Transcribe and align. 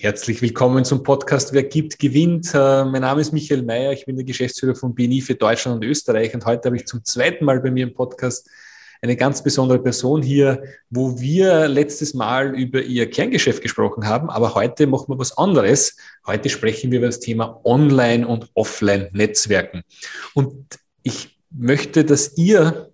Herzlich 0.00 0.40
willkommen 0.42 0.84
zum 0.84 1.02
Podcast 1.02 1.52
Wer 1.52 1.64
gibt, 1.64 1.98
gewinnt. 1.98 2.54
Äh, 2.54 2.84
mein 2.84 3.00
Name 3.00 3.20
ist 3.20 3.32
Michael 3.32 3.64
Mayer, 3.64 3.90
ich 3.90 4.06
bin 4.06 4.14
der 4.14 4.24
Geschäftsführer 4.24 4.76
von 4.76 4.94
BNI 4.94 5.20
für 5.22 5.34
Deutschland 5.34 5.74
und 5.74 5.90
Österreich 5.90 6.32
und 6.34 6.46
heute 6.46 6.66
habe 6.66 6.76
ich 6.76 6.86
zum 6.86 7.04
zweiten 7.04 7.44
Mal 7.44 7.58
bei 7.58 7.72
mir 7.72 7.82
im 7.82 7.94
Podcast 7.94 8.48
eine 9.02 9.16
ganz 9.16 9.42
besondere 9.42 9.80
Person 9.80 10.22
hier, 10.22 10.62
wo 10.88 11.18
wir 11.18 11.66
letztes 11.66 12.14
Mal 12.14 12.54
über 12.54 12.80
ihr 12.80 13.10
Kerngeschäft 13.10 13.60
gesprochen 13.60 14.06
haben, 14.06 14.30
aber 14.30 14.54
heute 14.54 14.86
machen 14.86 15.08
wir 15.08 15.18
was 15.18 15.36
anderes. 15.36 15.96
Heute 16.24 16.48
sprechen 16.48 16.92
wir 16.92 16.98
über 16.98 17.08
das 17.08 17.18
Thema 17.18 17.60
Online- 17.64 18.28
und 18.28 18.52
Offline-Netzwerken. 18.54 19.82
Und 20.32 20.78
ich 21.02 21.40
möchte, 21.50 22.04
dass 22.04 22.38
ihr 22.38 22.92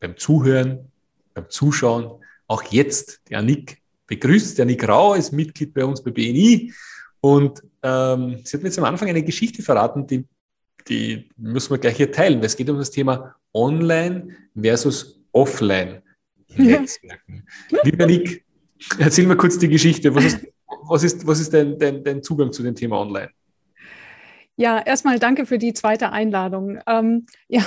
beim 0.00 0.16
Zuhören, 0.16 0.90
beim 1.34 1.48
Zuschauen 1.50 2.20
auch 2.48 2.64
jetzt 2.64 3.20
die 3.28 3.36
Annik 3.36 3.80
begrüßt. 4.06 4.58
Der 4.58 4.66
Nick 4.66 4.86
Rau 4.86 5.14
ist 5.14 5.32
Mitglied 5.32 5.74
bei 5.74 5.84
uns 5.84 6.02
bei 6.02 6.10
BNI 6.10 6.72
und 7.20 7.62
ähm, 7.82 8.40
sie 8.44 8.56
hat 8.56 8.62
mir 8.62 8.68
jetzt 8.68 8.78
am 8.78 8.84
Anfang 8.84 9.08
eine 9.08 9.22
Geschichte 9.22 9.62
verraten, 9.62 10.06
die, 10.06 10.24
die 10.88 11.28
müssen 11.36 11.70
wir 11.70 11.78
gleich 11.78 11.96
hier 11.96 12.12
teilen, 12.12 12.38
weil 12.38 12.46
es 12.46 12.56
geht 12.56 12.70
um 12.70 12.78
das 12.78 12.90
Thema 12.90 13.34
Online 13.52 14.28
versus 14.54 15.20
Offline 15.32 16.02
Netzwerken. 16.56 17.46
Ja. 17.70 17.78
Lieber 17.84 18.06
Nick, 18.06 18.44
erzähl 18.98 19.26
mal 19.26 19.36
kurz 19.36 19.58
die 19.58 19.68
Geschichte. 19.68 20.14
Was 20.14 20.24
ist, 20.24 20.46
was 20.88 21.02
ist, 21.02 21.26
was 21.26 21.40
ist 21.40 21.52
dein, 21.52 21.78
dein, 21.78 22.04
dein 22.04 22.22
Zugang 22.22 22.52
zu 22.52 22.62
dem 22.62 22.74
Thema 22.74 23.00
Online? 23.00 23.30
Ja, 24.56 24.80
erstmal 24.80 25.18
danke 25.18 25.44
für 25.44 25.58
die 25.58 25.74
zweite 25.74 26.12
Einladung. 26.12 26.78
Ähm, 26.86 27.26
ja, 27.48 27.62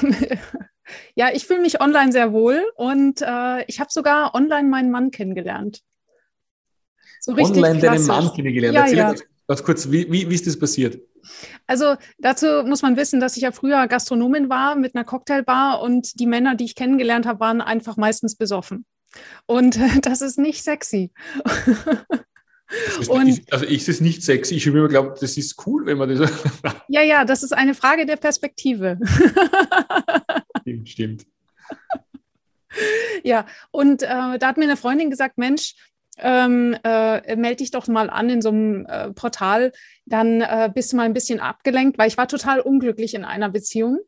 ja, 1.15 1.29
ich 1.31 1.45
fühle 1.45 1.61
mich 1.61 1.81
online 1.81 2.11
sehr 2.11 2.33
wohl 2.33 2.63
und 2.75 3.21
äh, 3.21 3.63
ich 3.65 3.79
habe 3.79 3.91
sogar 3.91 4.33
online 4.33 4.67
meinen 4.69 4.89
Mann 4.89 5.11
kennengelernt. 5.11 5.81
So 7.19 7.33
Online 7.33 7.79
deinen 7.79 8.05
Mann 8.05 8.31
kennengelernt. 8.33 8.75
Ja, 8.75 8.81
Erzähl 8.81 8.97
ja. 8.97 9.15
Ganz, 9.47 9.63
kurz, 9.63 9.89
wie, 9.91 10.11
wie, 10.11 10.29
wie 10.29 10.35
ist 10.35 10.47
das 10.47 10.57
passiert? 10.57 11.01
Also 11.67 11.95
dazu 12.17 12.63
muss 12.65 12.81
man 12.81 12.97
wissen, 12.97 13.19
dass 13.19 13.35
ich 13.35 13.43
ja 13.43 13.51
früher 13.51 13.87
Gastronomin 13.87 14.49
war 14.49 14.75
mit 14.75 14.95
einer 14.95 15.03
Cocktailbar 15.03 15.81
und 15.81 16.19
die 16.19 16.27
Männer, 16.27 16.55
die 16.55 16.65
ich 16.65 16.75
kennengelernt 16.75 17.25
habe, 17.25 17.39
waren 17.39 17.61
einfach 17.61 17.97
meistens 17.97 18.35
besoffen. 18.35 18.85
Und 19.45 19.79
das 20.03 20.21
ist 20.21 20.37
nicht 20.37 20.63
sexy. 20.63 21.11
Ist, 22.99 23.09
und, 23.09 23.41
also 23.51 23.65
ich 23.65 23.87
ist 23.87 24.01
nicht 24.01 24.23
sexy. 24.23 24.55
Ich 24.55 24.67
habe 24.67 24.77
immer 24.77 24.87
geglaubt, 24.87 25.21
das 25.21 25.37
ist 25.37 25.65
cool, 25.65 25.85
wenn 25.87 25.97
man 25.97 26.15
das. 26.15 26.31
ja, 26.87 27.01
ja, 27.01 27.25
das 27.25 27.41
ist 27.41 27.51
eine 27.51 27.73
Frage 27.73 28.05
der 28.05 28.17
Perspektive. 28.17 28.99
stimmt, 30.61 30.89
stimmt. 30.89 31.25
Ja, 33.23 33.47
und 33.71 34.03
äh, 34.03 34.37
da 34.37 34.47
hat 34.47 34.57
mir 34.57 34.65
eine 34.65 34.77
Freundin 34.77 35.09
gesagt, 35.09 35.37
Mensch, 35.37 35.73
ähm, 36.21 36.75
äh, 36.83 37.35
melde 37.35 37.57
dich 37.57 37.71
doch 37.71 37.87
mal 37.87 38.09
an 38.09 38.29
in 38.29 38.41
so 38.41 38.49
einem 38.49 38.85
äh, 38.85 39.11
Portal, 39.11 39.71
dann 40.05 40.41
äh, 40.41 40.69
bist 40.73 40.91
du 40.91 40.97
mal 40.97 41.03
ein 41.03 41.13
bisschen 41.13 41.39
abgelenkt, 41.39 41.97
weil 41.97 42.07
ich 42.07 42.17
war 42.17 42.27
total 42.27 42.59
unglücklich 42.59 43.13
in 43.13 43.25
einer 43.25 43.49
Beziehung. 43.49 43.99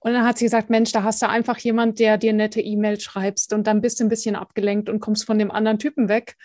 Und 0.00 0.12
dann 0.12 0.24
hat 0.24 0.38
sie 0.38 0.44
gesagt, 0.44 0.70
Mensch, 0.70 0.92
da 0.92 1.02
hast 1.02 1.22
du 1.22 1.28
einfach 1.28 1.58
jemand, 1.58 1.98
der 1.98 2.18
dir 2.18 2.32
nette 2.32 2.60
E-Mails 2.60 3.02
schreibst 3.02 3.52
und 3.52 3.66
dann 3.66 3.80
bist 3.80 3.98
du 3.98 4.04
ein 4.04 4.08
bisschen 4.08 4.36
abgelenkt 4.36 4.88
und 4.88 5.00
kommst 5.00 5.26
von 5.26 5.38
dem 5.38 5.50
anderen 5.50 5.78
Typen 5.78 6.08
weg. 6.08 6.36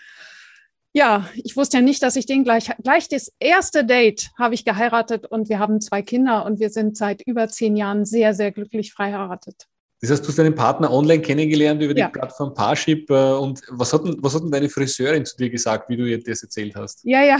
Ja, 0.92 1.28
ich 1.34 1.56
wusste 1.56 1.78
ja 1.78 1.82
nicht, 1.82 2.02
dass 2.02 2.16
ich 2.16 2.26
den 2.26 2.44
gleich, 2.44 2.70
gleich 2.82 3.08
das 3.08 3.32
erste 3.40 3.84
Date 3.84 4.30
habe 4.38 4.54
ich 4.54 4.64
geheiratet 4.64 5.26
und 5.26 5.48
wir 5.48 5.58
haben 5.58 5.80
zwei 5.80 6.02
Kinder 6.02 6.44
und 6.44 6.60
wir 6.60 6.70
sind 6.70 6.96
seit 6.96 7.22
über 7.22 7.48
zehn 7.48 7.76
Jahren 7.76 8.04
sehr, 8.04 8.32
sehr 8.34 8.52
glücklich 8.52 8.92
verheiratet. 8.92 9.66
Das 10.04 10.18
heißt, 10.18 10.24
du 10.24 10.28
hast 10.28 10.38
deinen 10.38 10.54
Partner 10.54 10.92
online 10.92 11.22
kennengelernt 11.22 11.80
über 11.82 11.94
die 11.94 12.00
ja. 12.00 12.08
Plattform 12.08 12.52
Parship. 12.52 13.08
Äh, 13.10 13.14
und 13.14 13.62
was 13.70 13.92
hat, 13.92 14.04
denn, 14.04 14.16
was 14.18 14.34
hat 14.34 14.42
denn 14.42 14.50
deine 14.50 14.68
Friseurin 14.68 15.24
zu 15.24 15.36
dir 15.36 15.48
gesagt, 15.48 15.88
wie 15.88 15.96
du 15.96 16.04
ihr 16.04 16.22
das 16.22 16.42
erzählt 16.42 16.76
hast? 16.76 17.00
Ja, 17.04 17.22
ja, 17.22 17.38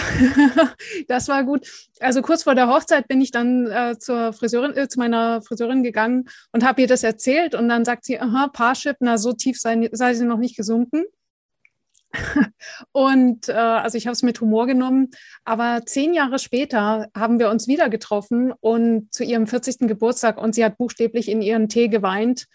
das 1.09 1.29
war 1.29 1.45
gut. 1.45 1.67
Also 2.01 2.23
kurz 2.23 2.43
vor 2.43 2.55
der 2.55 2.69
Hochzeit 2.69 3.07
bin 3.07 3.21
ich 3.21 3.31
dann 3.31 3.67
äh, 3.67 3.99
zur 3.99 4.33
Friseurin, 4.33 4.75
äh, 4.77 4.89
zu 4.89 4.99
meiner 4.99 5.43
Friseurin 5.43 5.83
gegangen 5.83 6.25
und 6.53 6.65
habe 6.65 6.81
ihr 6.81 6.89
das 6.89 7.03
erzählt. 7.03 7.55
Und 7.55 7.69
dann 7.69 7.85
sagt 7.85 8.07
sie, 8.07 8.19
aha, 8.19 8.49
Parship, 8.49 8.97
na, 9.01 9.19
so 9.19 9.35
tief 9.35 9.61
sei, 9.61 9.91
sei 9.93 10.15
sie 10.15 10.25
noch 10.25 10.39
nicht 10.39 10.57
gesunken. 10.57 11.05
Und 12.93 13.49
äh, 13.49 13.53
also 13.53 13.99
ich 13.99 14.07
habe 14.07 14.13
es 14.15 14.23
mit 14.23 14.41
Humor 14.41 14.67
genommen. 14.67 15.11
Aber 15.45 15.83
zehn 15.85 16.15
Jahre 16.15 16.39
später 16.39 17.09
haben 17.17 17.39
wir 17.39 17.51
uns 17.51 17.69
wieder 17.69 17.89
getroffen 17.89 18.53
und 18.61 19.13
zu 19.13 19.25
ihrem 19.25 19.47
40. 19.47 19.89
Geburtstag 19.89 20.39
und 20.39 20.55
sie 20.55 20.65
hat 20.65 20.79
buchstäblich 20.79 21.29
in 21.29 21.43
ihren 21.43 21.69
Tee 21.69 21.89
geweint, 21.89 22.47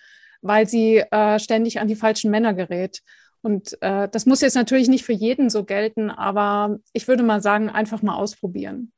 weil 0.41 0.67
sie 0.67 0.97
äh, 0.97 1.39
ständig 1.39 1.79
an 1.79 1.87
die 1.87 1.95
falschen 1.95 2.31
Männer 2.31 2.53
gerät. 2.53 3.01
Und 3.41 3.81
äh, 3.81 4.09
das 4.09 4.25
muss 4.25 4.41
jetzt 4.41 4.55
natürlich 4.55 4.89
nicht 4.89 5.05
für 5.05 5.13
jeden 5.13 5.49
so 5.49 5.63
gelten, 5.63 6.09
aber 6.09 6.79
ich 6.93 7.07
würde 7.07 7.23
mal 7.23 7.41
sagen, 7.41 7.69
einfach 7.69 8.01
mal 8.01 8.15
ausprobieren. 8.15 8.91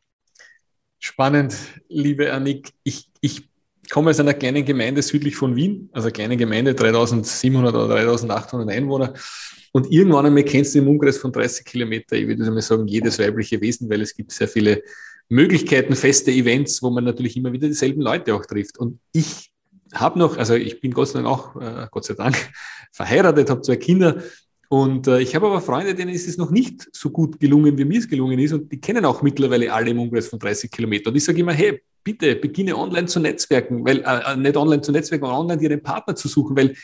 Spannend, 1.00 1.56
liebe 1.90 2.34
Annik. 2.34 2.72
Ich, 2.84 3.10
ich 3.22 3.51
komme 3.92 4.10
aus 4.10 4.20
einer 4.20 4.34
kleinen 4.34 4.66
Gemeinde 4.66 5.02
südlich 5.02 5.36
von 5.36 5.56
Wien, 5.56 5.90
also 5.92 6.08
eine 6.08 6.14
kleine 6.14 6.38
Gemeinde, 6.38 6.74
3700 6.74 7.76
oder 7.76 7.88
3800 7.90 8.70
Einwohner. 8.76 9.14
Und 9.74 9.92
irgendwann 9.92 10.26
einmal 10.26 10.44
kennst 10.44 10.74
du 10.74 10.80
im 10.80 10.88
Umkreis 10.88 11.18
von 11.18 11.32
30 11.32 11.66
Kilometer, 11.66 12.16
ich 12.16 12.28
würde 12.28 12.50
mal 12.50 12.62
sagen, 12.62 12.88
jedes 12.88 13.20
weibliche 13.20 13.60
Wesen, 13.62 13.90
weil 13.90 14.02
es 14.02 14.16
gibt 14.16 14.32
sehr 14.32 14.48
viele 14.48 14.82
Möglichkeiten, 15.30 15.96
feste 15.96 16.32
Events, 16.32 16.82
wo 16.82 16.90
man 16.90 17.04
natürlich 17.04 17.38
immer 17.38 17.52
wieder 17.52 17.68
dieselben 17.68 18.02
Leute 18.02 18.34
auch 18.34 18.46
trifft. 18.46 18.78
Und 18.78 19.00
ich 19.12 19.52
habe 19.94 20.20
noch, 20.20 20.38
also 20.38 20.56
ich 20.56 20.80
bin 20.80 20.92
Gott 20.92 21.10
sei 21.10 21.22
Dank 21.22 21.28
auch, 21.28 21.56
äh, 21.62 21.88
Gott 21.92 22.06
sei 22.06 22.14
Dank, 22.14 22.36
verheiratet, 22.94 23.50
habe 23.50 23.62
zwei 23.62 23.76
Kinder. 23.76 24.24
Und 24.70 25.08
äh, 25.08 25.20
ich 25.20 25.36
habe 25.36 25.48
aber 25.48 25.60
Freunde, 25.60 25.96
denen 25.96 26.14
ist 26.14 26.30
es 26.30 26.38
noch 26.38 26.50
nicht 26.50 26.88
so 26.94 27.10
gut 27.10 27.42
gelungen, 27.42 27.78
wie 27.78 27.84
mir 27.84 28.00
es 28.00 28.08
gelungen 28.08 28.40
ist. 28.40 28.54
Und 28.54 28.72
die 28.72 28.80
kennen 28.80 29.04
auch 29.04 29.22
mittlerweile 29.22 29.72
alle 29.74 29.92
im 29.92 30.00
Umkreis 30.00 30.28
von 30.28 30.40
30 30.40 30.72
Kilometern. 30.72 31.12
Und 31.12 31.18
ich 31.18 31.26
sage 31.26 31.42
immer, 31.42 31.54
hey, 31.54 31.82
bitte 32.04 32.36
beginne 32.36 32.78
online 32.78 33.08
zu 33.08 33.20
netzwerken, 33.20 33.86
weil 33.86 34.00
äh, 34.06 34.36
nicht 34.36 34.58
online 34.58 34.82
zu 34.82 34.92
netzwerken, 34.92 35.26
sondern 35.26 35.42
online 35.42 35.74
einen 35.74 35.84
Partner 35.84 36.16
zu 36.16 36.28
suchen, 36.28 36.56
weil 36.56 36.76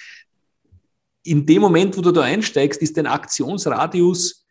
in 1.24 1.46
dem 1.46 1.62
Moment, 1.62 1.98
wo 1.98 2.02
du 2.02 2.12
da 2.12 2.22
einsteigst, 2.22 2.82
ist 2.82 2.98
dein 2.98 3.08
Aktionsradius 3.08 4.46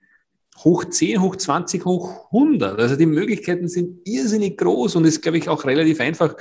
hoch 0.58 0.84
10, 0.84 1.20
hoch 1.20 1.36
20, 1.36 1.84
hoch 1.84 2.26
100. 2.32 2.78
Also 2.78 2.96
die 2.96 3.06
Möglichkeiten 3.06 3.68
sind 3.68 4.06
irrsinnig 4.06 4.56
groß 4.58 4.96
und 4.96 5.04
ist, 5.04 5.22
glaube 5.22 5.38
ich, 5.38 5.48
auch 5.48 5.64
relativ 5.64 6.00
einfach. 6.00 6.34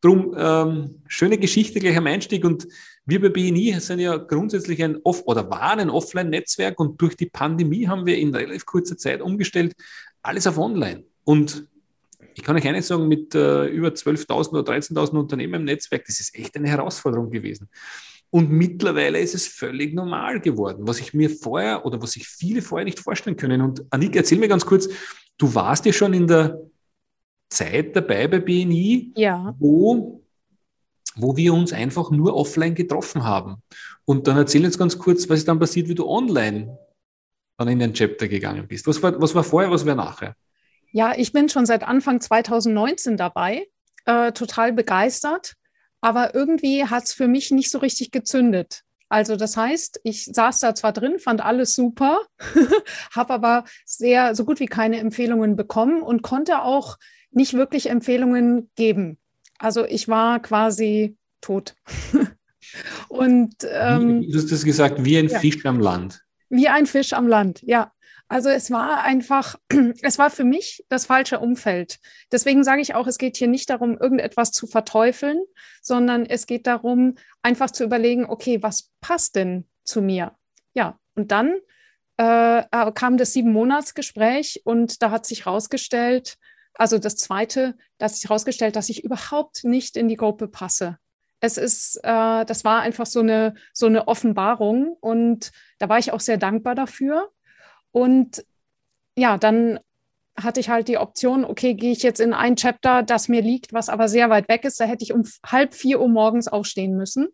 Drum 0.00 0.34
ähm, 0.36 1.02
schöne 1.06 1.38
Geschichte 1.38 1.80
gleich 1.80 1.96
am 1.96 2.06
Einstieg 2.06 2.44
und 2.44 2.66
wir 3.06 3.20
bei 3.20 3.30
BNI 3.30 3.80
sind 3.80 4.00
ja 4.00 4.16
grundsätzlich 4.16 4.82
ein 4.82 4.98
Off 5.02 5.22
oder 5.26 5.48
waren 5.50 5.80
ein 5.80 5.90
Offline-Netzwerk 5.90 6.78
und 6.78 7.00
durch 7.00 7.16
die 7.16 7.26
Pandemie 7.26 7.86
haben 7.86 8.06
wir 8.06 8.18
in 8.18 8.34
relativ 8.34 8.66
kurzer 8.66 8.96
Zeit 8.96 9.20
umgestellt 9.22 9.74
alles 10.22 10.46
auf 10.46 10.58
Online. 10.58 11.04
Und 11.24 11.68
ich 12.34 12.42
kann 12.42 12.56
euch 12.56 12.66
eines 12.66 12.88
sagen, 12.88 13.08
mit 13.08 13.34
äh, 13.34 13.66
über 13.66 13.88
12.000 13.88 14.50
oder 14.50 14.72
13.000 14.72 15.18
Unternehmen 15.18 15.54
im 15.54 15.64
Netzwerk, 15.64 16.04
das 16.06 16.20
ist 16.20 16.34
echt 16.34 16.56
eine 16.56 16.68
Herausforderung 16.68 17.30
gewesen. 17.30 17.68
Und 18.30 18.50
mittlerweile 18.50 19.20
ist 19.20 19.34
es 19.34 19.46
völlig 19.46 19.94
normal 19.94 20.40
geworden, 20.40 20.88
was 20.88 20.98
ich 20.98 21.14
mir 21.14 21.30
vorher 21.30 21.86
oder 21.86 22.02
was 22.02 22.12
sich 22.12 22.26
viele 22.26 22.62
vorher 22.62 22.84
nicht 22.84 22.98
vorstellen 22.98 23.36
können. 23.36 23.60
Und 23.60 23.84
Annika, 23.90 24.16
erzähl 24.16 24.38
mir 24.38 24.48
ganz 24.48 24.66
kurz, 24.66 24.88
du 25.38 25.54
warst 25.54 25.86
ja 25.86 25.92
schon 25.92 26.14
in 26.14 26.26
der 26.26 26.60
Zeit 27.48 27.94
dabei 27.94 28.26
bei 28.26 28.40
BNI, 28.40 29.12
ja. 29.14 29.54
wo, 29.58 30.24
wo 31.14 31.36
wir 31.36 31.54
uns 31.54 31.72
einfach 31.72 32.10
nur 32.10 32.34
offline 32.34 32.74
getroffen 32.74 33.22
haben. 33.22 33.62
Und 34.04 34.26
dann 34.26 34.36
erzähl 34.36 34.64
uns 34.64 34.78
ganz 34.78 34.98
kurz, 34.98 35.28
was 35.28 35.38
ist 35.38 35.48
dann 35.48 35.60
passiert, 35.60 35.88
wie 35.88 35.94
du 35.94 36.08
online 36.08 36.76
dann 37.56 37.68
in 37.68 37.78
den 37.78 37.94
Chapter 37.94 38.26
gegangen 38.26 38.66
bist. 38.66 38.86
Was 38.86 39.00
war, 39.02 39.20
was 39.20 39.34
war 39.34 39.44
vorher, 39.44 39.70
was 39.70 39.86
war 39.86 39.94
nachher? 39.94 40.34
Ja, 40.94 41.12
ich 41.14 41.32
bin 41.32 41.50
schon 41.50 41.66
seit 41.66 41.82
Anfang 41.82 42.20
2019 42.22 43.18
dabei, 43.18 43.66
äh, 44.06 44.32
total 44.32 44.72
begeistert 44.72 45.56
aber 46.04 46.34
irgendwie 46.34 46.84
hat 46.84 47.04
es 47.04 47.14
für 47.14 47.28
mich 47.28 47.50
nicht 47.50 47.70
so 47.70 47.78
richtig 47.78 48.10
gezündet. 48.10 48.82
Also 49.08 49.36
das 49.36 49.56
heißt, 49.56 50.00
ich 50.04 50.26
saß 50.26 50.60
da 50.60 50.74
zwar 50.74 50.92
drin, 50.92 51.18
fand 51.18 51.42
alles 51.42 51.74
super, 51.74 52.20
habe 53.14 53.32
aber 53.32 53.64
sehr 53.86 54.34
so 54.34 54.44
gut 54.44 54.60
wie 54.60 54.66
keine 54.66 54.98
Empfehlungen 54.98 55.56
bekommen 55.56 56.02
und 56.02 56.20
konnte 56.20 56.60
auch 56.60 56.98
nicht 57.30 57.54
wirklich 57.54 57.88
Empfehlungen 57.88 58.70
geben. 58.76 59.16
Also 59.58 59.86
ich 59.86 60.06
war 60.06 60.40
quasi 60.40 61.16
tot. 61.40 61.74
und 63.08 63.54
ähm, 63.66 64.30
du 64.30 64.36
hast 64.36 64.52
das 64.52 64.62
gesagt, 64.62 65.06
wie 65.06 65.16
ein 65.16 65.28
ja. 65.28 65.38
Fisch 65.38 65.64
am 65.64 65.80
Land. 65.80 66.22
Wie 66.50 66.68
ein 66.68 66.84
Fisch 66.84 67.14
am 67.14 67.26
Land, 67.26 67.62
ja. 67.62 67.92
Also 68.28 68.48
es 68.48 68.70
war 68.70 69.02
einfach, 69.02 69.56
es 70.02 70.18
war 70.18 70.30
für 70.30 70.44
mich 70.44 70.84
das 70.88 71.06
falsche 71.06 71.40
Umfeld. 71.40 71.98
Deswegen 72.32 72.64
sage 72.64 72.82
ich 72.82 72.94
auch, 72.94 73.06
es 73.06 73.18
geht 73.18 73.36
hier 73.36 73.48
nicht 73.48 73.70
darum, 73.70 73.98
irgendetwas 73.98 74.50
zu 74.50 74.66
verteufeln, 74.66 75.40
sondern 75.82 76.24
es 76.26 76.46
geht 76.46 76.66
darum, 76.66 77.16
einfach 77.42 77.70
zu 77.70 77.84
überlegen, 77.84 78.24
okay, 78.26 78.62
was 78.62 78.90
passt 79.00 79.36
denn 79.36 79.68
zu 79.84 80.00
mir? 80.00 80.32
Ja, 80.72 80.98
und 81.14 81.30
dann 81.32 81.56
äh, 82.18 82.60
äh 82.60 82.92
kam 82.94 83.18
das 83.18 83.32
Sieben-Monats-Gespräch 83.32 84.62
und 84.64 85.02
da 85.02 85.10
hat 85.10 85.26
sich 85.26 85.44
herausgestellt, 85.44 86.36
also 86.74 86.98
das 86.98 87.16
zweite, 87.16 87.76
da 87.98 88.06
hat 88.06 88.14
sich 88.14 88.28
herausgestellt, 88.28 88.76
dass 88.76 88.88
ich 88.88 89.04
überhaupt 89.04 89.64
nicht 89.64 89.96
in 89.96 90.08
die 90.08 90.16
Gruppe 90.16 90.48
passe. 90.48 90.98
Es 91.40 91.56
ist, 91.56 91.96
äh, 92.02 92.44
das 92.44 92.64
war 92.64 92.80
einfach 92.80 93.06
so 93.06 93.20
eine, 93.20 93.54
so 93.72 93.86
eine 93.86 94.08
Offenbarung 94.08 94.96
und 95.00 95.52
da 95.78 95.88
war 95.88 95.98
ich 95.98 96.12
auch 96.12 96.20
sehr 96.20 96.38
dankbar 96.38 96.74
dafür. 96.74 97.30
Und 97.94 98.44
ja, 99.16 99.38
dann 99.38 99.78
hatte 100.36 100.58
ich 100.58 100.68
halt 100.68 100.88
die 100.88 100.98
Option, 100.98 101.44
okay, 101.44 101.74
gehe 101.74 101.92
ich 101.92 102.02
jetzt 102.02 102.18
in 102.18 102.34
ein 102.34 102.56
Chapter, 102.56 103.04
das 103.04 103.28
mir 103.28 103.40
liegt, 103.40 103.72
was 103.72 103.88
aber 103.88 104.08
sehr 104.08 104.30
weit 104.30 104.48
weg 104.48 104.64
ist. 104.64 104.80
Da 104.80 104.84
hätte 104.84 105.04
ich 105.04 105.12
um 105.12 105.22
halb 105.46 105.74
vier 105.74 106.00
Uhr 106.00 106.08
morgens 106.08 106.48
aufstehen 106.48 106.96
müssen. 106.96 107.28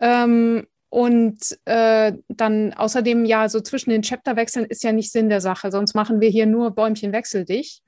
Ähm, 0.00 0.66
und 0.90 1.38
äh, 1.64 2.12
dann 2.28 2.74
außerdem, 2.74 3.24
ja, 3.24 3.48
so 3.48 3.60
zwischen 3.62 3.88
den 3.88 4.02
Chapterwechseln 4.02 4.66
ist 4.66 4.84
ja 4.84 4.92
nicht 4.92 5.10
Sinn 5.10 5.30
der 5.30 5.40
Sache, 5.40 5.70
sonst 5.70 5.94
machen 5.94 6.20
wir 6.20 6.28
hier 6.28 6.44
nur 6.44 6.72
Bäumchen 6.72 7.12
wechsel 7.12 7.46
dich. 7.46 7.82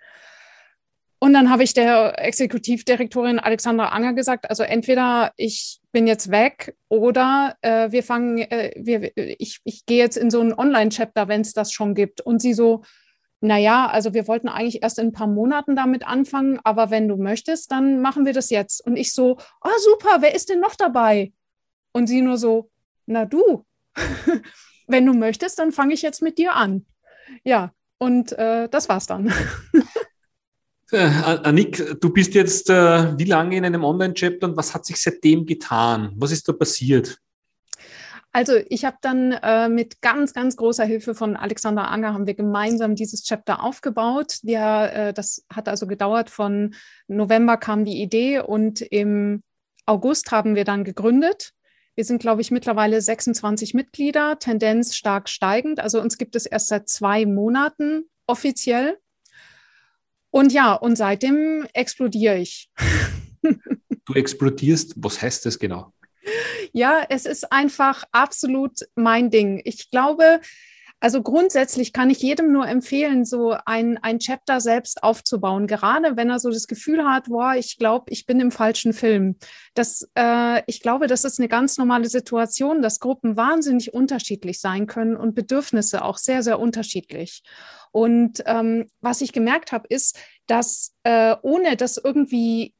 Und 1.18 1.34
dann 1.34 1.50
habe 1.50 1.62
ich 1.62 1.74
der 1.74 2.18
Exekutivdirektorin 2.18 3.38
Alexandra 3.38 3.88
Anger 3.88 4.14
gesagt, 4.14 4.48
also 4.48 4.62
entweder 4.62 5.32
ich 5.36 5.80
bin 5.96 6.06
jetzt 6.06 6.30
weg 6.30 6.76
oder 6.90 7.56
äh, 7.62 7.90
wir 7.90 8.02
fangen, 8.02 8.36
äh, 8.36 8.70
wir, 8.76 9.16
ich, 9.16 9.60
ich 9.64 9.86
gehe 9.86 9.96
jetzt 9.96 10.18
in 10.18 10.30
so 10.30 10.42
ein 10.42 10.52
Online-Chapter, 10.52 11.26
wenn 11.26 11.40
es 11.40 11.54
das 11.54 11.72
schon 11.72 11.94
gibt. 11.94 12.20
Und 12.20 12.42
sie 12.42 12.52
so, 12.52 12.82
naja, 13.40 13.86
also 13.86 14.12
wir 14.12 14.28
wollten 14.28 14.50
eigentlich 14.50 14.82
erst 14.82 14.98
in 14.98 15.06
ein 15.06 15.12
paar 15.12 15.26
Monaten 15.26 15.74
damit 15.74 16.06
anfangen, 16.06 16.60
aber 16.64 16.90
wenn 16.90 17.08
du 17.08 17.16
möchtest, 17.16 17.72
dann 17.72 18.02
machen 18.02 18.26
wir 18.26 18.34
das 18.34 18.50
jetzt. 18.50 18.86
Und 18.86 18.98
ich 18.98 19.14
so, 19.14 19.38
oh 19.64 19.70
super, 19.78 20.18
wer 20.20 20.34
ist 20.34 20.50
denn 20.50 20.60
noch 20.60 20.74
dabei? 20.74 21.32
Und 21.94 22.08
sie 22.08 22.20
nur 22.20 22.36
so, 22.36 22.70
na 23.06 23.24
du, 23.24 23.64
wenn 24.86 25.06
du 25.06 25.14
möchtest, 25.14 25.58
dann 25.58 25.72
fange 25.72 25.94
ich 25.94 26.02
jetzt 26.02 26.20
mit 26.20 26.36
dir 26.36 26.56
an. 26.56 26.84
Ja, 27.42 27.72
und 27.96 28.32
äh, 28.32 28.68
das 28.68 28.90
war's 28.90 29.06
dann. 29.06 29.32
Äh, 30.92 30.98
Annik, 30.98 32.00
du 32.00 32.10
bist 32.10 32.34
jetzt 32.34 32.70
äh, 32.70 33.18
wie 33.18 33.24
lange 33.24 33.56
in 33.56 33.64
einem 33.64 33.82
Online-Chapter 33.82 34.46
und 34.48 34.56
was 34.56 34.72
hat 34.74 34.86
sich 34.86 35.00
seitdem 35.00 35.44
getan? 35.44 36.12
Was 36.16 36.30
ist 36.30 36.48
da 36.48 36.52
passiert? 36.52 37.18
Also 38.36 38.52
ich 38.68 38.84
habe 38.84 38.98
dann 39.00 39.32
äh, 39.32 39.68
mit 39.68 40.02
ganz, 40.02 40.34
ganz 40.34 40.56
großer 40.56 40.84
Hilfe 40.84 41.14
von 41.14 41.36
Alexander 41.36 41.90
Anger 41.90 42.12
haben 42.12 42.26
wir 42.26 42.34
gemeinsam 42.34 42.94
dieses 42.94 43.24
Chapter 43.24 43.64
aufgebaut. 43.64 44.40
Wir, 44.42 44.92
äh, 44.92 45.12
das 45.14 45.44
hat 45.50 45.68
also 45.68 45.86
gedauert, 45.86 46.28
von 46.28 46.74
November 47.08 47.56
kam 47.56 47.86
die 47.86 48.00
Idee 48.02 48.40
und 48.40 48.82
im 48.82 49.42
August 49.86 50.32
haben 50.32 50.54
wir 50.54 50.64
dann 50.64 50.84
gegründet. 50.84 51.52
Wir 51.94 52.04
sind, 52.04 52.20
glaube 52.20 52.42
ich, 52.42 52.50
mittlerweile 52.50 53.00
26 53.00 53.72
Mitglieder, 53.72 54.38
Tendenz 54.38 54.94
stark 54.94 55.30
steigend. 55.30 55.80
Also 55.80 56.00
uns 56.00 56.18
gibt 56.18 56.36
es 56.36 56.44
erst 56.44 56.68
seit 56.68 56.90
zwei 56.90 57.24
Monaten 57.24 58.04
offiziell. 58.26 58.98
Und 60.36 60.52
ja, 60.52 60.74
und 60.74 60.96
seitdem 60.96 61.66
explodiere 61.72 62.36
ich. 62.36 62.68
du 64.04 64.12
explodierst, 64.12 64.92
was 64.96 65.22
heißt 65.22 65.46
das 65.46 65.58
genau? 65.58 65.94
Ja, 66.74 67.06
es 67.08 67.24
ist 67.24 67.50
einfach 67.50 68.04
absolut 68.12 68.80
mein 68.96 69.30
Ding. 69.30 69.62
Ich 69.64 69.90
glaube, 69.90 70.42
also 71.06 71.22
grundsätzlich 71.22 71.92
kann 71.92 72.10
ich 72.10 72.18
jedem 72.18 72.50
nur 72.50 72.66
empfehlen, 72.66 73.24
so 73.24 73.56
ein, 73.64 73.96
ein 73.98 74.18
Chapter 74.18 74.60
selbst 74.60 75.04
aufzubauen, 75.04 75.68
gerade 75.68 76.16
wenn 76.16 76.30
er 76.30 76.40
so 76.40 76.50
das 76.50 76.66
Gefühl 76.66 77.04
hat, 77.04 77.26
boah, 77.28 77.54
ich 77.54 77.78
glaube, 77.78 78.06
ich 78.08 78.26
bin 78.26 78.40
im 78.40 78.50
falschen 78.50 78.92
Film. 78.92 79.36
Das, 79.74 80.08
äh, 80.16 80.64
ich 80.66 80.80
glaube, 80.80 81.06
das 81.06 81.22
ist 81.22 81.38
eine 81.38 81.46
ganz 81.46 81.78
normale 81.78 82.08
Situation, 82.08 82.82
dass 82.82 82.98
Gruppen 82.98 83.36
wahnsinnig 83.36 83.94
unterschiedlich 83.94 84.60
sein 84.60 84.88
können 84.88 85.16
und 85.16 85.36
Bedürfnisse 85.36 86.04
auch 86.04 86.18
sehr, 86.18 86.42
sehr 86.42 86.58
unterschiedlich. 86.58 87.44
Und 87.92 88.42
ähm, 88.44 88.90
was 89.00 89.20
ich 89.20 89.32
gemerkt 89.32 89.70
habe, 89.70 89.86
ist, 89.88 90.18
dass 90.48 90.92
äh, 91.04 91.36
ohne 91.40 91.76
das 91.76 91.98
irgendwie 91.98 92.74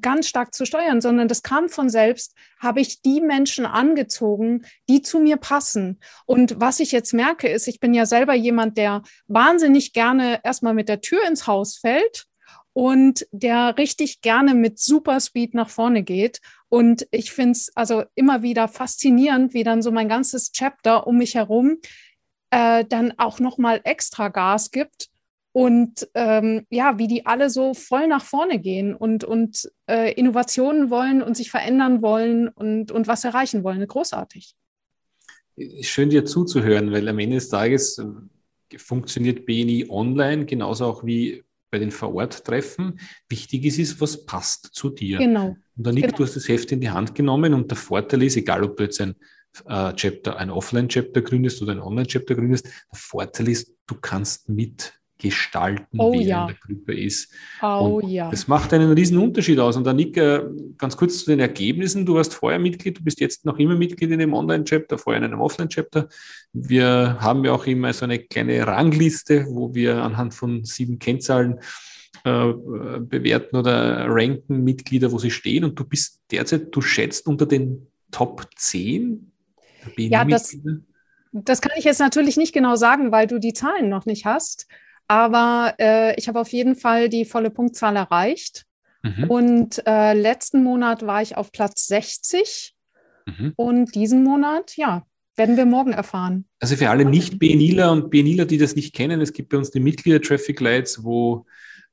ganz 0.00 0.28
stark 0.28 0.54
zu 0.54 0.66
steuern, 0.66 1.00
sondern 1.00 1.28
das 1.28 1.42
kam 1.42 1.68
von 1.68 1.88
selbst, 1.88 2.34
habe 2.60 2.80
ich 2.80 3.02
die 3.02 3.20
Menschen 3.20 3.66
angezogen, 3.66 4.64
die 4.88 5.02
zu 5.02 5.18
mir 5.18 5.36
passen. 5.36 6.00
Und 6.26 6.60
was 6.60 6.80
ich 6.80 6.92
jetzt 6.92 7.14
merke, 7.14 7.48
ist, 7.48 7.68
ich 7.68 7.80
bin 7.80 7.94
ja 7.94 8.06
selber 8.06 8.34
jemand, 8.34 8.76
der 8.78 9.02
wahnsinnig 9.26 9.92
gerne 9.92 10.40
erstmal 10.44 10.74
mit 10.74 10.88
der 10.88 11.00
Tür 11.00 11.26
ins 11.26 11.46
Haus 11.46 11.78
fällt 11.78 12.26
und 12.72 13.26
der 13.32 13.76
richtig 13.78 14.20
gerne 14.20 14.54
mit 14.54 14.78
Superspeed 14.78 15.54
nach 15.54 15.70
vorne 15.70 16.02
geht. 16.02 16.40
Und 16.68 17.06
ich 17.10 17.32
finde 17.32 17.52
es 17.52 17.72
also 17.74 18.04
immer 18.14 18.42
wieder 18.42 18.68
faszinierend, 18.68 19.54
wie 19.54 19.64
dann 19.64 19.82
so 19.82 19.90
mein 19.90 20.08
ganzes 20.08 20.52
Chapter 20.52 21.06
um 21.06 21.16
mich 21.16 21.34
herum 21.34 21.78
äh, 22.50 22.84
dann 22.84 23.14
auch 23.18 23.40
nochmal 23.40 23.80
extra 23.84 24.28
Gas 24.28 24.70
gibt 24.70 25.07
und 25.58 26.08
ähm, 26.14 26.66
ja, 26.70 26.98
wie 26.98 27.08
die 27.08 27.26
alle 27.26 27.50
so 27.50 27.74
voll 27.74 28.06
nach 28.06 28.22
vorne 28.22 28.60
gehen 28.60 28.94
und, 28.94 29.24
und 29.24 29.68
äh, 29.90 30.12
Innovationen 30.12 30.88
wollen 30.88 31.20
und 31.20 31.36
sich 31.36 31.50
verändern 31.50 32.00
wollen 32.00 32.46
und, 32.46 32.92
und 32.92 33.08
was 33.08 33.24
erreichen 33.24 33.64
wollen. 33.64 33.84
Großartig. 33.84 34.54
Schön 35.80 36.10
dir 36.10 36.24
zuzuhören, 36.24 36.92
weil 36.92 37.08
am 37.08 37.18
Ende 37.18 37.34
des 37.34 37.48
Tages 37.48 37.98
äh, 37.98 38.78
funktioniert 38.78 39.46
BNI 39.46 39.86
online 39.88 40.46
genauso 40.46 40.84
auch 40.84 41.04
wie 41.04 41.42
bei 41.72 41.80
den 41.80 41.90
Vororttreffen. 41.90 43.00
Wichtig 43.28 43.64
ist, 43.64 43.80
ist, 43.80 44.00
was 44.00 44.26
passt 44.26 44.66
zu 44.72 44.90
dir. 44.90 45.18
Genau. 45.18 45.56
Und 45.76 45.86
dann 45.86 45.96
genau. 45.96 46.16
du 46.16 46.22
hast 46.22 46.36
das 46.36 46.46
Heft 46.46 46.70
in 46.70 46.80
die 46.80 46.90
Hand 46.90 47.16
genommen 47.16 47.52
und 47.52 47.68
der 47.68 47.78
Vorteil 47.78 48.22
ist, 48.22 48.36
egal 48.36 48.62
ob 48.62 48.76
du 48.76 48.84
jetzt 48.84 49.00
ein 49.00 49.16
äh, 49.66 49.92
Chapter, 49.94 50.36
ein 50.36 50.50
Offline-Chapter 50.50 51.20
gründest 51.20 51.60
oder 51.62 51.72
ein 51.72 51.80
Online-Chapter 51.80 52.36
gründest, 52.36 52.66
der 52.66 52.98
Vorteil 53.00 53.48
ist, 53.48 53.74
du 53.88 53.96
kannst 53.96 54.48
mitgestalten, 55.18 55.98
oh, 55.98 56.12
wer 56.12 56.20
ja. 56.20 56.42
in 56.42 56.46
der 56.48 56.56
Gruppe 56.56 56.94
ist. 56.94 57.32
Oh, 57.62 58.00
und 58.02 58.08
ja. 58.08 58.30
Das 58.30 58.48
macht 58.48 58.72
einen 58.72 58.92
riesen 58.92 59.18
Unterschied 59.18 59.58
aus. 59.58 59.76
Und 59.76 59.86
Annika, 59.86 60.44
ganz 60.76 60.96
kurz 60.96 61.18
zu 61.20 61.30
den 61.30 61.40
Ergebnissen. 61.40 62.06
Du 62.06 62.14
warst 62.14 62.34
vorher 62.34 62.58
Mitglied, 62.58 62.98
du 62.98 63.02
bist 63.02 63.20
jetzt 63.20 63.44
noch 63.44 63.58
immer 63.58 63.76
Mitglied 63.76 64.10
in 64.10 64.20
einem 64.20 64.34
Online-Chapter, 64.34 64.98
vorher 64.98 65.18
in 65.18 65.30
einem 65.30 65.40
Offline-Chapter. 65.40 66.08
Wir 66.52 67.18
haben 67.20 67.44
ja 67.44 67.52
auch 67.52 67.66
immer 67.66 67.92
so 67.92 68.04
eine 68.04 68.18
kleine 68.18 68.66
Rangliste, 68.66 69.46
wo 69.50 69.74
wir 69.74 70.02
anhand 70.02 70.34
von 70.34 70.64
sieben 70.64 70.98
Kennzahlen 70.98 71.60
äh, 72.24 72.52
bewerten 73.00 73.56
oder 73.56 74.06
ranken 74.08 74.62
Mitglieder, 74.62 75.12
wo 75.12 75.18
sie 75.18 75.30
stehen. 75.30 75.64
Und 75.64 75.78
du 75.78 75.84
bist 75.84 76.20
derzeit, 76.30 76.68
du 76.70 76.80
schätzt 76.80 77.26
unter 77.26 77.46
den 77.46 77.88
Top 78.10 78.46
10 78.56 79.32
ja, 79.96 80.24
das, 80.24 80.54
das 81.32 81.60
kann 81.62 81.72
ich 81.78 81.84
jetzt 81.84 82.00
natürlich 82.00 82.36
nicht 82.36 82.52
genau 82.52 82.76
sagen, 82.76 83.10
weil 83.10 83.26
du 83.26 83.38
die 83.38 83.54
Zahlen 83.54 83.88
noch 83.88 84.04
nicht 84.04 84.26
hast. 84.26 84.66
Aber 85.08 85.74
äh, 85.78 86.14
ich 86.16 86.28
habe 86.28 86.40
auf 86.40 86.50
jeden 86.50 86.76
Fall 86.76 87.08
die 87.08 87.24
volle 87.24 87.50
Punktzahl 87.50 87.96
erreicht. 87.96 88.64
Mhm. 89.02 89.24
Und 89.24 89.86
äh, 89.86 90.12
letzten 90.12 90.62
Monat 90.62 91.06
war 91.06 91.22
ich 91.22 91.36
auf 91.36 91.50
Platz 91.50 91.86
60. 91.86 92.74
Mhm. 93.26 93.52
Und 93.56 93.94
diesen 93.94 94.22
Monat, 94.22 94.76
ja, 94.76 95.06
werden 95.36 95.56
wir 95.56 95.66
morgen 95.66 95.92
erfahren. 95.92 96.44
Also 96.60 96.76
für 96.76 96.90
alle 96.90 97.04
Nicht-BNIler 97.04 97.92
und 97.92 98.10
BNIler, 98.10 98.44
die 98.44 98.58
das 98.58 98.76
nicht 98.76 98.94
kennen, 98.94 99.20
es 99.20 99.32
gibt 99.32 99.48
bei 99.50 99.56
uns 99.56 99.70
die 99.70 99.80
Mitglieder-Traffic 99.80 100.60
Lights, 100.60 101.04
wo 101.04 101.46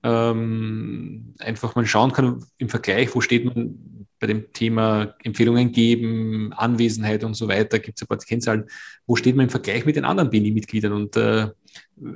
ähm, 0.03 1.35
einfach 1.39 1.75
man 1.75 1.85
schauen 1.85 2.11
kann 2.11 2.43
im 2.57 2.69
Vergleich, 2.69 3.13
wo 3.15 3.21
steht 3.21 3.45
man 3.45 4.04
bei 4.19 4.27
dem 4.27 4.51
Thema 4.53 5.15
Empfehlungen 5.23 5.71
geben, 5.71 6.53
Anwesenheit 6.53 7.23
und 7.23 7.33
so 7.33 7.47
weiter, 7.47 7.79
gibt 7.79 7.97
es 7.97 8.03
ein 8.03 8.07
paar 8.07 8.17
Kennzahlen. 8.17 8.65
Wo 9.05 9.15
steht 9.15 9.35
man 9.35 9.45
im 9.45 9.49
Vergleich 9.49 9.85
mit 9.85 9.95
den 9.95 10.05
anderen 10.05 10.29
BNI-Mitgliedern? 10.29 10.93
Und 10.93 11.15
äh, 11.17 11.49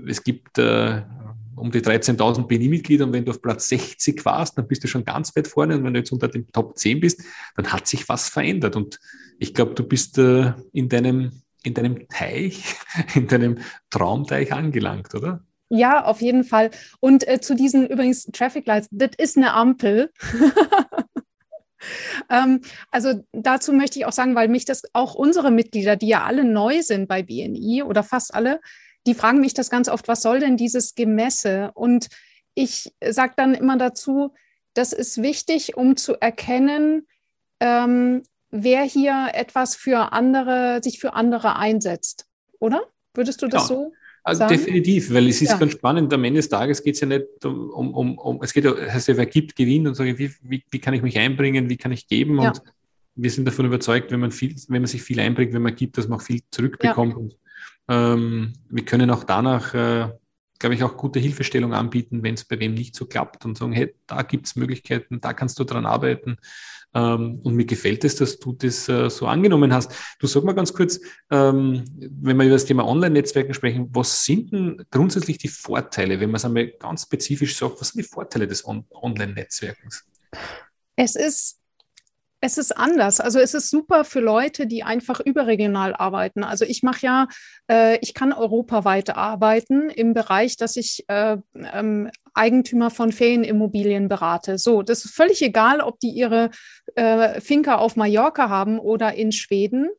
es 0.08 0.24
gibt 0.24 0.58
äh, 0.58 1.02
um 1.60 1.72
die 1.72 1.82
13.000 1.82 2.48
BNI-Mitglieder 2.48 3.06
und 3.06 3.14
wenn 3.14 3.26
du 3.26 3.32
auf 3.32 3.42
Platz 3.42 3.68
60 3.70 4.24
warst, 4.26 4.58
dann 4.58 4.68
bist 4.68 4.84
du 4.84 4.88
schon 4.88 5.04
ganz 5.04 5.36
weit 5.36 5.48
vorne 5.48 5.76
und 5.76 5.84
wenn 5.84 5.94
du 5.94 6.00
jetzt 6.00 6.12
unter 6.12 6.28
den 6.28 6.48
Top 6.52 6.78
10 6.78 7.02
bist, 7.02 7.24
dann 7.56 7.72
hat 7.72 7.88
sich 7.88 8.08
was 8.08 8.30
verändert 8.30 8.76
und 8.76 9.00
ich 9.40 9.54
glaube, 9.54 9.74
du 9.74 9.84
bist 9.84 10.18
äh, 10.18 10.54
in, 10.72 10.90
deinem, 10.90 11.42
in 11.64 11.74
deinem 11.74 12.08
Teich, 12.08 12.76
in 13.16 13.28
deinem 13.28 13.60
Traumteich 13.90 14.54
angelangt, 14.54 15.14
oder? 15.14 15.44
Ja, 15.70 16.06
auf 16.06 16.22
jeden 16.22 16.44
Fall. 16.44 16.72
Und 17.00 17.28
äh, 17.28 17.40
zu 17.42 17.56
diesen 17.56 17.88
übrigens 17.88 18.26
Traffic 18.26 18.66
Lights, 18.66 18.88
das 18.92 19.12
ist 19.18 19.38
eine 19.38 19.54
Ampel. 19.54 20.12
Ähm, 22.30 22.62
also 22.92 23.24
dazu 23.32 23.74
möchte 23.74 24.00
ich 24.00 24.06
auch 24.06 24.12
sagen, 24.12 24.36
weil 24.36 24.48
mich 24.48 24.66
das 24.66 24.84
auch 24.94 25.16
unsere 25.16 25.52
Mitglieder, 25.52 25.96
die 25.96 26.08
ja 26.10 26.24
alle 26.24 26.44
neu 26.44 26.82
sind 26.82 27.08
bei 27.08 27.24
BNI 27.24 27.84
oder 27.84 28.04
fast 28.04 28.34
alle, 28.34 28.60
die 29.08 29.14
fragen 29.14 29.40
mich 29.40 29.54
das 29.54 29.70
ganz 29.70 29.90
oft, 29.90 30.08
was 30.08 30.22
soll 30.22 30.40
denn 30.40 30.58
dieses 30.58 30.96
Gemesse? 30.96 31.72
Und 31.74 32.10
ich 32.54 32.94
sage 33.04 33.34
dann 33.38 33.54
immer 33.54 33.78
dazu, 33.78 34.34
das 34.74 34.94
ist 34.94 35.22
wichtig, 35.22 35.78
um 35.78 35.96
zu 35.96 36.16
erkennen, 36.20 37.08
ähm, 37.60 38.24
wer 38.52 38.84
hier 38.84 39.30
etwas 39.34 39.76
für 39.76 40.12
andere, 40.14 40.82
sich 40.84 41.00
für 41.00 41.14
andere 41.14 41.56
einsetzt, 41.56 42.28
oder? 42.60 42.84
Würdest 43.14 43.42
du 43.42 43.48
das 43.48 43.64
ja. 43.64 43.76
so? 43.76 43.94
Also 44.30 44.48
definitiv, 44.48 45.14
weil 45.14 45.28
es 45.28 45.42
ist 45.42 45.50
ja. 45.50 45.58
ganz 45.58 45.74
spannend. 45.74 46.14
Am 46.14 46.24
Ende 46.24 46.40
des 46.40 46.50
Tages 46.50 46.84
geht 46.84 46.96
es 46.96 47.02
ja 47.02 47.08
nicht 47.08 47.26
um, 47.44 47.94
um, 47.94 48.18
um, 48.18 48.40
es 48.42 48.54
geht 48.54 48.66
ja, 48.66 48.76
heißt 48.76 49.08
ja, 49.08 49.18
wer 49.18 49.26
gibt, 49.26 49.56
gewinnt 49.56 49.88
und 49.88 49.96
sage, 49.96 50.18
wie, 50.18 50.32
wie, 50.42 50.64
wie 50.70 50.80
kann 50.80 50.94
ich 50.94 51.02
mich 51.02 51.18
einbringen, 51.18 51.70
wie 51.70 51.78
kann 51.78 51.92
ich 51.92 52.08
geben 52.08 52.42
ja. 52.42 52.50
und 52.50 52.62
wir 53.22 53.32
sind 53.32 53.46
davon 53.46 53.66
überzeugt, 53.66 54.12
wenn 54.12 54.20
man 54.20 54.32
viel, 54.32 54.56
wenn 54.68 54.82
man 54.82 54.88
sich 54.88 55.02
viel 55.02 55.20
einbringt, 55.20 55.54
wenn 55.54 55.62
man 55.62 55.76
gibt, 55.76 55.98
dass 55.98 56.08
man 56.08 56.20
auch 56.20 56.24
viel 56.24 56.42
zurückbekommt. 56.52 57.18
Und, 57.18 57.38
ähm, 57.90 58.54
wir 58.70 58.86
können 58.86 59.10
auch 59.10 59.24
danach, 59.24 59.74
äh, 59.74 60.10
glaube 60.58 60.76
ich, 60.76 60.84
auch 60.84 60.96
gute 60.96 61.20
Hilfestellung 61.20 61.74
anbieten, 61.74 62.24
wenn 62.24 62.36
es 62.36 62.46
bei 62.46 62.60
wem 62.60 62.74
nicht 62.74 62.96
so 62.96 63.06
klappt 63.06 63.46
und 63.46 63.58
sagen, 63.58 63.74
hey, 63.74 63.94
da 64.08 64.22
gibt 64.22 64.48
es 64.48 64.56
Möglichkeiten, 64.56 65.20
da 65.20 65.34
kannst 65.34 65.60
du 65.60 65.64
dran 65.64 65.86
arbeiten. 65.86 66.38
Ähm, 66.94 67.40
und 67.44 67.56
mir 67.56 67.66
gefällt 67.66 68.04
es, 68.04 68.16
dass 68.16 68.40
du 68.40 68.54
das 68.54 68.90
äh, 68.90 69.10
so 69.10 69.28
angenommen 69.28 69.74
hast. 69.74 69.92
Du 70.20 70.28
sag 70.28 70.44
mal 70.44 70.54
ganz 70.54 70.74
kurz, 70.74 71.00
ähm, 71.30 71.84
wenn 71.98 72.38
wir 72.38 72.46
über 72.46 72.56
das 72.56 72.66
Thema 72.66 72.88
Online-Netzwerken 72.88 73.54
sprechen, 73.54 73.90
was 73.92 74.26
sind 74.26 74.52
denn 74.52 74.86
grundsätzlich 74.90 75.38
die 75.38 75.50
Vorteile, 75.50 76.20
wenn 76.20 76.30
man 76.30 76.38
es 76.38 76.46
einmal 76.46 76.68
ganz 76.80 77.04
spezifisch 77.04 77.58
sagt, 77.58 77.80
was 77.80 77.90
sind 77.90 78.04
die 78.04 78.10
Vorteile 78.10 78.48
des 78.48 78.66
On 78.66 78.86
Online-Netzwerkens? 78.90 80.06
Es 80.96 81.16
ist 81.16 81.59
es 82.42 82.58
ist 82.58 82.78
anders. 82.78 83.20
Also 83.20 83.40
es 83.40 83.54
ist 83.54 83.70
super 83.70 84.06
für 84.06 84.20
Leute, 84.20 84.68
die 84.68 84.84
einfach 84.84 85.20
überregional 85.20 85.94
arbeiten. 85.94 86.44
Also 86.44 86.66
ich 86.66 86.84
mache 86.84 87.06
ja, 87.06 87.28
äh, 87.70 87.98
ich 88.02 88.14
kann 88.14 88.34
europaweit 88.34 89.16
arbeiten 89.16 89.90
im 89.90 90.14
Bereich, 90.14 90.56
dass 90.56 90.76
ich 90.76 91.06
äh, 91.08 91.38
ähm, 91.74 92.10
Eigentümer 92.34 92.90
von 92.90 93.12
Ferienimmobilien 93.12 94.08
berate. 94.08 94.58
So, 94.58 94.82
das 94.82 95.06
ist 95.06 95.14
völlig 95.14 95.42
egal, 95.42 95.82
ob 95.82 96.00
die 96.00 96.12
ihre 96.12 96.52
äh, 96.96 97.42
Finca 97.42 97.76
auf 97.76 97.96
Mallorca 97.96 98.50
haben 98.50 98.80
oder 98.80 99.14
in 99.14 99.32
Schweden. 99.32 99.90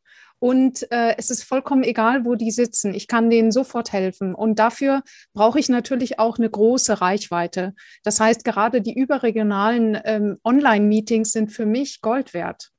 Und 0.40 0.90
äh, 0.90 1.14
es 1.18 1.28
ist 1.28 1.44
vollkommen 1.44 1.84
egal, 1.84 2.24
wo 2.24 2.34
die 2.34 2.50
sitzen. 2.50 2.94
Ich 2.94 3.06
kann 3.06 3.28
denen 3.28 3.52
sofort 3.52 3.92
helfen. 3.92 4.34
Und 4.34 4.58
dafür 4.58 5.02
brauche 5.34 5.60
ich 5.60 5.68
natürlich 5.68 6.18
auch 6.18 6.38
eine 6.38 6.48
große 6.48 7.02
Reichweite. 7.02 7.74
Das 8.04 8.20
heißt, 8.20 8.42
gerade 8.42 8.80
die 8.80 8.94
überregionalen 8.94 10.00
ähm, 10.02 10.38
Online-Meetings 10.42 11.32
sind 11.32 11.52
für 11.52 11.66
mich 11.66 12.00
Gold 12.00 12.32
wert. 12.32 12.70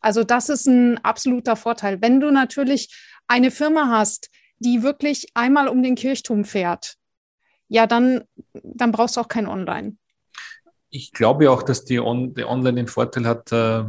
Also 0.00 0.24
das 0.24 0.48
ist 0.48 0.66
ein 0.66 0.98
absoluter 1.04 1.54
Vorteil. 1.54 2.02
Wenn 2.02 2.18
du 2.18 2.32
natürlich 2.32 2.92
eine 3.28 3.52
Firma 3.52 3.88
hast, 3.88 4.28
die 4.58 4.82
wirklich 4.82 5.28
einmal 5.34 5.68
um 5.68 5.84
den 5.84 5.94
Kirchturm 5.94 6.44
fährt, 6.44 6.96
ja, 7.68 7.86
dann, 7.86 8.24
dann 8.62 8.90
brauchst 8.90 9.16
du 9.16 9.20
auch 9.20 9.28
kein 9.28 9.46
Online. 9.46 9.96
Ich 10.90 11.12
glaube 11.12 11.50
auch, 11.50 11.62
dass 11.62 11.84
die, 11.84 12.00
On 12.00 12.34
die 12.34 12.44
Online 12.44 12.74
den 12.74 12.88
Vorteil 12.88 13.24
hat, 13.24 13.52
äh, 13.52 13.84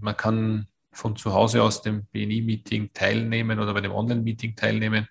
man 0.00 0.16
kann 0.16 0.66
von 0.92 1.16
zu 1.16 1.32
Hause 1.32 1.62
aus 1.62 1.82
dem 1.82 2.06
BNI-Meeting 2.06 2.90
teilnehmen 2.92 3.60
oder 3.60 3.74
bei 3.74 3.80
dem 3.80 3.92
Online-Meeting 3.92 4.56
teilnehmen. 4.56 5.08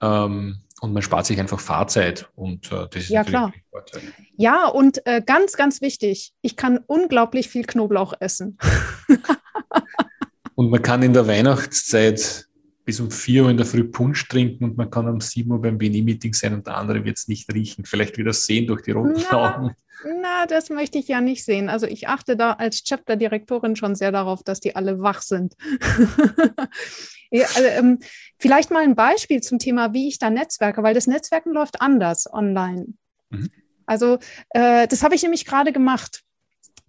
Ähm, 0.00 0.62
und 0.80 0.92
man 0.92 1.02
spart 1.02 1.26
sich 1.26 1.40
einfach 1.40 1.58
Fahrzeit 1.58 2.28
und 2.36 2.70
äh, 2.70 2.86
das 2.90 3.04
ist 3.04 3.08
ja 3.08 3.24
klar. 3.24 3.52
Ja, 4.36 4.68
und 4.68 5.04
äh, 5.06 5.20
ganz, 5.24 5.54
ganz 5.54 5.80
wichtig, 5.80 6.34
ich 6.40 6.56
kann 6.56 6.78
unglaublich 6.86 7.48
viel 7.48 7.64
Knoblauch 7.64 8.14
essen. 8.20 8.58
und 10.54 10.70
man 10.70 10.82
kann 10.82 11.02
in 11.02 11.14
der 11.14 11.26
Weihnachtszeit 11.26 12.47
bis 12.88 13.00
um 13.00 13.10
4 13.10 13.42
Uhr 13.42 13.50
in 13.50 13.58
der 13.58 13.66
Früh 13.66 13.84
Punsch 13.84 14.26
trinken 14.28 14.64
und 14.64 14.78
man 14.78 14.90
kann 14.90 15.06
um 15.06 15.20
7 15.20 15.50
Uhr 15.50 15.60
beim 15.60 15.76
BNI-Meeting 15.76 16.32
sein 16.32 16.54
und 16.54 16.66
der 16.66 16.78
andere 16.78 17.04
wird 17.04 17.18
es 17.18 17.28
nicht 17.28 17.52
riechen. 17.52 17.84
Vielleicht 17.84 18.16
wieder 18.16 18.32
sehen 18.32 18.66
durch 18.66 18.80
die 18.80 18.92
roten 18.92 19.22
na, 19.30 19.56
Augen. 19.56 19.74
Na, 20.22 20.46
das 20.46 20.70
möchte 20.70 20.96
ich 20.96 21.06
ja 21.06 21.20
nicht 21.20 21.44
sehen. 21.44 21.68
Also 21.68 21.84
ich 21.84 22.08
achte 22.08 22.34
da 22.34 22.52
als 22.52 22.84
Chapter-Direktorin 22.84 23.76
schon 23.76 23.94
sehr 23.94 24.10
darauf, 24.10 24.42
dass 24.42 24.60
die 24.60 24.74
alle 24.74 25.02
wach 25.02 25.20
sind. 25.20 25.54
ja, 27.30 27.44
also, 27.56 27.68
ähm, 27.68 27.98
vielleicht 28.38 28.70
mal 28.70 28.84
ein 28.84 28.96
Beispiel 28.96 29.42
zum 29.42 29.58
Thema, 29.58 29.92
wie 29.92 30.08
ich 30.08 30.18
da 30.18 30.30
netzwerke, 30.30 30.82
weil 30.82 30.94
das 30.94 31.06
Netzwerken 31.06 31.52
läuft 31.52 31.82
anders 31.82 32.26
online. 32.32 32.94
Mhm. 33.28 33.50
Also 33.84 34.18
äh, 34.48 34.88
das 34.88 35.02
habe 35.02 35.14
ich 35.14 35.22
nämlich 35.22 35.44
gerade 35.44 35.74
gemacht. 35.74 36.22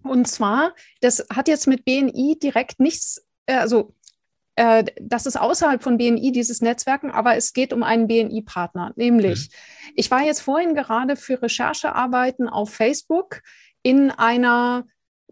Und 0.02 0.28
zwar, 0.28 0.74
das 1.02 1.26
hat 1.30 1.46
jetzt 1.46 1.66
mit 1.66 1.84
BNI 1.84 2.38
direkt 2.42 2.80
nichts, 2.80 3.22
äh, 3.44 3.56
also 3.56 3.92
äh, 4.60 4.84
das 5.00 5.24
ist 5.24 5.40
außerhalb 5.40 5.82
von 5.82 5.96
BNI, 5.96 6.32
dieses 6.32 6.60
Netzwerken, 6.60 7.10
aber 7.10 7.34
es 7.34 7.54
geht 7.54 7.72
um 7.72 7.82
einen 7.82 8.06
BNI-Partner. 8.06 8.92
Nämlich, 8.94 9.48
mhm. 9.48 9.92
ich 9.96 10.10
war 10.10 10.20
jetzt 10.20 10.42
vorhin 10.42 10.74
gerade 10.74 11.16
für 11.16 11.40
Recherchearbeiten 11.40 12.46
auf 12.46 12.68
Facebook 12.68 13.40
in 13.82 14.10
einer 14.10 14.84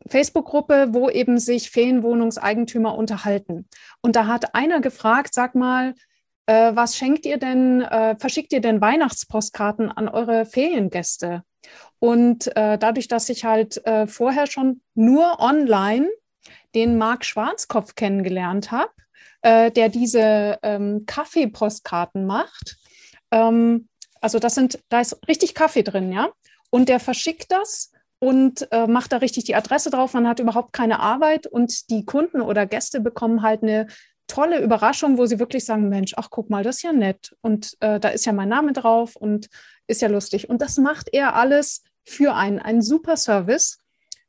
Facebook-Gruppe, 0.07 0.89
wo 0.93 1.11
eben 1.11 1.39
sich 1.39 1.71
Ferienwohnungseigentümer 1.71 2.97
unterhalten. 2.97 3.69
Und 4.01 4.17
da 4.17 4.27
hat 4.27 4.55
einer 4.55 4.81
gefragt, 4.81 5.35
sag 5.35 5.55
mal, 5.55 5.93
äh, 6.47 6.75
was 6.75 6.97
schenkt 6.97 7.27
ihr 7.27 7.37
denn, 7.37 7.83
äh, 7.83 8.17
verschickt 8.19 8.55
ihr 8.55 8.63
denn 8.63 8.81
Weihnachtspostkarten 8.81 9.91
an 9.91 10.09
eure 10.09 10.47
Feriengäste? 10.47 11.43
Und 11.99 12.47
äh, 12.57 12.79
dadurch, 12.79 13.09
dass 13.09 13.29
ich 13.29 13.45
halt 13.45 13.85
äh, 13.85 14.07
vorher 14.07 14.47
schon 14.47 14.81
nur 14.95 15.39
online 15.39 16.09
den 16.75 16.97
Marc 16.97 17.27
Schwarzkopf 17.27 17.95
kennengelernt 17.95 18.71
habe, 18.71 18.91
äh, 19.43 19.71
der 19.71 19.89
diese 19.89 20.59
ähm, 20.63 21.05
Kaffeepostkarten 21.07 22.27
macht. 22.27 22.77
Ähm, 23.31 23.89
also 24.21 24.39
das 24.39 24.55
sind, 24.55 24.81
da 24.89 25.01
ist 25.01 25.19
richtig 25.29 25.55
Kaffee 25.55 25.83
drin, 25.83 26.13
ja. 26.13 26.31
Und 26.71 26.89
der 26.89 27.01
verschickt 27.01 27.51
das 27.51 27.93
und 28.19 28.71
äh, 28.73 28.87
macht 28.87 29.13
da 29.13 29.19
richtig 29.19 29.45
die 29.45 29.55
Adresse 29.55 29.91
drauf. 29.91 30.15
Man 30.15 30.29
hat 30.29 30.41
überhaupt 30.41 30.73
keine 30.73 31.01
Arbeit 31.01 31.47
und 31.47 31.91
die 31.91 32.05
Kunden 32.05 32.41
oder 32.41 32.67
Gäste 32.67 33.01
bekommen 33.01 33.43
halt 33.43 33.63
eine 33.63 33.87
tolle 34.27 34.61
Überraschung, 34.61 35.19
wo 35.19 35.27
sie 35.27 35.39
wirklich 35.39 35.65
sagen, 35.65 35.89
Mensch, 35.89 36.15
ach 36.17 36.29
guck 36.31 36.51
mal, 36.51 36.63
das 36.63 36.77
ist 36.77 36.83
ja 36.83 36.93
nett 36.93 37.35
und 37.41 37.77
äh, 37.81 37.99
da 37.99 38.11
ist 38.11 38.27
ja 38.27 38.33
mein 38.33 38.49
Name 38.49 38.73
drauf 38.73 39.17
und 39.17 39.49
ist 39.87 40.03
ja 40.03 40.09
lustig. 40.09 40.51
Und 40.51 40.61
das 40.61 40.77
macht 40.77 41.09
er 41.13 41.35
alles 41.35 41.83
für 42.05 42.35
einen, 42.35 42.59
einen 42.59 42.83
super 42.83 43.17
Service. 43.17 43.79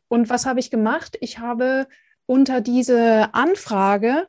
Und 0.07 0.29
was 0.29 0.45
habe 0.45 0.59
ich 0.59 0.71
gemacht? 0.71 1.17
Ich 1.19 1.39
habe 1.39 1.87
unter 2.25 2.61
diese 2.61 3.33
Anfrage 3.33 4.27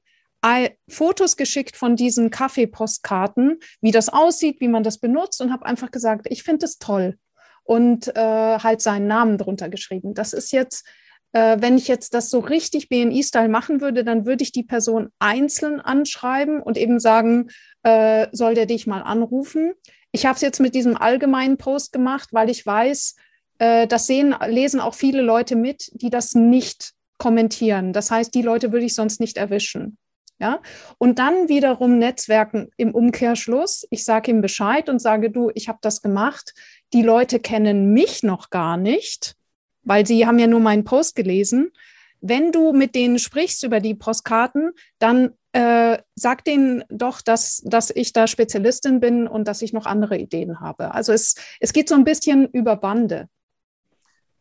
Fotos 0.88 1.36
geschickt 1.36 1.76
von 1.76 1.96
diesen 1.96 2.30
Kaffeepostkarten, 2.30 3.58
wie 3.80 3.90
das 3.90 4.08
aussieht, 4.08 4.60
wie 4.60 4.68
man 4.68 4.82
das 4.82 4.98
benutzt 4.98 5.40
und 5.40 5.52
habe 5.52 5.66
einfach 5.66 5.90
gesagt, 5.90 6.26
ich 6.30 6.42
finde 6.42 6.66
es 6.66 6.78
toll 6.78 7.16
und 7.64 8.08
äh, 8.16 8.58
halt 8.58 8.80
seinen 8.80 9.06
Namen 9.06 9.38
drunter 9.38 9.68
geschrieben. 9.68 10.14
Das 10.14 10.32
ist 10.32 10.50
jetzt, 10.52 10.86
äh, 11.32 11.58
wenn 11.60 11.76
ich 11.76 11.88
jetzt 11.88 12.14
das 12.14 12.30
so 12.30 12.40
richtig 12.40 12.88
BNI-Style 12.88 13.48
machen 13.48 13.80
würde, 13.80 14.02
dann 14.02 14.26
würde 14.26 14.42
ich 14.42 14.52
die 14.52 14.64
Person 14.64 15.10
einzeln 15.18 15.80
anschreiben 15.80 16.60
und 16.60 16.76
eben 16.76 16.98
sagen, 16.98 17.50
äh, 17.82 18.26
soll 18.32 18.54
der 18.54 18.66
dich 18.66 18.86
mal 18.86 19.02
anrufen. 19.02 19.72
Ich 20.12 20.26
habe 20.26 20.34
es 20.34 20.42
jetzt 20.42 20.60
mit 20.60 20.74
diesem 20.74 20.96
allgemeinen 20.96 21.56
Post 21.56 21.92
gemacht, 21.92 22.30
weil 22.32 22.50
ich 22.50 22.66
weiß, 22.66 23.14
äh, 23.58 23.86
das 23.86 24.06
sehen, 24.06 24.34
lesen 24.48 24.80
auch 24.80 24.94
viele 24.94 25.22
Leute 25.22 25.54
mit, 25.54 25.90
die 25.94 26.10
das 26.10 26.34
nicht 26.34 26.92
kommentieren. 27.18 27.92
Das 27.92 28.10
heißt, 28.10 28.34
die 28.34 28.42
Leute 28.42 28.72
würde 28.72 28.86
ich 28.86 28.94
sonst 28.94 29.20
nicht 29.20 29.36
erwischen. 29.36 29.98
Ja? 30.40 30.60
Und 30.98 31.18
dann 31.18 31.48
wiederum 31.48 31.98
Netzwerken 31.98 32.70
im 32.76 32.94
Umkehrschluss. 32.94 33.86
Ich 33.90 34.04
sage 34.04 34.30
ihm 34.30 34.40
Bescheid 34.40 34.88
und 34.88 34.98
sage, 34.98 35.30
du, 35.30 35.50
ich 35.54 35.68
habe 35.68 35.78
das 35.82 36.02
gemacht. 36.02 36.54
Die 36.92 37.02
Leute 37.02 37.38
kennen 37.38 37.92
mich 37.92 38.22
noch 38.22 38.50
gar 38.50 38.76
nicht, 38.76 39.36
weil 39.82 40.06
sie 40.06 40.26
haben 40.26 40.38
ja 40.38 40.46
nur 40.46 40.60
meinen 40.60 40.84
Post 40.84 41.14
gelesen. 41.14 41.70
Wenn 42.22 42.52
du 42.52 42.72
mit 42.72 42.94
denen 42.94 43.18
sprichst 43.18 43.62
über 43.64 43.80
die 43.80 43.94
Postkarten, 43.94 44.72
dann 44.98 45.34
äh, 45.52 45.98
sag 46.14 46.44
denen 46.44 46.84
doch, 46.88 47.20
dass, 47.22 47.62
dass 47.64 47.90
ich 47.90 48.12
da 48.12 48.26
Spezialistin 48.26 49.00
bin 49.00 49.26
und 49.26 49.48
dass 49.48 49.62
ich 49.62 49.72
noch 49.72 49.86
andere 49.86 50.16
Ideen 50.16 50.60
habe. 50.60 50.94
Also 50.94 51.12
es, 51.12 51.34
es 51.60 51.72
geht 51.72 51.88
so 51.88 51.94
ein 51.94 52.04
bisschen 52.04 52.48
über 52.48 52.76
Bande. 52.76 53.28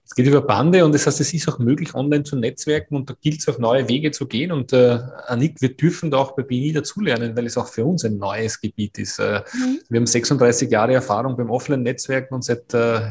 Es 0.10 0.16
geht 0.16 0.26
über 0.26 0.42
Bande 0.42 0.84
und 0.84 0.96
das 0.96 1.06
heißt, 1.06 1.22
es 1.22 1.36
ist 1.36 1.48
auch 1.48 1.60
möglich, 1.60 1.94
online 1.94 2.24
zu 2.24 2.36
netzwerken 2.36 2.96
und 2.96 3.12
da 3.12 3.16
gilt 3.22 3.42
es 3.42 3.48
auch 3.48 3.60
neue 3.60 3.88
Wege 3.88 4.10
zu 4.10 4.26
gehen. 4.26 4.52
Und 4.52 4.74
äh, 4.74 4.98
Annik, 5.28 5.62
wir 5.62 5.78
dürfen 5.78 6.10
da 6.10 6.18
auch 6.18 6.36
bei 6.36 6.42
BNI 6.42 6.74
dazulernen, 6.74 7.38
weil 7.38 7.46
es 7.46 7.58
auch 7.58 7.68
für 7.68 7.86
uns 7.86 8.04
ein 8.04 8.18
neues 8.18 8.60
Gebiet 8.60 8.98
ist. 8.98 9.20
Äh, 9.20 9.44
mhm. 9.54 9.80
Wir 9.88 10.00
haben 10.00 10.08
36 10.08 10.72
Jahre 10.72 10.96
Erfahrung 10.96 11.38
beim 11.38 11.52
Offline-Netzwerken 11.52 12.34
und 12.34 12.44
seit 12.44 12.74
äh, 12.74 13.02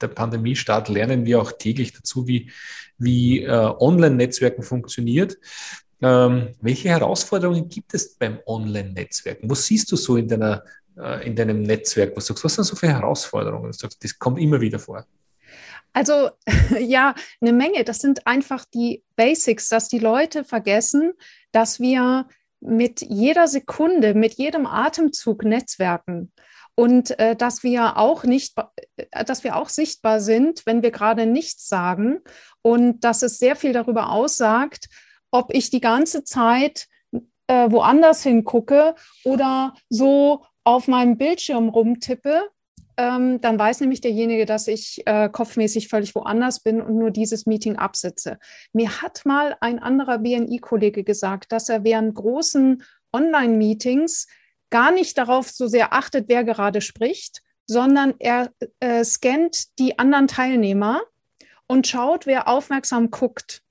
der 0.00 0.08
Pandemiestart 0.08 0.88
lernen 0.88 1.26
wir 1.26 1.42
auch 1.42 1.52
täglich 1.52 1.92
dazu, 1.92 2.26
wie, 2.26 2.50
wie 2.96 3.42
äh, 3.42 3.50
Online-Netzwerken 3.50 4.62
funktioniert. 4.62 5.36
Ähm, 6.00 6.54
welche 6.62 6.88
Herausforderungen 6.88 7.68
gibt 7.68 7.92
es 7.92 8.14
beim 8.14 8.38
Online-Netzwerken? 8.46 9.50
Was 9.50 9.66
siehst 9.66 9.92
du 9.92 9.96
so 9.96 10.16
in, 10.16 10.26
deiner, 10.26 10.64
äh, 10.96 11.26
in 11.26 11.36
deinem 11.36 11.60
Netzwerk? 11.64 12.16
Was 12.16 12.28
sagst 12.28 12.44
was 12.44 12.54
sind 12.54 12.64
so 12.64 12.76
für 12.76 12.88
Herausforderungen? 12.88 13.72
Du 13.72 13.76
sagst, 13.76 14.02
das 14.02 14.18
kommt 14.18 14.40
immer 14.40 14.58
wieder 14.58 14.78
vor. 14.78 15.04
Also 15.92 16.30
ja, 16.78 17.14
eine 17.40 17.52
Menge. 17.52 17.84
Das 17.84 17.98
sind 17.98 18.26
einfach 18.26 18.64
die 18.64 19.02
Basics, 19.16 19.68
dass 19.68 19.88
die 19.88 19.98
Leute 19.98 20.44
vergessen, 20.44 21.12
dass 21.52 21.80
wir 21.80 22.26
mit 22.60 23.00
jeder 23.00 23.48
Sekunde, 23.48 24.14
mit 24.14 24.34
jedem 24.34 24.66
Atemzug 24.66 25.44
netzwerken 25.44 26.30
und 26.74 27.18
äh, 27.18 27.34
dass 27.36 27.62
wir 27.62 27.96
auch 27.96 28.24
nicht, 28.24 28.56
äh, 28.96 29.24
dass 29.24 29.44
wir 29.44 29.56
auch 29.56 29.68
sichtbar 29.68 30.20
sind, 30.20 30.64
wenn 30.66 30.82
wir 30.82 30.90
gerade 30.90 31.26
nichts 31.26 31.68
sagen 31.68 32.20
und 32.62 33.00
dass 33.00 33.22
es 33.22 33.38
sehr 33.38 33.56
viel 33.56 33.72
darüber 33.72 34.10
aussagt, 34.10 34.88
ob 35.30 35.54
ich 35.54 35.70
die 35.70 35.80
ganze 35.80 36.24
Zeit 36.24 36.86
äh, 37.46 37.70
woanders 37.70 38.22
hingucke 38.22 38.94
oder 39.24 39.74
so 39.88 40.44
auf 40.64 40.86
meinem 40.88 41.18
Bildschirm 41.18 41.68
rumtippe, 41.68 42.48
ähm, 43.00 43.40
dann 43.40 43.58
weiß 43.58 43.80
nämlich 43.80 44.02
derjenige, 44.02 44.44
dass 44.44 44.68
ich 44.68 45.06
äh, 45.06 45.30
kopfmäßig 45.30 45.88
völlig 45.88 46.14
woanders 46.14 46.60
bin 46.60 46.82
und 46.82 46.98
nur 46.98 47.10
dieses 47.10 47.46
Meeting 47.46 47.76
absitze. 47.76 48.38
Mir 48.74 49.00
hat 49.00 49.24
mal 49.24 49.56
ein 49.62 49.78
anderer 49.78 50.18
BNI-Kollege 50.18 51.02
gesagt, 51.02 51.50
dass 51.50 51.70
er 51.70 51.82
während 51.82 52.14
großen 52.14 52.82
Online-Meetings 53.14 54.26
gar 54.68 54.92
nicht 54.92 55.16
darauf 55.16 55.48
so 55.48 55.66
sehr 55.66 55.94
achtet, 55.94 56.28
wer 56.28 56.44
gerade 56.44 56.82
spricht, 56.82 57.40
sondern 57.66 58.14
er 58.18 58.50
äh, 58.80 59.02
scannt 59.02 59.78
die 59.78 59.98
anderen 59.98 60.28
Teilnehmer 60.28 61.00
und 61.66 61.86
schaut, 61.86 62.26
wer 62.26 62.48
aufmerksam 62.48 63.10
guckt. 63.10 63.62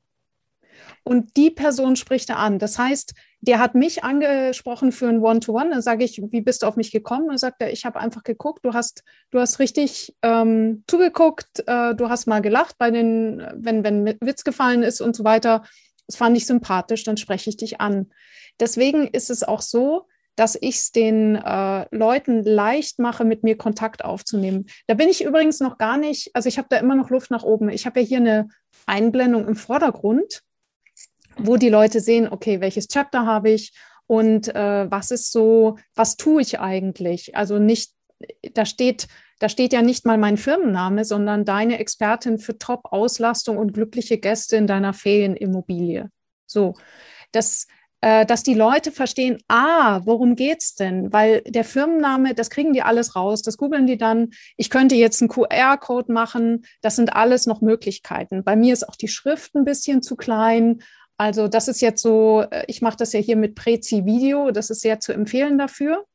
Und 1.03 1.37
die 1.37 1.51
Person 1.51 1.95
spricht 1.97 2.31
er 2.31 2.39
an. 2.39 2.57
Das 2.57 2.79
heißt, 2.79 3.13
der 3.41 3.59
hat 3.59 3.73
mich 3.73 4.03
angesprochen 4.03 4.91
für 4.91 5.07
ein 5.07 5.19
One-to-One. 5.19 5.69
Dann 5.69 5.81
sage 5.81 6.03
ich, 6.03 6.21
wie 6.31 6.41
bist 6.41 6.63
du 6.63 6.67
auf 6.67 6.75
mich 6.75 6.91
gekommen? 6.91 7.23
Und 7.23 7.29
dann 7.29 7.37
sagt 7.37 7.61
er, 7.61 7.71
ich 7.71 7.85
habe 7.85 7.99
einfach 7.99 8.23
geguckt, 8.23 8.65
du 8.65 8.73
hast, 8.73 9.03
du 9.31 9.39
hast 9.39 9.59
richtig 9.59 10.15
ähm, 10.21 10.83
zugeguckt, 10.87 11.63
äh, 11.65 11.95
du 11.95 12.09
hast 12.09 12.27
mal 12.27 12.41
gelacht 12.41 12.77
bei 12.77 12.91
den, 12.91 13.41
wenn, 13.55 13.83
wenn 13.83 14.17
Witz 14.19 14.43
gefallen 14.43 14.83
ist 14.83 14.99
und 14.99 15.15
so 15.15 15.23
weiter. 15.23 15.63
Das 16.07 16.17
fand 16.17 16.35
ich 16.35 16.45
sympathisch, 16.45 17.03
dann 17.03 17.17
spreche 17.17 17.49
ich 17.49 17.57
dich 17.57 17.79
an. 17.79 18.11
Deswegen 18.59 19.07
ist 19.07 19.29
es 19.29 19.43
auch 19.43 19.61
so, 19.61 20.07
dass 20.35 20.57
ich 20.59 20.75
es 20.75 20.91
den 20.91 21.35
äh, 21.35 21.85
Leuten 21.95 22.43
leicht 22.43 22.99
mache, 22.99 23.25
mit 23.25 23.43
mir 23.43 23.57
Kontakt 23.57 24.03
aufzunehmen. 24.03 24.65
Da 24.87 24.93
bin 24.95 25.09
ich 25.09 25.23
übrigens 25.23 25.59
noch 25.59 25.77
gar 25.77 25.97
nicht, 25.97 26.31
also 26.33 26.47
ich 26.47 26.57
habe 26.57 26.67
da 26.69 26.77
immer 26.77 26.95
noch 26.95 27.09
Luft 27.09 27.29
nach 27.31 27.43
oben. 27.43 27.69
Ich 27.69 27.85
habe 27.85 27.99
ja 28.01 28.05
hier 28.05 28.17
eine 28.19 28.47
Einblendung 28.85 29.47
im 29.47 29.55
Vordergrund 29.55 30.41
wo 31.43 31.57
die 31.57 31.69
Leute 31.69 31.99
sehen, 31.99 32.27
okay, 32.29 32.61
welches 32.61 32.87
Chapter 32.87 33.25
habe 33.25 33.49
ich 33.51 33.73
und 34.07 34.53
äh, 34.55 34.89
was 34.89 35.11
ist 35.11 35.31
so, 35.31 35.77
was 35.95 36.17
tue 36.17 36.41
ich 36.41 36.59
eigentlich? 36.59 37.35
Also 37.35 37.59
nicht, 37.59 37.91
da 38.53 38.65
steht, 38.65 39.07
da 39.39 39.49
steht 39.49 39.71
ja 39.71 39.81
nicht 39.81 40.05
mal 40.05 40.17
mein 40.17 40.37
Firmenname, 40.37 41.05
sondern 41.05 41.45
deine 41.45 41.79
Expertin 41.79 42.39
für 42.39 42.57
Top-Auslastung 42.57 43.57
und 43.57 43.73
glückliche 43.73 44.17
Gäste 44.17 44.57
in 44.57 44.67
deiner 44.67 44.93
Ferienimmobilie. 44.93 46.09
So, 46.47 46.73
das, 47.31 47.67
äh, 48.01 48.25
dass 48.25 48.43
die 48.43 48.53
Leute 48.53 48.91
verstehen, 48.91 49.37
ah, 49.47 50.01
worum 50.05 50.35
geht's 50.35 50.73
denn? 50.73 51.11
Weil 51.13 51.41
der 51.41 51.63
Firmenname, 51.63 52.33
das 52.33 52.49
kriegen 52.49 52.73
die 52.73 52.81
alles 52.81 53.15
raus, 53.15 53.41
das 53.41 53.57
googeln 53.57 53.87
die 53.87 53.97
dann. 53.97 54.29
Ich 54.57 54.69
könnte 54.69 54.95
jetzt 54.95 55.21
einen 55.21 55.29
QR-Code 55.29 56.11
machen. 56.11 56.65
Das 56.81 56.95
sind 56.95 57.13
alles 57.15 57.45
noch 57.45 57.61
Möglichkeiten. 57.61 58.43
Bei 58.43 58.55
mir 58.55 58.73
ist 58.73 58.87
auch 58.87 58.95
die 58.95 59.07
Schrift 59.07 59.53
ein 59.55 59.65
bisschen 59.65 60.01
zu 60.01 60.15
klein. 60.15 60.81
Also 61.19 61.49
das 61.49 61.67
ist 61.67 61.81
jetzt 61.81 62.01
so, 62.01 62.45
äh, 62.49 62.63
ich 62.67 62.81
mache 62.81 62.95
das 62.95 63.11
ja 63.11 63.19
hier 63.19 63.35
mit 63.35 63.53
Prezi-Video, 63.53 64.51
das 64.51 64.69
ist 64.69 64.79
sehr 64.79 65.01
zu 65.01 65.11
empfehlen 65.11 65.57
dafür. 65.57 66.05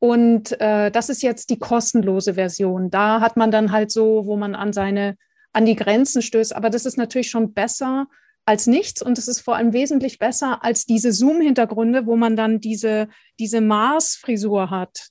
Und 0.00 0.60
äh, 0.60 0.90
das 0.90 1.08
ist 1.08 1.22
jetzt 1.22 1.50
die 1.50 1.58
kostenlose 1.58 2.34
Version. 2.34 2.90
Da 2.90 3.20
hat 3.20 3.36
man 3.36 3.52
dann 3.52 3.70
halt 3.70 3.92
so, 3.92 4.26
wo 4.26 4.36
man 4.36 4.56
an 4.56 4.72
seine, 4.72 5.16
an 5.52 5.64
die 5.64 5.76
Grenzen 5.76 6.20
stößt. 6.20 6.54
Aber 6.54 6.68
das 6.68 6.84
ist 6.84 6.98
natürlich 6.98 7.30
schon 7.30 7.54
besser 7.54 8.08
als 8.44 8.66
nichts 8.66 9.00
und 9.02 9.18
es 9.18 9.28
ist 9.28 9.40
vor 9.40 9.54
allem 9.54 9.72
wesentlich 9.72 10.18
besser 10.18 10.64
als 10.64 10.84
diese 10.84 11.12
Zoom-Hintergründe, 11.12 12.04
wo 12.04 12.16
man 12.16 12.34
dann 12.34 12.60
diese, 12.60 13.08
diese 13.38 13.60
Mars-Frisur 13.60 14.68
hat. 14.68 15.10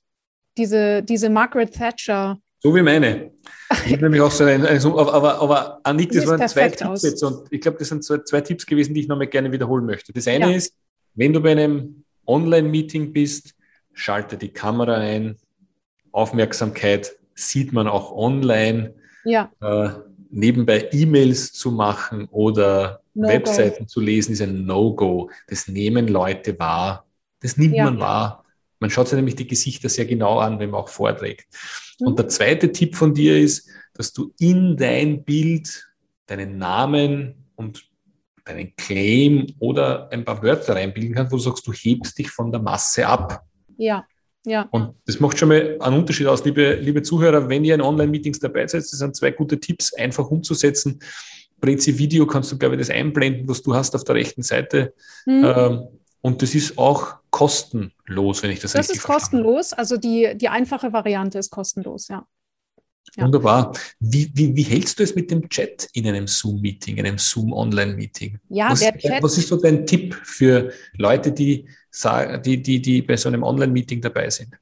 Diese, 0.57 1.01
diese 1.01 1.29
Margaret 1.29 1.73
Thatcher 1.73 2.39
so 2.63 2.73
wie 2.73 2.81
meine. 2.81 3.31
Ich 3.85 3.99
nämlich 3.99 4.21
auch 4.21 4.31
so 4.31 4.45
ein, 4.45 4.65
also, 4.65 4.97
aber, 4.97 5.41
aber 5.41 5.79
Annik, 5.83 6.11
das, 6.11 6.25
waren 6.27 6.47
zwei 6.47 6.69
Tipps 6.69 6.81
aus. 6.83 7.03
jetzt 7.03 7.23
und 7.23 7.47
ich 7.49 7.59
glaube, 7.59 7.77
das 7.77 7.89
sind 7.89 8.03
zwei, 8.03 8.19
zwei 8.19 8.39
Tipps 8.39 8.65
gewesen, 8.65 8.93
die 8.93 9.01
ich 9.01 9.07
nochmal 9.07 9.27
gerne 9.27 9.51
wiederholen 9.51 9.85
möchte. 9.85 10.13
Das 10.13 10.27
eine 10.27 10.49
ja. 10.49 10.55
ist, 10.55 10.73
wenn 11.15 11.33
du 11.33 11.41
bei 11.41 11.51
einem 11.51 12.05
Online-Meeting 12.25 13.11
bist, 13.11 13.53
schalte 13.91 14.37
die 14.37 14.49
Kamera 14.49 14.95
ein. 14.95 15.37
Aufmerksamkeit 16.11 17.15
sieht 17.35 17.73
man 17.73 17.87
auch 17.87 18.15
online. 18.15 18.93
Ja. 19.25 19.51
Äh, 19.59 19.89
nebenbei 20.29 20.87
E-Mails 20.91 21.51
zu 21.51 21.71
machen 21.71 22.27
oder 22.31 23.01
no 23.13 23.27
Webseiten 23.27 23.83
go. 23.83 23.89
zu 23.89 23.99
lesen, 23.99 24.33
ist 24.33 24.41
ein 24.41 24.65
No-Go. 24.65 25.29
Das 25.47 25.67
nehmen 25.67 26.07
Leute 26.07 26.57
wahr. 26.59 27.05
Das 27.41 27.57
nimmt 27.57 27.75
ja. 27.75 27.85
man 27.85 27.99
wahr. 27.99 28.42
Man 28.83 28.89
schaut 28.89 29.07
sich 29.07 29.15
nämlich 29.15 29.37
die 29.37 29.47
Gesichter 29.47 29.87
sehr 29.87 30.05
genau 30.05 30.39
an, 30.39 30.59
wenn 30.59 30.69
man 30.69 30.81
auch 30.81 30.89
vorträgt. 30.89 31.47
Mhm. 32.01 32.07
Und 32.07 32.19
der 32.19 32.27
zweite 32.27 32.69
Tipp 32.69 32.97
von 32.97 33.13
dir 33.13 33.39
ist, 33.39 33.69
dass 33.93 34.11
du 34.11 34.33
in 34.39 34.75
dein 34.75 35.23
Bild 35.23 35.87
deinen 36.25 36.57
Namen 36.57 37.45
und 37.55 37.81
deinen 38.43 38.75
Claim 38.75 39.47
oder 39.59 40.11
ein 40.11 40.25
paar 40.25 40.43
Wörter 40.43 40.75
reinbilden 40.75 41.15
kannst, 41.15 41.31
wo 41.31 41.37
du 41.37 41.43
sagst, 41.43 41.65
du 41.65 41.71
hebst 41.71 42.19
dich 42.19 42.29
von 42.29 42.51
der 42.51 42.59
Masse 42.59 43.07
ab. 43.07 43.45
Ja. 43.77 44.05
Ja. 44.45 44.67
Und 44.71 44.95
das 45.05 45.21
macht 45.21 45.39
schon 45.39 45.47
mal 45.47 45.77
einen 45.79 45.99
Unterschied 45.99 46.27
aus, 46.27 46.43
liebe, 46.43 46.73
liebe 46.73 47.03
Zuhörer, 47.03 47.47
wenn 47.47 47.63
ihr 47.63 47.75
in 47.75 47.81
Online-Meetings 47.81 48.39
dabei 48.39 48.67
seid. 48.67 48.81
Das 48.81 48.89
sind 48.89 49.15
zwei 49.15 49.31
gute 49.31 49.61
Tipps, 49.61 49.93
einfach 49.93 50.29
umzusetzen. 50.29 50.99
Prezi 51.61 51.97
Video 51.97 52.27
kannst 52.27 52.51
du, 52.51 52.57
glaube 52.57 52.75
ich, 52.75 52.79
das 52.79 52.89
einblenden, 52.89 53.47
was 53.47 53.61
du 53.61 53.73
hast 53.73 53.95
auf 53.95 54.03
der 54.03 54.15
rechten 54.15 54.43
Seite. 54.43 54.93
Mhm. 55.25 55.45
Ähm, 55.45 55.87
und 56.25 56.41
das 56.41 56.55
ist 56.55 56.77
auch 56.77 57.17
kostenlos, 57.31 58.43
wenn 58.43 58.51
ich 58.51 58.61
das, 58.61 58.71
das 58.71 58.87
richtig 58.89 59.01
verstehe. 59.01 59.15
Das 59.15 59.23
ist 59.23 59.31
kostenlos. 59.31 59.73
Also 59.73 59.97
die, 59.97 60.37
die 60.37 60.47
einfache 60.47 60.93
Variante 60.93 61.37
ist 61.37 61.49
kostenlos, 61.49 62.07
ja. 62.07 62.25
ja. 63.17 63.25
Wunderbar. 63.25 63.73
Wie, 63.99 64.31
wie, 64.33 64.55
wie 64.55 64.63
hältst 64.63 64.99
du 64.99 65.03
es 65.03 65.15
mit 65.15 65.29
dem 65.29 65.49
Chat 65.49 65.89
in 65.91 66.07
einem 66.07 66.25
Zoom-Meeting, 66.25 66.95
in 66.95 67.05
einem 67.05 67.17
Zoom-Online-Meeting? 67.17 68.39
Ja, 68.47 68.71
was, 68.71 68.79
der 68.79 68.97
Chat. 68.97 69.21
Was 69.21 69.37
ist 69.37 69.49
so 69.49 69.57
dein 69.57 69.85
Tipp 69.85 70.15
für 70.23 70.71
Leute, 70.93 71.33
die, 71.33 71.67
die, 72.45 72.61
die, 72.63 72.81
die 72.81 73.01
bei 73.01 73.17
so 73.17 73.27
einem 73.27 73.43
Online-Meeting 73.43 73.99
dabei 73.99 74.29
sind? 74.29 74.55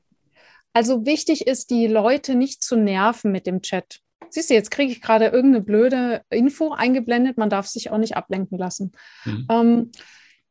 Also 0.73 1.05
wichtig 1.05 1.45
ist, 1.45 1.69
die 1.69 1.85
Leute 1.85 2.33
nicht 2.33 2.63
zu 2.63 2.75
nerven 2.75 3.31
mit 3.31 3.45
dem 3.45 3.61
Chat. 3.61 3.99
Siehst 4.29 4.49
du, 4.49 4.55
jetzt 4.55 4.71
kriege 4.71 4.91
ich 4.91 5.01
gerade 5.01 5.25
irgendeine 5.25 5.63
blöde 5.63 6.21
Info 6.31 6.71
eingeblendet. 6.71 7.37
Man 7.37 7.51
darf 7.51 7.67
sich 7.67 7.91
auch 7.91 7.99
nicht 7.99 8.17
ablenken 8.17 8.57
lassen. 8.57 8.93
Mhm. 9.25 9.47
Ähm, 9.51 9.91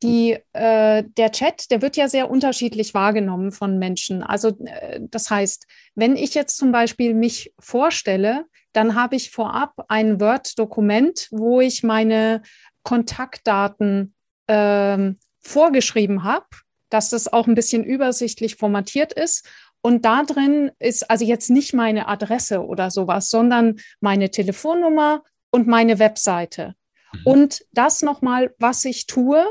die, 0.03 0.39
äh, 0.53 1.05
der 1.17 1.33
Chat, 1.33 1.71
der 1.71 1.83
wird 1.83 1.97
ja 1.97 2.09
sehr 2.09 2.31
unterschiedlich 2.31 2.95
wahrgenommen 2.95 3.53
von 3.53 3.79
Menschen. 3.79 4.23
Also 4.23 4.57
äh, 4.65 5.01
das 5.03 5.31
heißt, 5.31 5.67
wenn 5.95 6.17
ich 6.17 6.35
jetzt 6.35 6.57
zum 6.57 6.73
Beispiel 6.73 7.15
mich 7.15 7.53
vorstelle, 7.59 8.47
dann 8.73 8.95
habe 8.95 9.17
ich 9.17 9.31
vorab 9.31 9.85
ein 9.89 10.21
Word-Dokument, 10.21 11.29
wo 11.31 11.61
ich 11.61 11.83
meine 11.83 12.43
Kontaktdaten 12.83 14.15
äh, 14.47 15.13
vorgeschrieben 15.41 16.25
habe, 16.25 16.47
dass 16.89 17.11
das 17.11 17.33
auch 17.33 17.47
ein 17.47 17.55
bisschen 17.55 17.85
übersichtlich 17.85 18.57
formatiert 18.57 19.13
ist. 19.13 19.49
Und 19.83 20.05
da 20.05 20.23
drin 20.25 20.71
ist 20.79 21.11
also 21.11 21.25
jetzt 21.25 21.51
nicht 21.51 21.73
meine 21.73 22.09
Adresse 22.09 22.65
oder 22.65 22.91
sowas, 22.91 23.31
sondern 23.31 23.81
meine 24.01 24.31
Telefonnummer 24.31 25.23
und 25.51 25.67
meine 25.67 25.99
Webseite. 25.99 26.75
Mhm. 27.13 27.21
Und 27.25 27.65
das 27.73 28.03
nochmal, 28.03 28.55
was 28.59 28.85
ich 28.85 29.07
tue, 29.07 29.45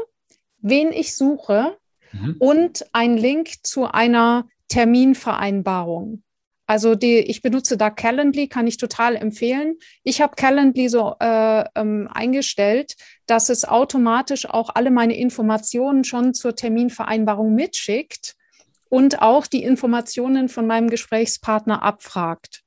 wen 0.61 0.91
ich 0.91 1.15
suche 1.15 1.77
mhm. 2.11 2.35
und 2.39 2.85
ein 2.93 3.17
Link 3.17 3.63
zu 3.63 3.85
einer 3.85 4.47
Terminvereinbarung. 4.67 6.23
Also 6.69 6.93
die, 6.93 7.17
ich 7.17 7.41
benutze 7.41 7.77
da 7.77 7.89
Calendly, 7.89 8.47
kann 8.47 8.67
ich 8.67 8.77
total 8.77 9.15
empfehlen. 9.15 9.77
Ich 10.03 10.21
habe 10.21 10.35
Calendly 10.35 10.87
so 10.87 11.15
äh, 11.19 11.63
ähm, 11.73 12.07
eingestellt, 12.13 12.95
dass 13.25 13.49
es 13.49 13.65
automatisch 13.65 14.47
auch 14.47 14.69
alle 14.75 14.91
meine 14.91 15.17
Informationen 15.17 16.03
schon 16.03 16.35
zur 16.35 16.55
Terminvereinbarung 16.55 17.55
mitschickt 17.55 18.35
und 18.87 19.19
auch 19.19 19.47
die 19.47 19.63
Informationen 19.63 20.47
von 20.47 20.67
meinem 20.67 20.91
Gesprächspartner 20.91 21.81
abfragt. 21.81 22.61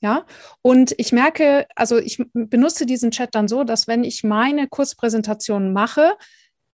Ja, 0.00 0.24
und 0.62 0.94
ich 0.96 1.12
merke, 1.12 1.66
also 1.74 1.98
ich 1.98 2.22
benutze 2.32 2.86
diesen 2.86 3.10
Chat 3.10 3.34
dann 3.34 3.48
so, 3.48 3.62
dass 3.62 3.88
wenn 3.88 4.04
ich 4.04 4.24
meine 4.24 4.68
Kurzpräsentation 4.68 5.74
mache, 5.74 6.12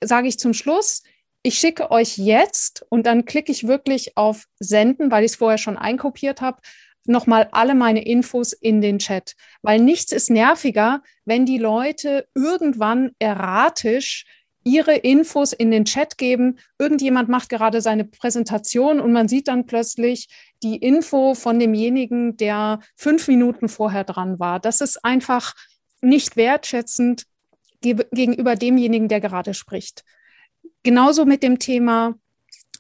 sage 0.03 0.29
ich 0.29 0.39
zum 0.39 0.55
Schluss, 0.55 1.03
ich 1.43 1.59
schicke 1.59 1.91
euch 1.91 2.19
jetzt 2.19 2.85
und 2.91 3.07
dann 3.07 3.25
klicke 3.25 3.51
ich 3.51 3.67
wirklich 3.67 4.17
auf 4.17 4.45
Senden, 4.59 5.11
weil 5.11 5.25
ich 5.25 5.33
es 5.33 5.37
vorher 5.37 5.59
schon 5.59 5.79
einkopiert 5.79 6.41
habe, 6.41 6.61
nochmal 7.07 7.49
alle 7.53 7.75
meine 7.75 8.05
Infos 8.05 8.53
in 8.53 8.81
den 8.81 8.99
Chat. 8.99 9.35
Weil 9.63 9.81
nichts 9.81 10.13
ist 10.13 10.31
nerviger, 10.31 11.03
wenn 11.25 11.47
die 11.47 11.59
Leute 11.59 12.29
irgendwann 12.35 13.13
erratisch 13.19 14.27
ihre 14.63 14.95
Infos 14.95 15.55
in 15.55 15.71
den 15.71 15.87
Chat 15.87 16.19
geben. 16.19 16.59
Irgendjemand 16.79 17.31
macht 17.31 17.49
gerade 17.49 17.81
seine 17.81 18.05
Präsentation 18.05 19.01
und 19.01 19.13
man 19.13 19.29
sieht 19.29 19.49
dann 19.49 19.65
plötzlich 19.65 20.29
die 20.63 20.77
Info 20.77 21.35
von 21.35 21.59
demjenigen, 21.59 22.37
der 22.37 22.81
fünf 22.97 23.29
Minuten 23.29 23.71
vorher 23.71 24.05
dran 24.05 24.39
war. 24.39 24.61
Das 24.61 24.83
ist 24.83 25.03
einfach 25.05 25.55
nicht 26.03 26.37
wertschätzend 26.37 27.25
gegenüber 27.81 28.57
demjenigen, 28.57 29.09
der 29.09 29.21
gerade 29.21 29.55
spricht. 29.55 30.05
Genauso 30.83 31.25
mit 31.25 31.43
dem 31.43 31.59
Thema 31.59 32.15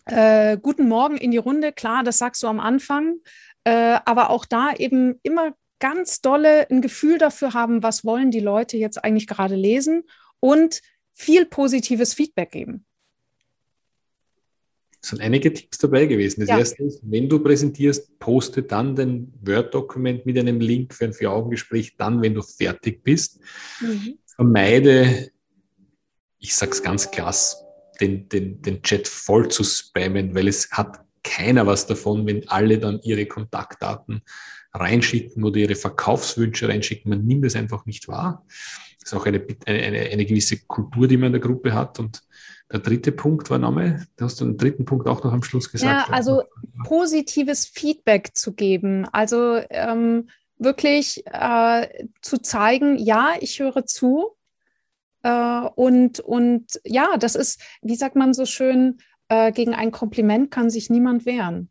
äh, 0.06 0.56
Guten 0.60 0.88
Morgen 0.88 1.16
in 1.16 1.30
die 1.30 1.36
Runde. 1.38 1.72
Klar, 1.72 2.02
das 2.04 2.18
sagst 2.18 2.42
du 2.42 2.46
am 2.46 2.60
Anfang, 2.60 3.16
äh, 3.64 3.98
aber 4.04 4.30
auch 4.30 4.44
da 4.44 4.72
eben 4.76 5.18
immer 5.22 5.54
ganz 5.78 6.20
dolle 6.20 6.68
ein 6.70 6.82
Gefühl 6.82 7.18
dafür 7.18 7.54
haben, 7.54 7.82
was 7.82 8.04
wollen 8.04 8.30
die 8.30 8.40
Leute 8.40 8.76
jetzt 8.76 9.02
eigentlich 9.02 9.26
gerade 9.26 9.54
lesen 9.56 10.04
und 10.38 10.82
viel 11.14 11.46
positives 11.46 12.14
Feedback 12.14 12.52
geben. 12.52 12.84
Es 15.02 15.08
sind 15.08 15.22
einige 15.22 15.52
Tipps 15.52 15.78
dabei 15.78 16.04
gewesen. 16.04 16.40
Das 16.40 16.50
Ja. 16.50 16.58
erste 16.58 16.82
ist, 16.82 17.00
wenn 17.02 17.28
du 17.28 17.38
präsentierst, 17.38 18.18
poste 18.18 18.62
dann 18.62 18.94
dein 18.94 19.32
Word-Dokument 19.40 20.26
mit 20.26 20.38
einem 20.38 20.60
Link 20.60 20.94
für 20.94 21.06
ein 21.06 21.14
Vier-Augen-Gespräch, 21.14 21.96
dann, 21.96 22.20
wenn 22.20 22.34
du 22.34 22.42
fertig 22.42 23.02
bist. 23.02 23.40
Mhm. 23.80 24.18
Vermeide, 24.40 25.31
ich 26.38 26.55
sag's 26.55 26.83
ganz 26.83 27.11
klass, 27.11 27.62
den, 28.00 28.26
den, 28.31 28.62
den 28.62 28.83
Chat 28.83 29.07
voll 29.07 29.48
zu 29.48 29.62
spammen, 29.64 30.35
weil 30.35 30.48
es 30.48 30.70
hat 30.70 30.98
keiner 31.22 31.66
was 31.66 31.87
davon, 31.87 32.26
wenn 32.26 32.48
alle 32.48 32.79
dann 32.79 33.00
ihre 33.03 33.26
Kontaktdaten 33.26 34.22
reinschicken 34.72 35.44
oder 35.44 35.59
ihre 35.59 35.74
Verkaufswünsche 35.74 36.70
reinschicken. 36.70 37.11
Man 37.11 37.26
nimmt 37.26 37.44
es 37.44 37.55
einfach 37.55 37.85
nicht 37.85 38.09
wahr. 38.09 38.46
Das 39.00 39.12
ist 39.12 39.14
auch 39.14 39.26
eine, 39.26 39.46
eine, 39.66 39.79
eine, 39.79 39.98
eine 40.09 40.24
gewisse 40.24 40.57
Kultur, 40.66 41.07
die 41.07 41.18
man 41.18 41.26
in 41.26 41.33
der 41.35 41.42
Gruppe 41.42 41.74
hat. 41.74 41.98
Und 41.98 42.22
der 42.72 42.81
dritte 42.81 43.12
Punkt 43.12 43.50
war 43.50 43.59
Name. 43.59 44.07
Du 44.16 44.24
hast 44.24 44.40
den 44.40 44.57
dritten 44.57 44.87
Punkt 44.87 45.07
auch 45.07 45.22
noch 45.22 45.35
am 45.35 45.42
Schluss 45.42 45.70
gesagt. 45.70 46.09
Ja, 46.09 46.14
also 46.14 46.44
positives 46.85 47.66
Feedback 47.66 48.31
zu 48.33 48.55
geben. 48.55 49.07
Also 49.12 49.61
ähm, 49.68 50.31
wirklich 50.61 51.25
äh, 51.27 51.88
zu 52.23 52.38
zeigen, 52.38 52.96
ja, 52.99 53.35
ich 53.40 53.59
höre 53.59 53.87
zu. 53.87 54.37
Äh, 55.23 55.62
und, 55.75 56.20
und 56.20 56.81
ja, 56.85 57.16
das 57.16 57.35
ist, 57.35 57.61
wie 57.83 57.96
sagt 57.96 58.14
man 58.14 58.33
so 58.33 58.44
schön, 58.44 58.99
äh, 59.29 59.51
gegen 59.51 59.75
ein 59.75 59.90
Kompliment 59.90 60.51
kann 60.51 60.70
sich 60.70 60.90
niemand 60.90 61.27
wehren. 61.27 61.70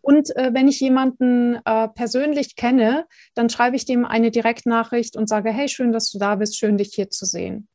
Und 0.00 0.34
äh, 0.36 0.54
wenn 0.54 0.68
ich 0.68 0.80
jemanden 0.80 1.58
äh, 1.64 1.88
persönlich 1.88 2.56
kenne, 2.56 3.06
dann 3.34 3.50
schreibe 3.50 3.76
ich 3.76 3.84
dem 3.84 4.06
eine 4.06 4.30
Direktnachricht 4.30 5.16
und 5.16 5.28
sage, 5.28 5.50
hey, 5.50 5.68
schön, 5.68 5.92
dass 5.92 6.10
du 6.10 6.18
da 6.18 6.36
bist, 6.36 6.56
schön, 6.56 6.78
dich 6.78 6.94
hier 6.94 7.10
zu 7.10 7.26
sehen. 7.26 7.68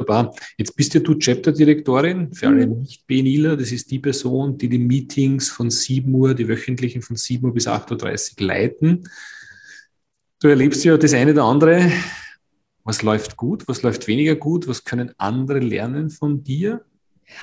Wunderbar. 0.00 0.34
Jetzt 0.56 0.74
bist 0.76 0.94
ja 0.94 1.00
du 1.00 1.14
Chapter-Direktorin 1.14 2.32
für 2.32 2.48
alle 2.48 2.66
Mhm. 2.66 2.80
Nicht-BNIler. 2.80 3.56
Das 3.56 3.70
ist 3.70 3.90
die 3.90 3.98
Person, 3.98 4.56
die 4.56 4.68
die 4.68 4.78
Meetings 4.78 5.50
von 5.50 5.70
7 5.70 6.14
Uhr, 6.14 6.34
die 6.34 6.48
wöchentlichen 6.48 7.02
von 7.02 7.16
7 7.16 7.44
Uhr 7.44 7.52
bis 7.52 7.66
8.30 7.66 8.40
Uhr 8.40 8.46
leiten. 8.46 9.08
Du 10.40 10.48
erlebst 10.48 10.84
ja 10.84 10.96
das 10.96 11.12
eine 11.12 11.32
oder 11.32 11.44
andere. 11.44 11.92
Was 12.82 13.02
läuft 13.02 13.36
gut, 13.36 13.68
was 13.68 13.82
läuft 13.82 14.08
weniger 14.08 14.36
gut, 14.36 14.66
was 14.66 14.84
können 14.84 15.12
andere 15.18 15.58
lernen 15.58 16.08
von 16.08 16.42
dir? 16.42 16.82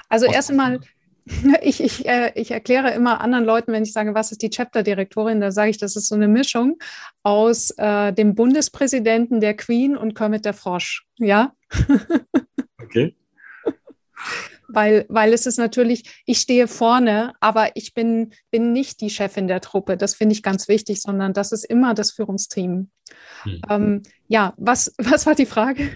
Also 0.09 0.25
erst 0.25 0.49
einmal, 0.49 0.79
ich, 1.61 1.83
ich, 1.83 2.07
äh, 2.07 2.31
ich 2.35 2.51
erkläre 2.51 2.91
immer 2.91 3.21
anderen 3.21 3.45
Leuten, 3.45 3.71
wenn 3.71 3.83
ich 3.83 3.93
sage, 3.93 4.13
was 4.13 4.31
ist 4.31 4.41
die 4.41 4.49
Chapter-Direktorin, 4.49 5.41
da 5.41 5.51
sage 5.51 5.69
ich, 5.69 5.77
das 5.77 5.95
ist 5.95 6.07
so 6.07 6.15
eine 6.15 6.27
Mischung 6.27 6.77
aus 7.23 7.71
äh, 7.77 8.13
dem 8.13 8.35
Bundespräsidenten, 8.35 9.41
der 9.41 9.55
Queen 9.55 9.97
und 9.97 10.15
Kermit 10.15 10.45
der 10.45 10.53
Frosch. 10.53 11.05
Ja, 11.17 11.53
Okay. 12.87 13.15
Weil, 14.67 15.05
weil 15.09 15.33
es 15.33 15.45
ist 15.45 15.57
natürlich, 15.57 16.23
ich 16.25 16.39
stehe 16.39 16.67
vorne, 16.67 17.33
aber 17.39 17.71
ich 17.75 17.93
bin, 17.93 18.31
bin 18.51 18.73
nicht 18.73 19.01
die 19.01 19.09
Chefin 19.09 19.47
der 19.47 19.61
Truppe. 19.61 19.97
Das 19.97 20.15
finde 20.15 20.33
ich 20.33 20.43
ganz 20.43 20.67
wichtig, 20.67 21.01
sondern 21.01 21.33
das 21.33 21.51
ist 21.51 21.63
immer 21.63 21.93
das 21.93 22.11
Führungsteam. 22.11 22.89
Hm. 23.43 23.61
Ähm, 23.69 24.03
ja, 24.27 24.53
was, 24.57 24.93
was 24.97 25.25
war 25.25 25.35
die 25.35 25.45
Frage? 25.45 25.89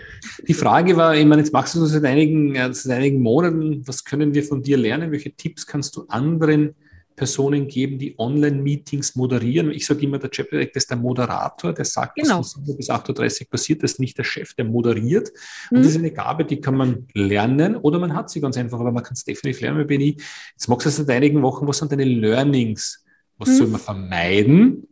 Die 0.47 0.53
Frage 0.53 0.95
war, 0.95 1.15
ich 1.15 1.25
meine, 1.25 1.41
jetzt 1.41 1.53
machst 1.53 1.75
du 1.75 1.81
das 1.81 1.91
seit 1.91 2.05
einigen, 2.05 2.55
äh, 2.55 2.73
seit 2.73 2.97
einigen 2.97 3.21
Monaten. 3.21 3.85
Was 3.87 4.03
können 4.03 4.33
wir 4.33 4.43
von 4.43 4.63
dir 4.63 4.77
lernen? 4.77 5.11
Welche 5.11 5.33
Tipps 5.33 5.65
kannst 5.67 5.95
du 5.95 6.05
anderen 6.07 6.75
Personen 7.15 7.67
geben, 7.67 7.99
die 7.99 8.15
Online-Meetings 8.17 9.15
moderieren? 9.15 9.71
Ich 9.71 9.85
sage 9.85 10.03
immer, 10.05 10.17
der 10.19 10.29
Chapter 10.31 10.57
Director 10.57 10.77
ist 10.77 10.89
der 10.89 10.97
Moderator, 10.97 11.73
der 11.73 11.85
sagt, 11.85 12.15
Genau. 12.15 12.39
was 12.39 12.53
von 12.53 12.63
7 12.65 12.71
Uhr 12.71 12.77
bis 12.77 12.89
8.30 12.89 13.41
Uhr 13.41 13.49
passiert. 13.49 13.83
Das 13.83 13.93
ist 13.93 13.99
nicht 13.99 14.17
der 14.17 14.23
Chef, 14.23 14.53
der 14.53 14.65
moderiert. 14.65 15.29
Und 15.69 15.77
Hm? 15.77 15.83
das 15.83 15.91
ist 15.91 15.97
eine 15.97 16.11
Gabe, 16.11 16.45
die 16.45 16.59
kann 16.61 16.75
man 16.75 17.07
lernen 17.13 17.75
oder 17.75 17.99
man 17.99 18.13
hat 18.15 18.29
sie 18.29 18.41
ganz 18.41 18.57
einfach, 18.57 18.79
aber 18.79 18.91
man 18.91 19.03
kann 19.03 19.13
es 19.13 19.23
definitiv 19.23 19.61
lernen. 19.61 19.89
Ich, 19.89 20.21
jetzt 20.53 20.67
magst 20.67 20.85
du 20.85 20.89
es 20.89 20.95
seit 20.97 21.09
einigen 21.09 21.41
Wochen, 21.41 21.67
was 21.67 21.77
sind 21.77 21.91
deine 21.91 22.05
Learnings? 22.05 23.03
Was 23.37 23.49
Hm. 23.49 23.55
soll 23.55 23.67
man 23.67 23.81
vermeiden? 23.81 24.87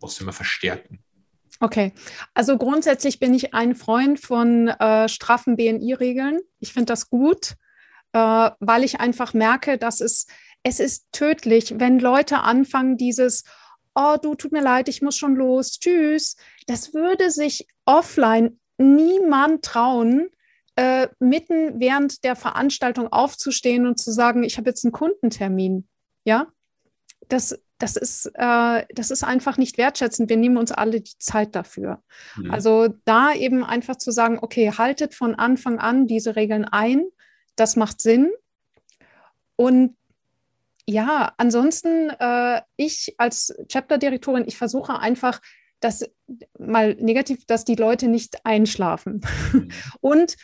Was 0.00 0.16
soll 0.16 0.26
man 0.26 0.34
verstärken? 0.34 1.00
Okay, 1.60 1.92
also 2.34 2.56
grundsätzlich 2.56 3.18
bin 3.18 3.34
ich 3.34 3.52
ein 3.52 3.74
Freund 3.74 4.20
von 4.20 4.68
äh, 4.68 5.08
straffen 5.08 5.56
BNI-Regeln. 5.56 6.38
Ich 6.60 6.72
finde 6.72 6.86
das 6.86 7.10
gut, 7.10 7.54
äh, 8.12 8.50
weil 8.60 8.84
ich 8.84 9.00
einfach 9.00 9.34
merke, 9.34 9.76
dass 9.76 10.00
es, 10.00 10.28
es 10.62 10.80
ist 10.80 11.06
tödlich, 11.12 11.74
wenn 11.78 11.98
Leute 11.98 12.40
anfangen, 12.40 12.96
dieses, 12.96 13.44
oh 13.94 14.16
du, 14.20 14.34
tut 14.34 14.52
mir 14.52 14.62
leid, 14.62 14.88
ich 14.88 15.02
muss 15.02 15.16
schon 15.16 15.34
los, 15.34 15.78
tschüss. 15.78 16.36
Das 16.66 16.94
würde 16.94 17.30
sich 17.30 17.66
offline 17.84 18.60
niemand 18.78 19.64
trauen, 19.64 20.28
äh, 20.76 21.08
mitten 21.18 21.80
während 21.80 22.22
der 22.22 22.36
Veranstaltung 22.36 23.08
aufzustehen 23.08 23.86
und 23.86 23.98
zu 23.98 24.12
sagen, 24.12 24.44
ich 24.44 24.56
habe 24.58 24.70
jetzt 24.70 24.84
einen 24.84 24.92
Kundentermin. 24.92 25.88
Ja, 26.24 26.46
das, 27.28 27.58
das, 27.78 27.96
ist, 27.96 28.30
äh, 28.34 28.84
das 28.94 29.10
ist 29.10 29.24
einfach 29.24 29.56
nicht 29.56 29.78
wertschätzend. 29.78 30.30
Wir 30.30 30.36
nehmen 30.36 30.56
uns 30.56 30.70
alle 30.70 31.00
die 31.00 31.18
Zeit 31.18 31.56
dafür. 31.56 32.02
Mhm. 32.36 32.50
Also 32.52 32.88
da 33.04 33.32
eben 33.32 33.64
einfach 33.64 33.96
zu 33.96 34.12
sagen, 34.12 34.38
okay, 34.40 34.70
haltet 34.70 35.14
von 35.14 35.34
Anfang 35.34 35.80
an 35.80 36.06
diese 36.06 36.36
Regeln 36.36 36.64
ein, 36.64 37.04
das 37.56 37.74
macht 37.74 38.00
Sinn. 38.00 38.30
Und 39.56 39.96
ja, 40.88 41.34
ansonsten, 41.36 42.08
äh, 42.18 42.62
ich 42.76 43.14
als 43.18 43.54
Chapter-Direktorin, 43.68 44.44
ich 44.46 44.56
versuche 44.56 44.98
einfach, 44.98 45.42
dass 45.80 46.02
mal 46.58 46.94
negativ, 46.94 47.44
dass 47.44 47.66
die 47.66 47.74
Leute 47.74 48.08
nicht 48.08 48.46
einschlafen. 48.46 49.20
Mhm. 49.52 49.68
Und 50.00 50.36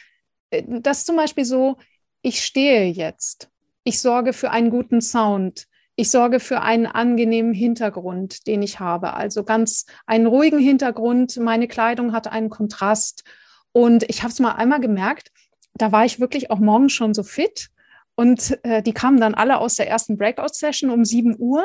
äh, 0.50 0.62
das 0.66 1.06
zum 1.06 1.16
Beispiel 1.16 1.46
so, 1.46 1.78
ich 2.20 2.44
stehe 2.44 2.84
jetzt, 2.84 3.48
ich 3.84 4.00
sorge 4.00 4.34
für 4.34 4.50
einen 4.50 4.68
guten 4.68 5.00
Sound, 5.00 5.64
ich 5.96 6.10
sorge 6.10 6.40
für 6.40 6.60
einen 6.60 6.84
angenehmen 6.84 7.54
Hintergrund, 7.54 8.46
den 8.46 8.60
ich 8.60 8.80
habe. 8.80 9.14
Also 9.14 9.44
ganz 9.44 9.86
einen 10.04 10.26
ruhigen 10.26 10.58
Hintergrund, 10.58 11.38
meine 11.38 11.68
Kleidung 11.68 12.12
hat 12.12 12.26
einen 12.26 12.50
Kontrast. 12.50 13.24
Und 13.72 14.02
ich 14.10 14.22
habe 14.22 14.32
es 14.32 14.40
mal 14.40 14.52
einmal 14.52 14.80
gemerkt, 14.80 15.30
da 15.72 15.90
war 15.90 16.04
ich 16.04 16.20
wirklich 16.20 16.50
auch 16.50 16.58
morgens 16.58 16.92
schon 16.92 17.14
so 17.14 17.22
fit. 17.22 17.70
Und 18.16 18.58
äh, 18.64 18.82
die 18.82 18.92
kamen 18.92 19.20
dann 19.20 19.34
alle 19.34 19.58
aus 19.58 19.76
der 19.76 19.88
ersten 19.88 20.16
Breakout-Session 20.16 20.90
um 20.90 21.04
7 21.04 21.36
Uhr 21.38 21.64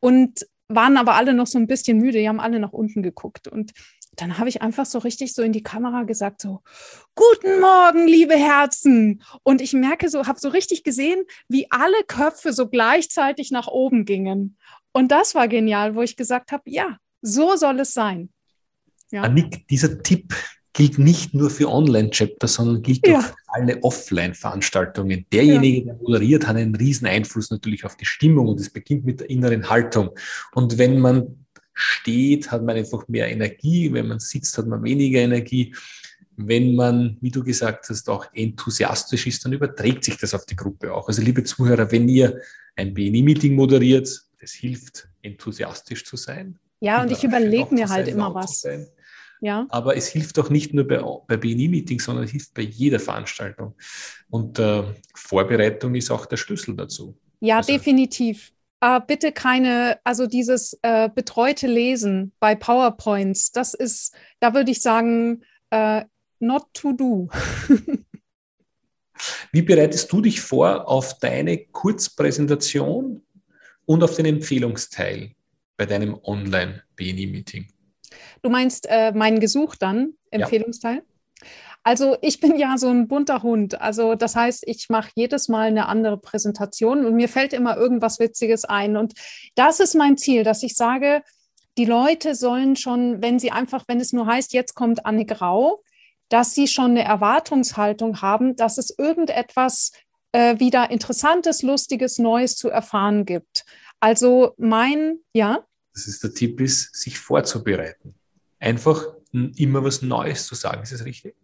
und 0.00 0.46
waren 0.68 0.96
aber 0.96 1.14
alle 1.14 1.32
noch 1.32 1.46
so 1.46 1.58
ein 1.58 1.66
bisschen 1.66 1.98
müde. 1.98 2.18
Die 2.18 2.28
haben 2.28 2.40
alle 2.40 2.58
nach 2.58 2.72
unten 2.72 3.02
geguckt. 3.02 3.48
Und 3.48 3.72
dann 4.16 4.38
habe 4.38 4.48
ich 4.48 4.62
einfach 4.62 4.86
so 4.86 4.98
richtig 4.98 5.34
so 5.34 5.42
in 5.42 5.52
die 5.52 5.62
Kamera 5.62 6.02
gesagt, 6.02 6.40
so, 6.40 6.62
guten 7.14 7.60
Morgen, 7.60 8.06
liebe 8.06 8.34
Herzen. 8.34 9.22
Und 9.42 9.60
ich 9.60 9.72
merke 9.72 10.08
so, 10.08 10.26
habe 10.26 10.40
so 10.40 10.48
richtig 10.48 10.84
gesehen, 10.84 11.24
wie 11.48 11.70
alle 11.70 12.02
Köpfe 12.06 12.52
so 12.52 12.68
gleichzeitig 12.68 13.50
nach 13.50 13.68
oben 13.68 14.04
gingen. 14.04 14.56
Und 14.92 15.12
das 15.12 15.34
war 15.34 15.48
genial, 15.48 15.94
wo 15.94 16.02
ich 16.02 16.16
gesagt 16.16 16.52
habe, 16.52 16.62
ja, 16.66 16.98
so 17.22 17.56
soll 17.56 17.80
es 17.80 17.92
sein. 17.92 18.30
Ja. 19.10 19.22
Annik, 19.22 19.68
dieser 19.68 20.02
Tipp 20.02 20.34
gilt 20.76 20.98
nicht 20.98 21.32
nur 21.32 21.48
für 21.48 21.70
Online-Chapter, 21.70 22.46
sondern 22.46 22.82
gilt 22.82 23.06
Ja. 23.06 23.18
auch 23.18 23.22
für 23.22 23.34
alle 23.46 23.82
Offline-Veranstaltungen. 23.82 25.24
Derjenige, 25.32 25.86
der 25.86 25.94
moderiert, 25.94 26.46
hat 26.46 26.56
einen 26.56 26.74
riesen 26.74 27.06
Einfluss 27.06 27.50
natürlich 27.50 27.86
auf 27.86 27.96
die 27.96 28.04
Stimmung 28.04 28.48
und 28.48 28.60
es 28.60 28.68
beginnt 28.68 29.06
mit 29.06 29.20
der 29.20 29.30
inneren 29.30 29.70
Haltung. 29.70 30.10
Und 30.54 30.76
wenn 30.76 31.00
man 31.00 31.46
steht, 31.72 32.50
hat 32.50 32.62
man 32.62 32.76
einfach 32.76 33.08
mehr 33.08 33.30
Energie. 33.30 33.90
Wenn 33.90 34.08
man 34.08 34.18
sitzt, 34.18 34.58
hat 34.58 34.66
man 34.66 34.84
weniger 34.84 35.20
Energie. 35.20 35.74
Wenn 36.36 36.74
man, 36.74 37.16
wie 37.22 37.30
du 37.30 37.42
gesagt 37.42 37.88
hast, 37.88 38.10
auch 38.10 38.26
enthusiastisch 38.34 39.26
ist, 39.26 39.46
dann 39.46 39.54
überträgt 39.54 40.04
sich 40.04 40.18
das 40.18 40.34
auf 40.34 40.44
die 40.44 40.56
Gruppe 40.56 40.92
auch. 40.92 41.08
Also 41.08 41.22
liebe 41.22 41.42
Zuhörer, 41.42 41.90
wenn 41.90 42.06
ihr 42.06 42.42
ein 42.76 42.92
BNI-Meeting 42.92 43.54
moderiert, 43.54 44.08
das 44.38 44.52
hilft, 44.52 45.08
enthusiastisch 45.22 46.04
zu 46.04 46.16
sein. 46.16 46.58
Ja, 46.80 47.00
und 47.00 47.10
ich 47.10 47.24
überlege 47.24 47.74
mir 47.74 47.88
halt 47.88 48.08
immer 48.08 48.34
was. 48.34 48.62
Ja. 49.40 49.66
Aber 49.70 49.96
es 49.96 50.08
hilft 50.08 50.38
auch 50.38 50.50
nicht 50.50 50.72
nur 50.72 50.86
bei, 50.86 51.02
bei 51.26 51.36
BNI-Meetings, 51.36 52.04
sondern 52.04 52.24
es 52.24 52.30
hilft 52.30 52.54
bei 52.54 52.62
jeder 52.62 52.98
Veranstaltung. 52.98 53.74
Und 54.30 54.58
äh, 54.58 54.82
Vorbereitung 55.14 55.94
ist 55.94 56.10
auch 56.10 56.26
der 56.26 56.36
Schlüssel 56.36 56.74
dazu. 56.76 57.16
Ja, 57.40 57.58
Also- 57.58 57.72
definitiv. 57.72 58.52
Äh, 58.80 59.00
bitte 59.06 59.32
keine, 59.32 59.98
also 60.04 60.26
dieses 60.26 60.78
äh, 60.82 61.08
betreute 61.08 61.66
Lesen 61.66 62.32
bei 62.40 62.54
PowerPoints, 62.54 63.50
das 63.50 63.72
ist, 63.72 64.14
da 64.38 64.52
würde 64.52 64.70
ich 64.70 64.82
sagen, 64.82 65.42
äh, 65.70 66.04
not 66.40 66.66
to 66.74 66.92
do. 66.92 67.28
Wie 69.52 69.62
bereitest 69.62 70.12
du 70.12 70.20
dich 70.20 70.42
vor 70.42 70.86
auf 70.86 71.18
deine 71.18 71.56
Kurzpräsentation 71.56 73.22
und 73.86 74.02
auf 74.02 74.14
den 74.14 74.26
Empfehlungsteil 74.26 75.32
bei 75.78 75.86
deinem 75.86 76.14
Online-BNI-Meeting? 76.22 77.68
Du 78.42 78.50
meinst 78.50 78.86
äh, 78.88 79.12
meinen 79.12 79.40
Gesuch 79.40 79.76
dann, 79.76 80.14
Ja. 80.32 80.40
Empfehlungsteil? 80.40 81.02
Also 81.82 82.16
ich 82.20 82.40
bin 82.40 82.58
ja 82.58 82.78
so 82.78 82.88
ein 82.88 83.06
bunter 83.06 83.44
Hund. 83.44 83.80
Also 83.80 84.16
das 84.16 84.34
heißt, 84.34 84.64
ich 84.66 84.88
mache 84.88 85.10
jedes 85.14 85.48
Mal 85.48 85.68
eine 85.68 85.86
andere 85.86 86.18
Präsentation 86.18 87.06
und 87.06 87.14
mir 87.14 87.28
fällt 87.28 87.52
immer 87.52 87.76
irgendwas 87.76 88.18
Witziges 88.18 88.64
ein. 88.64 88.96
Und 88.96 89.14
das 89.54 89.78
ist 89.78 89.94
mein 89.94 90.16
Ziel, 90.16 90.42
dass 90.42 90.64
ich 90.64 90.74
sage, 90.74 91.22
die 91.78 91.84
Leute 91.84 92.34
sollen 92.34 92.74
schon, 92.74 93.22
wenn 93.22 93.38
sie 93.38 93.52
einfach, 93.52 93.84
wenn 93.86 94.00
es 94.00 94.12
nur 94.12 94.26
heißt, 94.26 94.52
jetzt 94.52 94.74
kommt 94.74 95.06
Anne 95.06 95.26
Grau, 95.26 95.80
dass 96.28 96.54
sie 96.54 96.66
schon 96.66 96.92
eine 96.92 97.04
Erwartungshaltung 97.04 98.20
haben, 98.20 98.56
dass 98.56 98.78
es 98.78 98.98
irgendetwas 98.98 99.92
äh, 100.32 100.58
wieder 100.58 100.90
Interessantes, 100.90 101.62
Lustiges, 101.62 102.18
Neues 102.18 102.56
zu 102.56 102.68
erfahren 102.68 103.24
gibt. 103.24 103.64
Also 104.00 104.54
mein, 104.56 105.20
ja. 105.32 105.65
Das 105.96 106.06
ist 106.06 106.22
der 106.22 106.34
Tipp 106.34 106.60
ist, 106.60 106.94
sich 106.94 107.18
vorzubereiten. 107.18 108.14
Einfach 108.60 109.02
immer 109.32 109.82
was 109.82 110.02
Neues 110.02 110.46
zu 110.46 110.54
sagen. 110.54 110.82
Ist 110.82 110.92
das 110.92 111.06
richtig? 111.06 111.34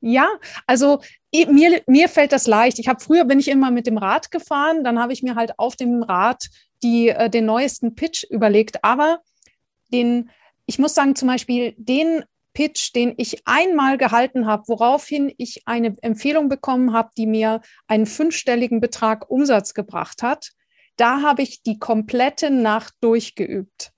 Ja, 0.00 0.28
also 0.66 1.00
mir, 1.32 1.82
mir 1.86 2.08
fällt 2.08 2.32
das 2.32 2.48
leicht. 2.48 2.80
Ich 2.80 2.88
habe 2.88 2.98
früher 2.98 3.24
bin 3.24 3.38
ich 3.38 3.46
immer 3.46 3.70
mit 3.70 3.86
dem 3.86 3.98
Rad 3.98 4.32
gefahren, 4.32 4.82
dann 4.82 4.98
habe 4.98 5.12
ich 5.12 5.22
mir 5.22 5.36
halt 5.36 5.56
auf 5.60 5.76
dem 5.76 6.02
Rad 6.02 6.48
die, 6.82 7.10
äh, 7.10 7.30
den 7.30 7.46
neuesten 7.46 7.94
Pitch 7.94 8.24
überlegt. 8.28 8.82
Aber 8.82 9.20
den, 9.92 10.30
ich 10.66 10.80
muss 10.80 10.94
sagen, 10.94 11.14
zum 11.14 11.28
Beispiel 11.28 11.74
den 11.76 12.24
Pitch, 12.54 12.92
den 12.96 13.14
ich 13.16 13.46
einmal 13.46 13.96
gehalten 13.96 14.46
habe, 14.46 14.64
woraufhin 14.66 15.32
ich 15.38 15.62
eine 15.66 15.96
Empfehlung 16.02 16.48
bekommen 16.48 16.92
habe, 16.92 17.10
die 17.16 17.26
mir 17.26 17.60
einen 17.86 18.06
fünfstelligen 18.06 18.80
Betrag 18.80 19.30
Umsatz 19.30 19.72
gebracht 19.72 20.24
hat, 20.24 20.50
da 20.96 21.22
habe 21.22 21.42
ich 21.42 21.62
die 21.62 21.78
komplette 21.78 22.50
Nacht 22.50 22.94
durchgeübt. 23.00 23.92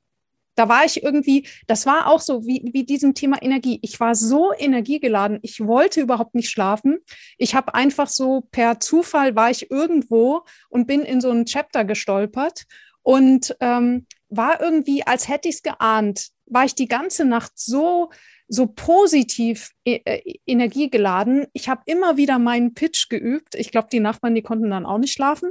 Da 0.57 0.69
war 0.69 0.85
ich 0.85 1.03
irgendwie, 1.03 1.49
das 1.67 1.85
war 1.85 2.07
auch 2.07 2.21
so 2.21 2.47
wie, 2.47 2.71
wie 2.73 2.85
diesem 2.85 3.15
Thema 3.15 3.43
Energie. 3.43 3.81
Ich 3.83 3.99
war 3.99 4.15
so 4.15 4.53
energiegeladen, 4.57 5.41
ich 5.43 5.61
wollte 5.61 6.01
überhaupt 6.01 6.35
nicht 6.35 6.49
schlafen. 6.49 6.99
Ich 7.39 7.55
habe 7.55 7.75
einfach 7.75 8.09
so 8.09 8.43
per 8.53 8.79
Zufall 8.79 9.35
war 9.35 9.51
ich 9.51 9.71
irgendwo 9.71 10.43
und 10.69 10.87
bin 10.87 11.03
in 11.03 11.21
so 11.21 11.31
ein 11.31 11.47
Chapter 11.47 11.85
gestolpert 11.85 12.65
und 13.03 13.57
ähm, 13.61 14.07
war 14.29 14.61
irgendwie, 14.61 15.05
als 15.05 15.29
hätte 15.29 15.49
ich 15.49 15.57
es 15.57 15.63
geahnt, 15.63 16.29
war 16.47 16.65
ich 16.65 16.75
die 16.75 16.89
ganze 16.89 17.25
Nacht 17.25 17.53
so 17.57 18.11
so 18.47 18.67
positiv 18.67 19.71
e 19.85 20.01
äh, 20.05 20.39
energiegeladen. 20.47 21.47
Ich 21.55 21.71
habe 21.71 21.81
immer 21.87 22.19
wieder 22.19 22.39
meinen 22.39 22.75
Pitch 22.75 23.09
geübt. 23.09 23.55
Ich 23.55 23.71
glaube, 23.71 23.89
die 23.91 24.01
Nachbarn, 24.01 24.35
die 24.35 24.43
konnten 24.43 24.71
dann 24.71 24.85
auch 24.85 24.99
nicht 24.99 25.15
schlafen 25.15 25.51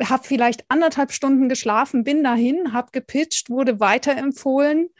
habe 0.00 0.24
vielleicht 0.24 0.64
anderthalb 0.68 1.12
Stunden 1.12 1.48
geschlafen, 1.48 2.04
bin 2.04 2.24
dahin, 2.24 2.72
habe 2.72 2.88
gepitcht, 2.92 3.50
wurde 3.50 3.80
weiterempfohlen. 3.80 4.90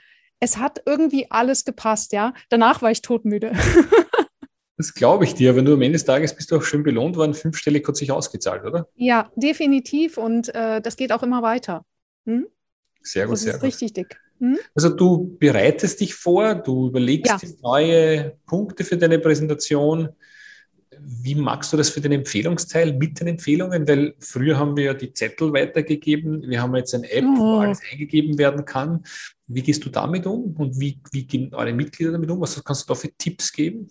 Es 0.40 0.58
hat 0.58 0.82
irgendwie 0.86 1.30
alles 1.30 1.64
gepasst, 1.64 2.12
ja. 2.12 2.34
Danach 2.48 2.82
war 2.82 2.90
ich 2.90 3.02
todmüde. 3.02 3.52
Das 4.76 4.92
glaube 4.92 5.24
ich 5.24 5.34
dir, 5.34 5.50
aber 5.50 5.62
nur 5.62 5.74
am 5.74 5.82
Ende 5.82 5.92
des 5.92 6.04
Tages 6.04 6.34
bist 6.34 6.50
du 6.50 6.56
auch 6.56 6.62
schön 6.62 6.82
belohnt 6.82 7.16
worden. 7.16 7.34
Fünfstellig 7.34 7.86
hat 7.86 7.96
sich 7.96 8.10
ausgezahlt, 8.10 8.64
oder? 8.64 8.88
Ja, 8.96 9.30
definitiv. 9.36 10.18
Und 10.18 10.52
äh, 10.54 10.80
das 10.80 10.96
geht 10.96 11.12
auch 11.12 11.22
immer 11.22 11.42
weiter. 11.42 11.84
Hm? 12.26 12.48
Sehr 13.00 13.26
gut, 13.26 13.34
das 13.34 13.42
sehr 13.42 13.54
ist 13.54 13.60
gut. 13.60 13.68
richtig 13.68 13.92
dick. 13.92 14.20
Hm? 14.40 14.58
Also 14.74 14.88
du 14.88 15.36
bereitest 15.38 16.00
dich 16.00 16.14
vor, 16.14 16.56
du 16.56 16.88
überlegst 16.88 17.42
ja. 17.42 17.48
neue 17.62 18.36
Punkte 18.46 18.82
für 18.82 18.96
deine 18.96 19.20
Präsentation. 19.20 20.08
Wie 21.00 21.34
magst 21.34 21.72
du 21.72 21.76
das 21.76 21.90
für 21.90 22.00
den 22.00 22.12
Empfehlungsteil 22.12 22.92
mit 22.92 23.20
den 23.20 23.28
Empfehlungen? 23.28 23.86
Weil 23.86 24.14
früher 24.18 24.58
haben 24.58 24.76
wir 24.76 24.84
ja 24.84 24.94
die 24.94 25.12
Zettel 25.12 25.52
weitergegeben. 25.52 26.48
Wir 26.48 26.62
haben 26.62 26.74
jetzt 26.76 26.94
eine 26.94 27.10
App, 27.10 27.24
oh. 27.24 27.38
wo 27.38 27.58
alles 27.58 27.80
eingegeben 27.90 28.38
werden 28.38 28.64
kann. 28.64 29.04
Wie 29.46 29.62
gehst 29.62 29.84
du 29.84 29.90
damit 29.90 30.26
um 30.26 30.54
und 30.56 30.80
wie, 30.80 31.00
wie 31.12 31.26
gehen 31.26 31.54
eure 31.54 31.72
Mitglieder 31.72 32.12
damit 32.12 32.30
um? 32.30 32.40
Was 32.40 32.62
kannst 32.64 32.88
du 32.88 32.94
da 32.94 32.98
für 32.98 33.10
Tipps 33.16 33.52
geben? 33.52 33.88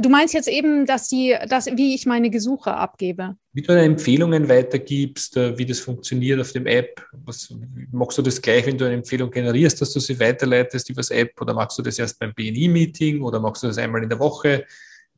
Du 0.00 0.08
meinst 0.08 0.32
jetzt 0.32 0.48
eben, 0.48 0.86
dass 0.86 1.08
die, 1.08 1.36
dass, 1.48 1.66
wie 1.66 1.94
ich 1.94 2.06
meine 2.06 2.30
Gesuche 2.30 2.72
abgebe? 2.72 3.36
Wie 3.52 3.62
du 3.62 3.68
deine 3.68 3.82
Empfehlungen 3.82 4.48
weitergibst, 4.48 5.36
äh, 5.36 5.58
wie 5.58 5.66
das 5.66 5.80
funktioniert 5.80 6.40
auf 6.40 6.52
dem 6.52 6.66
App. 6.66 7.04
Was, 7.24 7.52
machst 7.90 8.16
du 8.16 8.22
das 8.22 8.40
gleich, 8.40 8.64
wenn 8.66 8.78
du 8.78 8.84
eine 8.84 8.94
Empfehlung 8.94 9.28
generierst, 9.28 9.80
dass 9.80 9.92
du 9.92 9.98
sie 9.98 10.20
weiterleitest 10.20 10.88
über 10.90 11.00
das 11.00 11.10
App 11.10 11.40
oder 11.40 11.52
machst 11.52 11.78
du 11.78 11.82
das 11.82 11.98
erst 11.98 12.20
beim 12.20 12.32
BNI-Meeting 12.32 13.22
oder 13.22 13.40
machst 13.40 13.64
du 13.64 13.66
das 13.66 13.78
einmal 13.78 14.04
in 14.04 14.08
der 14.08 14.20
Woche? 14.20 14.66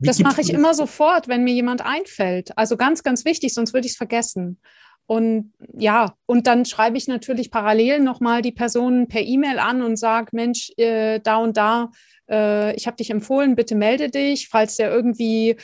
Wie 0.00 0.06
das 0.06 0.18
mache 0.18 0.40
ich 0.40 0.50
immer 0.50 0.74
sofort, 0.74 1.28
wenn 1.28 1.44
mir 1.44 1.52
jemand 1.52 1.84
einfällt. 1.84 2.56
Also 2.56 2.76
ganz, 2.76 3.02
ganz 3.02 3.24
wichtig, 3.24 3.52
sonst 3.54 3.74
würde 3.74 3.86
ich 3.86 3.92
es 3.92 3.98
vergessen. 3.98 4.58
Und 5.06 5.52
ja, 5.76 6.14
und 6.26 6.46
dann 6.46 6.64
schreibe 6.64 6.96
ich 6.96 7.08
natürlich 7.08 7.50
parallel 7.50 8.00
nochmal 8.00 8.42
die 8.42 8.52
Person 8.52 9.08
per 9.08 9.22
E-Mail 9.22 9.58
an 9.58 9.82
und 9.82 9.96
sage, 9.96 10.28
Mensch, 10.32 10.70
äh, 10.76 11.18
da 11.18 11.38
und 11.38 11.56
da, 11.56 11.90
äh, 12.30 12.74
ich 12.76 12.86
habe 12.86 12.96
dich 12.96 13.10
empfohlen, 13.10 13.56
bitte 13.56 13.74
melde 13.74 14.08
dich, 14.08 14.48
falls 14.48 14.76
der 14.76 14.90
irgendwie, 14.90 15.56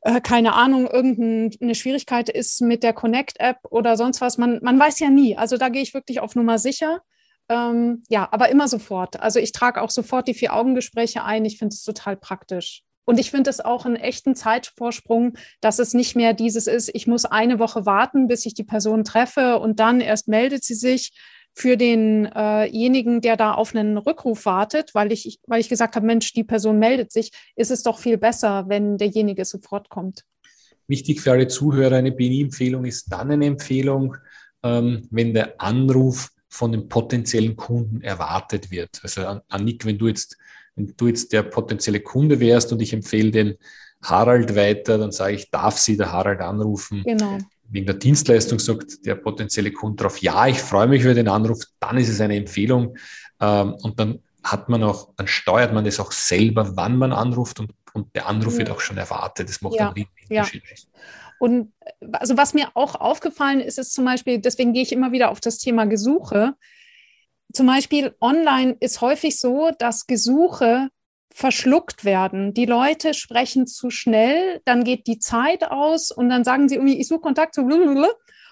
äh, 0.00 0.20
keine 0.22 0.54
Ahnung, 0.54 0.86
irgendeine 0.86 1.74
Schwierigkeit 1.74 2.30
ist 2.30 2.62
mit 2.62 2.82
der 2.82 2.94
Connect-App 2.94 3.58
oder 3.68 3.96
sonst 3.96 4.22
was. 4.22 4.38
Man, 4.38 4.58
man 4.62 4.78
weiß 4.78 5.00
ja 5.00 5.10
nie. 5.10 5.36
Also 5.36 5.58
da 5.58 5.68
gehe 5.68 5.82
ich 5.82 5.92
wirklich 5.92 6.20
auf 6.20 6.34
Nummer 6.34 6.58
sicher. 6.58 7.02
Ähm, 7.50 8.02
ja, 8.08 8.26
aber 8.32 8.48
immer 8.48 8.68
sofort. 8.68 9.20
Also 9.20 9.38
ich 9.38 9.52
trage 9.52 9.82
auch 9.82 9.90
sofort 9.90 10.28
die 10.28 10.34
Vier-Augen-Gespräche 10.34 11.24
ein. 11.24 11.44
Ich 11.44 11.58
finde 11.58 11.74
es 11.74 11.82
total 11.84 12.16
praktisch. 12.16 12.84
Und 13.04 13.18
ich 13.18 13.30
finde 13.30 13.50
es 13.50 13.60
auch 13.60 13.84
einen 13.84 13.96
echten 13.96 14.36
Zeitvorsprung, 14.36 15.36
dass 15.60 15.78
es 15.78 15.94
nicht 15.94 16.14
mehr 16.14 16.34
dieses 16.34 16.66
ist, 16.66 16.90
ich 16.94 17.06
muss 17.06 17.24
eine 17.24 17.58
Woche 17.58 17.84
warten, 17.84 18.28
bis 18.28 18.46
ich 18.46 18.54
die 18.54 18.64
Person 18.64 19.04
treffe 19.04 19.58
und 19.58 19.80
dann 19.80 20.00
erst 20.00 20.28
meldet 20.28 20.64
sie 20.64 20.74
sich 20.74 21.12
für 21.54 21.76
denjenigen, 21.76 23.18
äh 23.18 23.20
der 23.20 23.36
da 23.36 23.52
auf 23.52 23.74
einen 23.74 23.98
Rückruf 23.98 24.46
wartet, 24.46 24.94
weil 24.94 25.12
ich, 25.12 25.38
weil 25.46 25.60
ich 25.60 25.68
gesagt 25.68 25.96
habe, 25.96 26.06
Mensch, 26.06 26.32
die 26.32 26.44
Person 26.44 26.78
meldet 26.78 27.12
sich, 27.12 27.30
ist 27.56 27.70
es 27.70 27.82
doch 27.82 27.98
viel 27.98 28.16
besser, 28.16 28.68
wenn 28.68 28.96
derjenige 28.96 29.44
sofort 29.44 29.88
kommt. 29.88 30.24
Wichtig 30.88 31.20
für 31.20 31.32
alle 31.32 31.48
Zuhörer, 31.48 31.96
eine 31.96 32.12
BNI-Empfehlung 32.12 32.84
ist 32.84 33.12
dann 33.12 33.30
eine 33.30 33.46
Empfehlung, 33.46 34.16
ähm, 34.62 35.06
wenn 35.10 35.34
der 35.34 35.60
Anruf 35.60 36.30
von 36.48 36.72
dem 36.72 36.88
potenziellen 36.88 37.56
Kunden 37.56 38.02
erwartet 38.02 38.70
wird. 38.70 39.00
Also 39.02 39.40
Annik, 39.48 39.84
wenn 39.84 39.98
du 39.98 40.08
jetzt 40.08 40.36
wenn 40.76 40.94
du 40.96 41.08
jetzt 41.08 41.32
der 41.32 41.42
potenzielle 41.42 42.00
Kunde 42.00 42.40
wärst 42.40 42.72
und 42.72 42.80
ich 42.80 42.92
empfehle 42.92 43.30
den 43.30 43.54
Harald 44.02 44.56
weiter, 44.56 44.98
dann 44.98 45.12
sage 45.12 45.34
ich, 45.34 45.50
darf 45.50 45.78
sie 45.78 45.96
der 45.96 46.12
Harald 46.12 46.40
anrufen? 46.40 47.02
Genau. 47.04 47.38
Wegen 47.68 47.86
der 47.86 47.94
Dienstleistung 47.94 48.58
sagt 48.58 49.06
der 49.06 49.14
potenzielle 49.14 49.72
Kunde 49.72 49.96
darauf, 49.96 50.18
ja, 50.18 50.46
ich 50.46 50.58
freue 50.58 50.88
mich 50.88 51.02
über 51.02 51.14
den 51.14 51.28
Anruf, 51.28 51.60
dann 51.80 51.96
ist 51.98 52.08
es 52.08 52.20
eine 52.20 52.36
Empfehlung. 52.36 52.96
Ähm, 53.40 53.74
und 53.82 53.98
dann 53.98 54.20
hat 54.42 54.68
man 54.68 54.82
auch, 54.82 55.10
dann 55.16 55.28
steuert 55.28 55.72
man 55.72 55.84
das 55.84 56.00
auch 56.00 56.12
selber, 56.12 56.76
wann 56.76 56.96
man 56.96 57.12
anruft 57.12 57.60
und, 57.60 57.72
und 57.92 58.14
der 58.14 58.26
Anruf 58.26 58.54
ja. 58.54 58.60
wird 58.60 58.70
auch 58.70 58.80
schon 58.80 58.98
erwartet. 58.98 59.48
Das 59.48 59.60
macht 59.62 59.74
ja. 59.74 59.92
einen 59.92 60.06
Unterschied. 60.28 60.62
Ja. 60.64 60.76
Und 61.38 61.72
also 62.12 62.36
was 62.36 62.54
mir 62.54 62.68
auch 62.74 62.94
aufgefallen 62.94 63.60
ist, 63.60 63.78
ist 63.78 63.94
zum 63.94 64.04
Beispiel, 64.04 64.38
deswegen 64.38 64.72
gehe 64.72 64.82
ich 64.82 64.92
immer 64.92 65.12
wieder 65.12 65.30
auf 65.30 65.40
das 65.40 65.58
Thema 65.58 65.86
Gesuche 65.86 66.54
zum 67.52 67.66
Beispiel 67.66 68.14
online 68.20 68.76
ist 68.80 69.00
häufig 69.00 69.38
so, 69.38 69.70
dass 69.78 70.06
Gesuche 70.06 70.88
verschluckt 71.34 72.04
werden. 72.04 72.54
Die 72.54 72.66
Leute 72.66 73.14
sprechen 73.14 73.66
zu 73.66 73.90
schnell, 73.90 74.60
dann 74.64 74.84
geht 74.84 75.06
die 75.06 75.18
Zeit 75.18 75.64
aus 75.64 76.10
und 76.10 76.28
dann 76.28 76.44
sagen 76.44 76.68
sie 76.68 76.76
irgendwie, 76.76 77.00
ich 77.00 77.08
suche 77.08 77.20
Kontakt 77.20 77.54
zu 77.54 77.64
blablabla. 77.64 78.08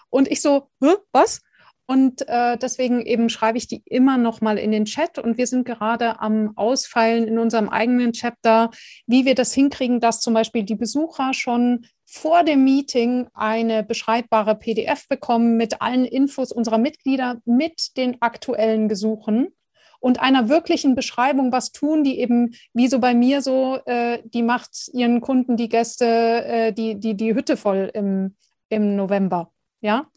und 0.08 0.28
ich 0.28 0.40
so, 0.40 0.68
was? 1.12 1.42
Und 1.90 2.28
äh, 2.28 2.56
deswegen 2.56 3.00
eben 3.04 3.28
schreibe 3.28 3.58
ich 3.58 3.66
die 3.66 3.82
immer 3.84 4.16
noch 4.16 4.40
mal 4.40 4.58
in 4.58 4.70
den 4.70 4.84
Chat. 4.84 5.18
Und 5.18 5.38
wir 5.38 5.48
sind 5.48 5.64
gerade 5.64 6.20
am 6.20 6.52
Ausfeilen 6.56 7.26
in 7.26 7.36
unserem 7.36 7.68
eigenen 7.68 8.12
Chapter, 8.12 8.70
wie 9.08 9.24
wir 9.24 9.34
das 9.34 9.52
hinkriegen, 9.52 9.98
dass 9.98 10.20
zum 10.20 10.32
Beispiel 10.32 10.62
die 10.62 10.76
Besucher 10.76 11.34
schon 11.34 11.86
vor 12.12 12.42
dem 12.42 12.64
Meeting 12.64 13.28
eine 13.34 13.84
beschreibbare 13.84 14.56
PDF 14.56 15.06
bekommen 15.06 15.56
mit 15.56 15.80
allen 15.80 16.04
Infos 16.04 16.50
unserer 16.50 16.78
Mitglieder, 16.78 17.40
mit 17.44 17.96
den 17.96 18.20
aktuellen 18.20 18.88
Gesuchen 18.88 19.54
und 20.00 20.18
einer 20.18 20.48
wirklichen 20.48 20.96
Beschreibung, 20.96 21.52
was 21.52 21.70
tun 21.70 22.02
die 22.02 22.18
eben, 22.18 22.54
wie 22.74 22.88
so 22.88 22.98
bei 22.98 23.14
mir 23.14 23.42
so, 23.42 23.78
äh, 23.86 24.20
die 24.24 24.42
macht 24.42 24.90
ihren 24.92 25.20
Kunden, 25.20 25.56
die 25.56 25.68
Gäste, 25.68 26.04
äh, 26.04 26.72
die, 26.72 26.98
die, 26.98 27.14
die 27.14 27.34
Hütte 27.34 27.56
voll 27.56 27.90
im, 27.94 28.34
im 28.70 28.96
November. 28.96 29.52
Ja, 29.80 30.08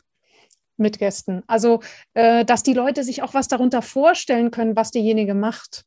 mit 0.78 0.98
Gästen. 0.98 1.44
Also, 1.46 1.82
äh, 2.16 2.44
dass 2.44 2.64
die 2.64 2.74
Leute 2.74 3.04
sich 3.04 3.22
auch 3.22 3.36
was 3.36 3.48
darunter 3.48 3.84
vorstellen 3.84 4.50
können, 4.50 4.76
was 4.76 4.90
derjenige 4.90 5.36
macht. 5.36 5.86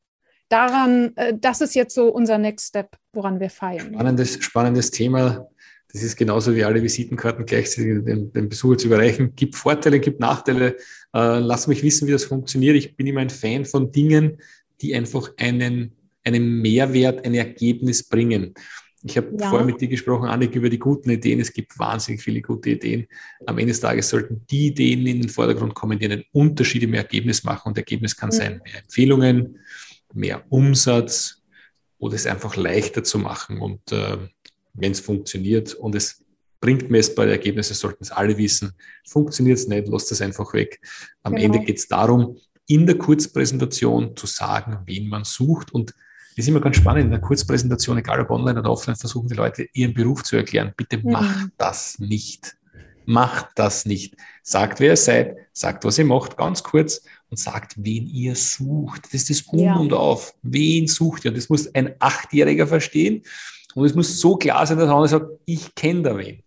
Daran, 0.49 1.17
äh, 1.17 1.35
das 1.37 1.61
ist 1.61 1.75
jetzt 1.75 1.95
so 1.95 2.09
unser 2.09 2.39
Next 2.39 2.69
Step, 2.69 2.97
woran 3.13 3.41
wir 3.41 3.51
feiern. 3.51 3.93
Spannendes, 3.93 4.45
spannendes 4.45 4.91
Thema. 4.93 5.49
Das 5.97 6.05
ist 6.05 6.17
genauso 6.17 6.55
wie 6.55 6.63
alle 6.63 6.83
Visitenkarten 6.83 7.47
gleichzeitig 7.47 8.05
dem, 8.05 8.31
dem 8.31 8.51
Besucher 8.51 8.77
zu 8.77 8.89
überreichen. 8.89 9.35
Gibt 9.35 9.57
Vorteile, 9.57 9.99
gibt 9.99 10.21
Nachteile. 10.21 10.77
Äh, 11.15 11.39
lass 11.39 11.69
mich 11.69 11.83
wissen, 11.83 12.07
wie 12.07 12.13
das 12.13 12.25
funktioniert. 12.25 12.77
Ich 12.77 12.97
bin 12.97 13.07
immer 13.07 13.21
ein 13.21 13.31
Fan 13.31 13.65
von 13.65 13.91
Dingen, 13.91 14.37
die 14.83 14.95
einfach 14.95 15.31
einen, 15.39 15.97
einen 16.23 16.61
Mehrwert, 16.61 17.25
ein 17.25 17.33
Ergebnis 17.33 18.07
bringen. 18.07 18.53
Ich 19.05 19.17
habe 19.17 19.35
ja. 19.41 19.49
vorher 19.49 19.65
mit 19.65 19.81
dir 19.81 19.89
gesprochen, 19.89 20.29
Annik, 20.29 20.55
über 20.55 20.69
die 20.69 20.79
guten 20.79 21.09
Ideen. 21.09 21.41
Es 21.41 21.51
gibt 21.51 21.79
wahnsinnig 21.79 22.21
viele 22.23 22.43
gute 22.43 22.69
Ideen. 22.69 23.07
Am 23.47 23.57
Ende 23.57 23.73
des 23.73 23.81
Tages 23.81 24.11
sollten 24.11 24.45
die 24.51 24.67
Ideen 24.67 25.07
in 25.07 25.23
den 25.23 25.31
Vordergrund 25.31 25.75
kommen, 25.75 25.99
die 25.99 26.05
einen 26.05 26.25
Unterschied 26.33 26.83
im 26.83 26.93
Ergebnis 26.93 27.43
machen. 27.43 27.69
Und 27.69 27.79
Ergebnis 27.79 28.15
kann 28.15 28.29
mhm. 28.29 28.33
sein 28.35 28.61
mehr 28.63 28.83
Empfehlungen, 28.83 29.61
mehr 30.13 30.45
Umsatz 30.51 31.41
oder 31.97 32.17
es 32.17 32.27
einfach 32.27 32.55
leichter 32.55 33.03
zu 33.03 33.19
machen. 33.19 33.63
Und 33.63 33.93
äh, 33.93 34.19
wenn 34.77 34.93
es 34.93 35.01
funktioniert 35.01 35.75
und 35.75 35.95
es 35.95 36.23
bringt 36.61 36.91
messbare 36.91 37.31
Ergebnisse, 37.31 37.75
sollten 37.75 38.03
es 38.03 38.11
alle 38.11 38.37
wissen. 38.37 38.73
Funktioniert 39.07 39.59
es 39.59 39.69
nicht, 39.69 39.89
lasst 39.89 40.11
es 40.13 40.21
einfach 40.21 40.53
weg. 40.55 40.81
Am 41.23 41.35
genau. 41.35 41.45
Ende 41.45 41.67
geht 41.67 41.79
es 41.79 41.89
darum, 41.89 42.39
in 42.67 42.87
der 42.87 42.99
Kurzpräsentation 42.99 44.17
zu 44.17 44.27
sagen, 44.27 44.79
wen 44.87 45.09
man 45.09 45.25
sucht 45.25 45.73
und 45.73 45.95
Das 46.37 46.45
ist 46.45 46.49
immer 46.49 46.61
ganz 46.61 46.77
spannend. 46.77 47.07
In 47.07 47.13
einer 47.13 47.23
Kurzpräsentation, 47.23 47.97
egal 47.99 48.21
ob 48.21 48.31
online 48.31 48.61
oder 48.61 48.71
offline, 48.71 48.97
versuchen 48.97 49.29
die 49.29 49.37
Leute 49.37 49.69
ihren 49.73 49.95
Beruf 49.95 50.23
zu 50.23 50.37
erklären. 50.37 50.75
Bitte 50.77 50.99
mhm. 50.99 51.13
macht 51.13 51.49
das 51.57 51.99
nicht. 51.99 52.57
Macht 53.07 53.47
das 53.55 53.87
nicht. 53.87 54.17
Sagt, 54.43 54.81
wer 54.81 54.91
ihr 54.91 54.97
seid, 54.97 55.37
sagt, 55.53 55.85
was 55.85 55.99
ihr 55.99 56.05
macht, 56.05 56.37
ganz 56.37 56.63
kurz 56.63 57.03
und 57.31 57.39
sagt, 57.39 57.75
wen 57.79 58.07
ihr 58.07 58.35
sucht. 58.35 59.05
Das 59.07 59.15
ist 59.15 59.31
das 59.31 59.43
Um 59.43 59.61
ja. 59.61 59.77
und 59.77 59.93
Auf. 59.93 60.35
Wen 60.43 60.89
sucht 60.89 61.25
ihr? 61.25 61.31
Und 61.31 61.37
das 61.37 61.49
muss 61.49 61.73
ein 61.75 61.95
Achtjähriger 62.01 62.67
verstehen. 62.67 63.23
Und 63.77 63.85
es 63.85 63.95
muss 63.95 64.19
so 64.19 64.37
klar 64.37 64.67
sein, 64.67 64.79
dass 64.79 64.89
er 64.89 65.07
sagt, 65.07 65.31
ich 65.45 65.75
kenne 65.75 66.01
da 66.01 66.17
wen. 66.17 66.43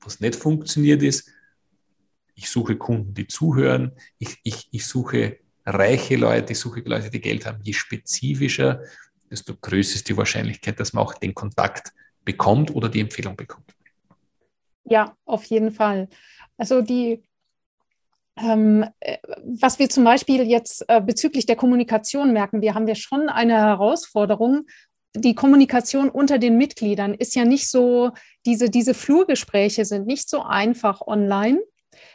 Was 0.00 0.18
nicht 0.18 0.34
funktioniert 0.34 1.00
ist, 1.00 1.30
ich 2.34 2.50
suche 2.50 2.76
Kunden, 2.76 3.14
die 3.14 3.28
zuhören, 3.28 3.92
ich, 4.18 4.36
ich, 4.42 4.68
ich 4.72 4.84
suche 4.84 5.38
reiche 5.64 6.16
Leute, 6.16 6.52
ich 6.52 6.58
suche 6.58 6.80
Leute, 6.80 7.08
die 7.08 7.20
Geld 7.20 7.46
haben. 7.46 7.60
Je 7.62 7.72
spezifischer, 7.72 8.82
desto 9.30 9.54
größer 9.54 9.94
ist 9.94 10.08
die 10.08 10.16
Wahrscheinlichkeit, 10.16 10.80
dass 10.80 10.92
man 10.92 11.04
auch 11.04 11.14
den 11.14 11.34
Kontakt 11.34 11.92
bekommt 12.24 12.74
oder 12.74 12.88
die 12.88 13.00
Empfehlung 13.00 13.36
bekommt. 13.36 13.72
Ja, 14.82 15.16
auf 15.26 15.44
jeden 15.44 15.70
Fall. 15.70 16.08
Also 16.56 16.82
die, 16.82 17.22
ähm, 18.36 18.84
äh, 18.98 19.18
was 19.44 19.78
wir 19.78 19.88
zum 19.88 20.02
Beispiel 20.02 20.42
jetzt 20.48 20.84
äh, 20.88 21.00
bezüglich 21.00 21.46
der 21.46 21.54
Kommunikation 21.54 22.32
merken, 22.32 22.60
wir 22.60 22.74
haben 22.74 22.88
ja 22.88 22.96
schon 22.96 23.28
eine 23.28 23.54
Herausforderung. 23.54 24.66
Die 25.16 25.34
Kommunikation 25.34 26.08
unter 26.08 26.38
den 26.38 26.56
Mitgliedern 26.56 27.14
ist 27.14 27.34
ja 27.34 27.44
nicht 27.44 27.68
so, 27.68 28.12
diese, 28.46 28.70
diese 28.70 28.94
Flurgespräche 28.94 29.84
sind 29.84 30.06
nicht 30.06 30.30
so 30.30 30.42
einfach 30.42 31.00
online 31.00 31.60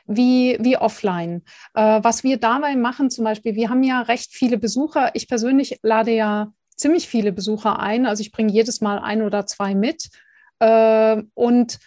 wie, 0.08 0.58
wie 0.60 0.78
offline. 0.78 1.44
Äh, 1.74 2.00
was 2.04 2.24
wir 2.24 2.38
dabei 2.38 2.76
machen, 2.76 3.10
zum 3.10 3.26
Beispiel, 3.26 3.56
wir 3.56 3.70
haben 3.70 3.84
ja 3.84 4.02
recht 4.02 4.34
viele 4.34 4.58
Besucher. 4.58 5.12
Ich 5.14 5.28
persönlich 5.28 5.80
lade 5.82 6.12
ja 6.12 6.54
ziemlich 6.76 7.08
viele 7.08 7.32
Besucher 7.32 7.80
ein. 7.80 8.06
Also 8.06 8.22
ich 8.22 8.32
bringe 8.32 8.52
jedes 8.52 8.82
Mal 8.82 9.00
ein 9.00 9.22
oder 9.22 9.46
zwei 9.46 9.76
mit. 9.76 10.10
Äh, 10.60 11.22
und 11.34 11.80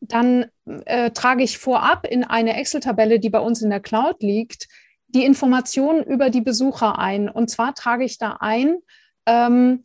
dann 0.00 0.46
äh, 0.84 1.10
trage 1.10 1.42
ich 1.42 1.58
vorab 1.58 2.06
in 2.06 2.24
eine 2.24 2.56
Excel-Tabelle, 2.56 3.18
die 3.18 3.30
bei 3.30 3.40
uns 3.40 3.62
in 3.62 3.70
der 3.70 3.80
Cloud 3.80 4.22
liegt, 4.22 4.68
die 5.08 5.24
Informationen 5.24 6.02
über 6.02 6.30
die 6.30 6.40
Besucher 6.40 6.98
ein. 6.98 7.28
Und 7.28 7.48
zwar 7.50 7.74
trage 7.74 8.04
ich 8.04 8.18
da 8.18 8.36
ein, 8.40 8.78
ähm, 9.26 9.82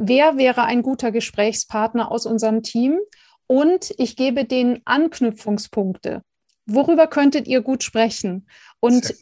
wer 0.00 0.36
wäre 0.38 0.64
ein 0.64 0.82
guter 0.82 1.12
Gesprächspartner 1.12 2.10
aus 2.10 2.26
unserem 2.26 2.62
Team 2.62 2.98
und 3.46 3.92
ich 3.98 4.16
gebe 4.16 4.44
den 4.44 4.80
Anknüpfungspunkte. 4.84 6.22
Worüber 6.66 7.06
könntet 7.06 7.46
ihr 7.46 7.60
gut 7.62 7.82
sprechen? 7.82 8.46
Und 8.80 9.14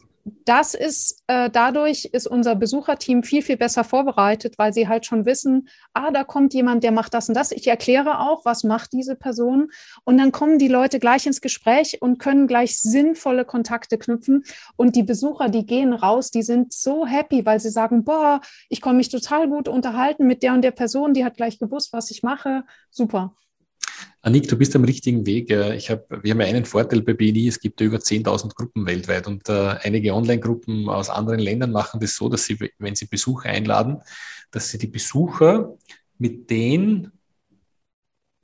das 0.45 0.73
ist, 0.73 1.23
äh, 1.27 1.49
dadurch 1.49 2.05
ist 2.05 2.27
unser 2.27 2.55
Besucherteam 2.55 3.23
viel, 3.23 3.41
viel 3.41 3.57
besser 3.57 3.83
vorbereitet, 3.83 4.57
weil 4.57 4.73
sie 4.73 4.87
halt 4.87 5.05
schon 5.05 5.25
wissen, 5.25 5.69
ah, 5.93 6.11
da 6.11 6.23
kommt 6.23 6.53
jemand, 6.53 6.83
der 6.83 6.91
macht 6.91 7.13
das 7.13 7.29
und 7.29 7.35
das. 7.35 7.51
Ich 7.51 7.67
erkläre 7.67 8.19
auch, 8.19 8.45
was 8.45 8.63
macht 8.63 8.93
diese 8.93 9.15
Person. 9.15 9.69
Und 10.03 10.17
dann 10.17 10.31
kommen 10.31 10.59
die 10.59 10.67
Leute 10.67 10.99
gleich 10.99 11.25
ins 11.25 11.41
Gespräch 11.41 12.01
und 12.01 12.19
können 12.19 12.47
gleich 12.47 12.79
sinnvolle 12.79 13.45
Kontakte 13.45 13.97
knüpfen. 13.97 14.43
Und 14.75 14.95
die 14.95 15.03
Besucher, 15.03 15.49
die 15.49 15.65
gehen 15.65 15.93
raus, 15.93 16.31
die 16.31 16.43
sind 16.43 16.73
so 16.73 17.05
happy, 17.05 17.45
weil 17.45 17.59
sie 17.59 17.69
sagen, 17.69 18.03
boah, 18.03 18.41
ich 18.69 18.81
konnte 18.81 18.97
mich 18.97 19.09
total 19.09 19.47
gut 19.47 19.67
unterhalten 19.67 20.27
mit 20.27 20.43
der 20.43 20.53
und 20.53 20.61
der 20.61 20.71
Person, 20.71 21.13
die 21.13 21.25
hat 21.25 21.37
gleich 21.37 21.59
gewusst, 21.59 21.93
was 21.93 22.11
ich 22.11 22.23
mache. 22.23 22.63
Super. 22.91 23.35
Anik, 24.29 24.47
du 24.47 24.55
bist 24.55 24.75
am 24.75 24.83
richtigen 24.83 25.25
Weg. 25.25 25.49
Ich 25.49 25.89
hab, 25.89 26.05
wir 26.23 26.31
haben 26.31 26.41
einen 26.41 26.63
Vorteil 26.63 27.01
bei 27.01 27.13
BNI, 27.13 27.47
es 27.47 27.59
gibt 27.59 27.81
über 27.81 27.97
10.000 27.97 28.53
Gruppen 28.53 28.85
weltweit 28.85 29.25
und 29.25 29.49
äh, 29.49 29.75
einige 29.81 30.13
Online-Gruppen 30.13 30.87
aus 30.87 31.09
anderen 31.09 31.39
Ländern 31.39 31.71
machen 31.71 31.99
das 31.99 32.15
so, 32.15 32.29
dass 32.29 32.45
sie, 32.45 32.59
wenn 32.77 32.93
sie 32.93 33.07
Besucher 33.07 33.49
einladen, 33.49 34.03
dass 34.51 34.69
sie 34.69 34.77
die 34.77 34.85
Besucher 34.85 35.75
mit 36.19 36.47
den 36.51 37.11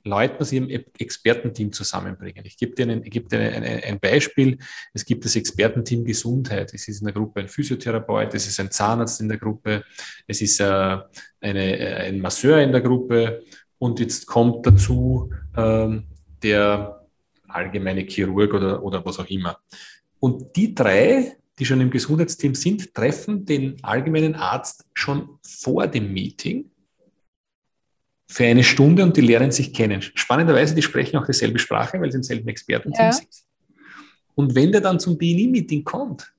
Leuten 0.02 0.40
aus 0.40 0.50
ihrem 0.50 0.68
Expertenteam 0.98 1.72
zusammenbringen. 1.72 2.44
Ich 2.46 2.56
gebe 2.56 2.74
dir, 2.74 2.82
einen, 2.82 3.04
ich 3.04 3.10
gebe 3.12 3.28
dir 3.28 3.38
ein, 3.38 3.62
ein, 3.62 4.00
Beispiel. 4.00 4.58
Es 4.92 5.04
gibt 5.04 5.24
das 5.24 5.36
Expertenteam 5.36 6.04
Gesundheit. 6.04 6.74
Es 6.74 6.88
ist 6.88 6.98
in 6.98 7.04
der 7.04 7.14
Gruppe 7.14 7.40
ein 7.40 7.48
Physiotherapeut, 7.48 8.34
es 8.34 8.48
ist 8.48 8.58
ein 8.58 8.72
Zahnarzt 8.72 9.20
in 9.20 9.28
der 9.28 9.38
Gruppe, 9.38 9.84
es 10.26 10.40
ist 10.40 10.58
äh, 10.58 10.64
eine, 11.40 11.78
äh, 11.78 12.08
ein 12.08 12.20
Masseur 12.20 12.60
in 12.60 12.72
der 12.72 12.80
Gruppe 12.80 13.44
und 13.78 14.00
jetzt 14.00 14.26
kommt 14.26 14.66
dazu 14.66 15.30
ähm, 15.56 16.04
der 16.42 17.06
allgemeine 17.48 18.02
Chirurg 18.02 18.54
oder, 18.54 18.82
oder 18.82 19.04
was 19.04 19.18
auch 19.18 19.26
immer. 19.26 19.58
Und 20.18 20.56
die 20.56 20.74
drei, 20.74 21.36
die 21.58 21.64
schon 21.64 21.80
im 21.80 21.90
Gesundheitsteam 21.90 22.54
sind, 22.54 22.94
treffen 22.94 23.44
den 23.44 23.82
allgemeinen 23.82 24.34
Arzt 24.34 24.84
schon 24.94 25.38
vor 25.42 25.86
dem 25.86 26.12
Meeting 26.12 26.70
für 28.28 28.44
eine 28.44 28.64
Stunde 28.64 29.02
und 29.02 29.16
die 29.16 29.20
lernen 29.20 29.52
sich 29.52 29.72
kennen. 29.72 30.02
Spannenderweise, 30.02 30.74
die 30.74 30.82
sprechen 30.82 31.16
auch 31.16 31.26
dieselbe 31.26 31.58
Sprache, 31.58 32.00
weil 32.00 32.10
sie 32.10 32.18
im 32.18 32.22
selben 32.24 32.48
Expertenteam 32.48 33.04
ja. 33.04 33.12
sind. 33.12 33.28
Und 34.34 34.54
wenn 34.54 34.72
der 34.72 34.80
dann 34.80 34.98
zum 34.98 35.16
BNI-Meeting 35.16 35.84
kommt, 35.84 36.32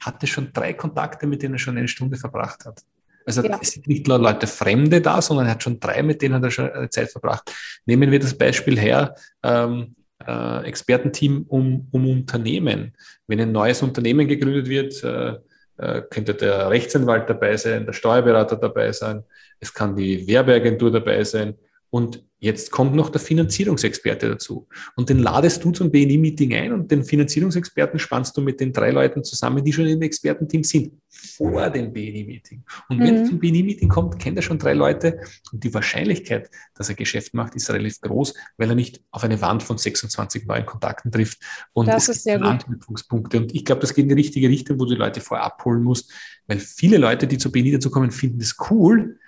hat 0.00 0.22
er 0.22 0.26
schon 0.26 0.52
drei 0.52 0.72
Kontakte, 0.72 1.26
mit 1.26 1.42
denen 1.42 1.54
er 1.54 1.58
schon 1.58 1.76
eine 1.76 1.88
Stunde 1.88 2.16
verbracht 2.16 2.64
hat. 2.64 2.82
Also 3.26 3.42
ja. 3.42 3.58
es 3.60 3.72
sind 3.72 3.88
nicht 3.88 4.06
nur 4.06 4.18
Leute 4.18 4.46
Fremde 4.46 5.00
da, 5.00 5.20
sondern 5.20 5.46
er 5.46 5.52
hat 5.52 5.62
schon 5.62 5.80
drei, 5.80 6.02
mit 6.02 6.22
denen 6.22 6.36
hat 6.36 6.44
er 6.44 6.50
schon 6.50 6.70
eine 6.70 6.88
Zeit 6.88 7.10
verbracht. 7.10 7.52
Nehmen 7.84 8.10
wir 8.10 8.20
das 8.20 8.38
Beispiel 8.38 8.78
her, 8.78 9.14
ähm, 9.42 9.96
äh, 10.24 10.64
Expertenteam 10.64 11.44
um, 11.48 11.88
um 11.90 12.08
Unternehmen. 12.08 12.94
Wenn 13.26 13.40
ein 13.40 13.52
neues 13.52 13.82
Unternehmen 13.82 14.28
gegründet 14.28 14.68
wird, 14.68 15.02
äh, 15.02 15.34
äh, 15.78 16.02
könnte 16.08 16.34
der 16.34 16.70
Rechtsanwalt 16.70 17.28
dabei 17.28 17.56
sein, 17.56 17.84
der 17.84 17.92
Steuerberater 17.92 18.56
dabei 18.56 18.92
sein, 18.92 19.24
es 19.58 19.74
kann 19.74 19.96
die 19.96 20.26
Werbeagentur 20.26 20.92
dabei 20.92 21.24
sein 21.24 21.54
und 21.90 22.26
Jetzt 22.38 22.70
kommt 22.70 22.94
noch 22.94 23.08
der 23.08 23.20
Finanzierungsexperte 23.20 24.28
dazu. 24.28 24.68
Und 24.94 25.08
den 25.08 25.20
ladest 25.20 25.64
du 25.64 25.70
zum 25.70 25.90
BNI-Meeting 25.90 26.54
ein 26.54 26.72
und 26.72 26.90
den 26.90 27.02
Finanzierungsexperten 27.02 27.98
spannst 27.98 28.36
du 28.36 28.42
mit 28.42 28.60
den 28.60 28.74
drei 28.74 28.90
Leuten 28.90 29.24
zusammen, 29.24 29.64
die 29.64 29.72
schon 29.72 29.86
im 29.86 30.02
Expertenteam 30.02 30.62
sind, 30.62 30.92
vor 31.08 31.70
dem 31.70 31.94
BNI-Meeting. 31.94 32.62
Und 32.90 33.00
wenn 33.00 33.14
mhm. 33.14 33.20
er 33.22 33.24
zum 33.24 33.38
BNI-Meeting 33.38 33.88
kommt, 33.88 34.18
kennt 34.18 34.36
er 34.36 34.42
schon 34.42 34.58
drei 34.58 34.74
Leute 34.74 35.18
und 35.50 35.64
die 35.64 35.72
Wahrscheinlichkeit, 35.72 36.50
dass 36.74 36.90
er 36.90 36.94
Geschäft 36.94 37.32
macht, 37.32 37.54
ist 37.54 37.70
relativ 37.70 38.02
groß, 38.02 38.34
weil 38.58 38.68
er 38.68 38.74
nicht 38.74 39.02
auf 39.12 39.24
eine 39.24 39.40
Wand 39.40 39.62
von 39.62 39.78
26 39.78 40.46
neuen 40.46 40.66
Kontakten 40.66 41.10
trifft. 41.10 41.38
Und 41.72 41.88
das 41.88 42.08
es 42.10 42.24
gibt 42.24 42.42
Anknüpfungspunkte. 42.42 43.38
Und 43.38 43.54
ich 43.54 43.64
glaube, 43.64 43.80
das 43.80 43.94
geht 43.94 44.02
in 44.02 44.10
die 44.10 44.14
richtige 44.14 44.50
Richtung, 44.50 44.78
wo 44.78 44.84
du 44.84 44.90
die 44.90 45.00
Leute 45.00 45.22
vorher 45.22 45.46
abholen 45.46 45.82
musst, 45.82 46.12
weil 46.46 46.58
viele 46.58 46.98
Leute, 46.98 47.26
die 47.26 47.38
zu 47.38 47.50
BNI 47.50 47.72
dazukommen, 47.72 48.10
finden 48.10 48.40
das 48.40 48.56
cool, 48.70 49.18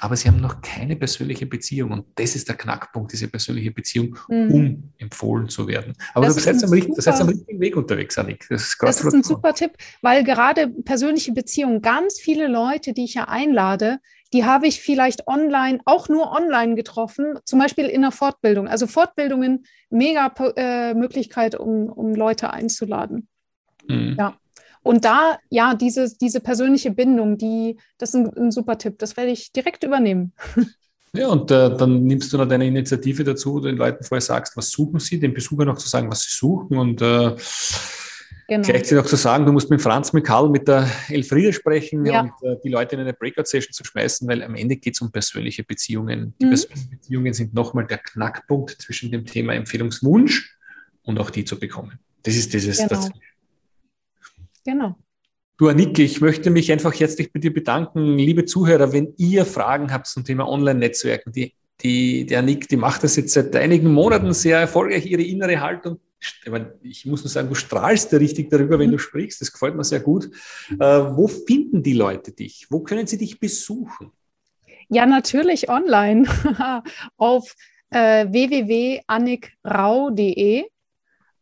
aber 0.00 0.16
sie 0.16 0.28
haben 0.28 0.40
noch 0.40 0.60
keine 0.60 0.96
persönliche 0.96 1.46
Beziehung. 1.46 1.90
Und 1.92 2.06
das 2.14 2.36
ist 2.36 2.48
der 2.48 2.56
Knackpunkt, 2.56 3.12
diese 3.12 3.28
persönliche 3.28 3.70
Beziehung, 3.70 4.16
mhm. 4.28 4.50
um 4.52 4.92
empfohlen 4.98 5.48
zu 5.48 5.66
werden. 5.66 5.94
Aber 6.14 6.26
das 6.26 6.36
du 6.36 6.40
seid 6.40 6.62
am, 6.62 6.70
richtig, 6.70 6.94
seid 6.96 7.20
am 7.20 7.28
richtigen 7.28 7.60
Weg 7.60 7.76
unterwegs, 7.76 8.18
Annik. 8.18 8.46
Das 8.48 8.62
ist, 8.62 8.76
das 8.80 9.04
ist 9.04 9.12
ein 9.12 9.22
super 9.22 9.54
Tipp, 9.54 9.72
weil 10.02 10.24
gerade 10.24 10.68
persönliche 10.68 11.32
Beziehungen, 11.32 11.82
ganz 11.82 12.18
viele 12.20 12.46
Leute, 12.48 12.92
die 12.92 13.04
ich 13.04 13.14
ja 13.14 13.24
einlade, 13.24 13.98
die 14.32 14.44
habe 14.44 14.66
ich 14.66 14.80
vielleicht 14.80 15.26
online, 15.26 15.80
auch 15.86 16.08
nur 16.08 16.32
online 16.32 16.74
getroffen, 16.74 17.38
zum 17.44 17.58
Beispiel 17.58 17.86
in 17.86 18.02
der 18.02 18.10
Fortbildung. 18.10 18.68
Also 18.68 18.86
Fortbildungen, 18.86 19.64
mega 19.90 20.32
äh, 20.56 20.94
Möglichkeit, 20.94 21.58
um, 21.58 21.88
um 21.88 22.14
Leute 22.14 22.50
einzuladen. 22.50 23.28
Mhm. 23.88 24.16
Ja. 24.18 24.36
Und 24.88 25.04
da, 25.04 25.38
ja, 25.50 25.74
diese, 25.74 26.16
diese 26.16 26.40
persönliche 26.40 26.90
Bindung, 26.90 27.36
die, 27.36 27.76
das 27.98 28.14
ist 28.14 28.14
ein, 28.14 28.34
ein 28.38 28.50
super 28.50 28.78
Tipp. 28.78 28.98
Das 28.98 29.18
werde 29.18 29.30
ich 29.30 29.52
direkt 29.52 29.84
übernehmen. 29.84 30.32
Ja, 31.12 31.28
und 31.28 31.50
äh, 31.50 31.76
dann 31.76 32.04
nimmst 32.04 32.32
du 32.32 32.38
noch 32.38 32.46
deine 32.46 32.66
Initiative 32.66 33.24
dazu, 33.24 33.54
wo 33.54 33.60
du 33.60 33.68
den 33.68 33.76
Leuten 33.76 34.02
vorher 34.04 34.22
sagst, 34.22 34.56
was 34.56 34.70
suchen 34.70 34.98
sie, 34.98 35.18
den 35.18 35.34
Besucher 35.34 35.66
noch 35.66 35.76
zu 35.76 35.88
sagen, 35.88 36.10
was 36.10 36.22
sie 36.22 36.34
suchen 36.34 36.76
und 36.78 37.02
äh, 37.02 37.34
genau. 38.46 38.66
gleichzeitig 38.66 38.92
noch 38.92 39.06
zu 39.06 39.16
sagen, 39.16 39.44
du 39.46 39.52
musst 39.52 39.70
mit 39.70 39.80
Franz, 39.80 40.12
mit 40.12 40.24
Karl, 40.24 40.50
mit 40.50 40.68
der 40.68 40.86
Elfriede 41.08 41.52
sprechen 41.52 42.04
ja. 42.04 42.20
und 42.20 42.32
äh, 42.42 42.56
die 42.62 42.68
Leute 42.68 42.94
in 42.96 43.02
eine 43.02 43.14
Breakout-Session 43.14 43.72
zu 43.72 43.84
schmeißen, 43.84 44.28
weil 44.28 44.42
am 44.42 44.54
Ende 44.54 44.76
geht 44.76 44.94
es 44.94 45.00
um 45.00 45.10
persönliche 45.10 45.64
Beziehungen. 45.64 46.34
Die 46.40 46.44
mhm. 46.46 46.50
persönlichen 46.50 46.90
Beziehungen 46.90 47.32
sind 47.32 47.54
nochmal 47.54 47.86
der 47.86 47.98
Knackpunkt 47.98 48.80
zwischen 48.82 49.10
dem 49.10 49.24
Thema 49.24 49.54
Empfehlungswunsch 49.54 50.56
und 51.02 51.18
auch 51.18 51.30
die 51.30 51.44
zu 51.44 51.58
bekommen. 51.58 51.98
Das 52.22 52.36
ist 52.36 52.52
dieses, 52.52 52.76
genau. 52.78 52.88
das, 52.90 53.10
Genau. 54.68 54.94
Du, 55.56 55.68
Anike, 55.68 56.02
ich 56.02 56.20
möchte 56.20 56.50
mich 56.50 56.70
einfach 56.70 56.92
herzlich 56.92 57.32
bei 57.32 57.40
dir 57.40 57.54
bedanken. 57.54 58.18
Liebe 58.18 58.44
Zuhörer, 58.44 58.92
wenn 58.92 59.14
ihr 59.16 59.46
Fragen 59.46 59.90
habt 59.90 60.08
zum 60.08 60.24
Thema 60.24 60.46
Online-Netzwerken, 60.46 61.32
die, 61.32 61.54
die, 61.80 62.26
die 62.26 62.36
Annik, 62.36 62.68
die 62.68 62.76
macht 62.76 63.02
das 63.02 63.16
jetzt 63.16 63.32
seit 63.32 63.56
einigen 63.56 63.90
Monaten 63.90 64.34
sehr 64.34 64.58
erfolgreich, 64.58 65.06
ihre 65.06 65.22
innere 65.22 65.58
Haltung. 65.58 66.00
Ich 66.82 67.06
muss 67.06 67.24
nur 67.24 67.30
sagen, 67.30 67.48
du 67.48 67.54
strahlst 67.54 68.12
ja 68.12 68.18
richtig 68.18 68.50
darüber, 68.50 68.78
wenn 68.78 68.92
du 68.92 68.98
sprichst. 68.98 69.40
Das 69.40 69.50
gefällt 69.50 69.74
mir 69.74 69.84
sehr 69.84 70.00
gut. 70.00 70.28
Äh, 70.70 70.76
wo 70.76 71.28
finden 71.28 71.82
die 71.82 71.94
Leute 71.94 72.32
dich? 72.32 72.66
Wo 72.68 72.80
können 72.80 73.06
sie 73.06 73.16
dich 73.16 73.40
besuchen? 73.40 74.12
Ja, 74.90 75.06
natürlich 75.06 75.70
online 75.70 76.28
auf 77.16 77.56
äh, 77.88 78.26
www.annikrau.de 78.30 80.66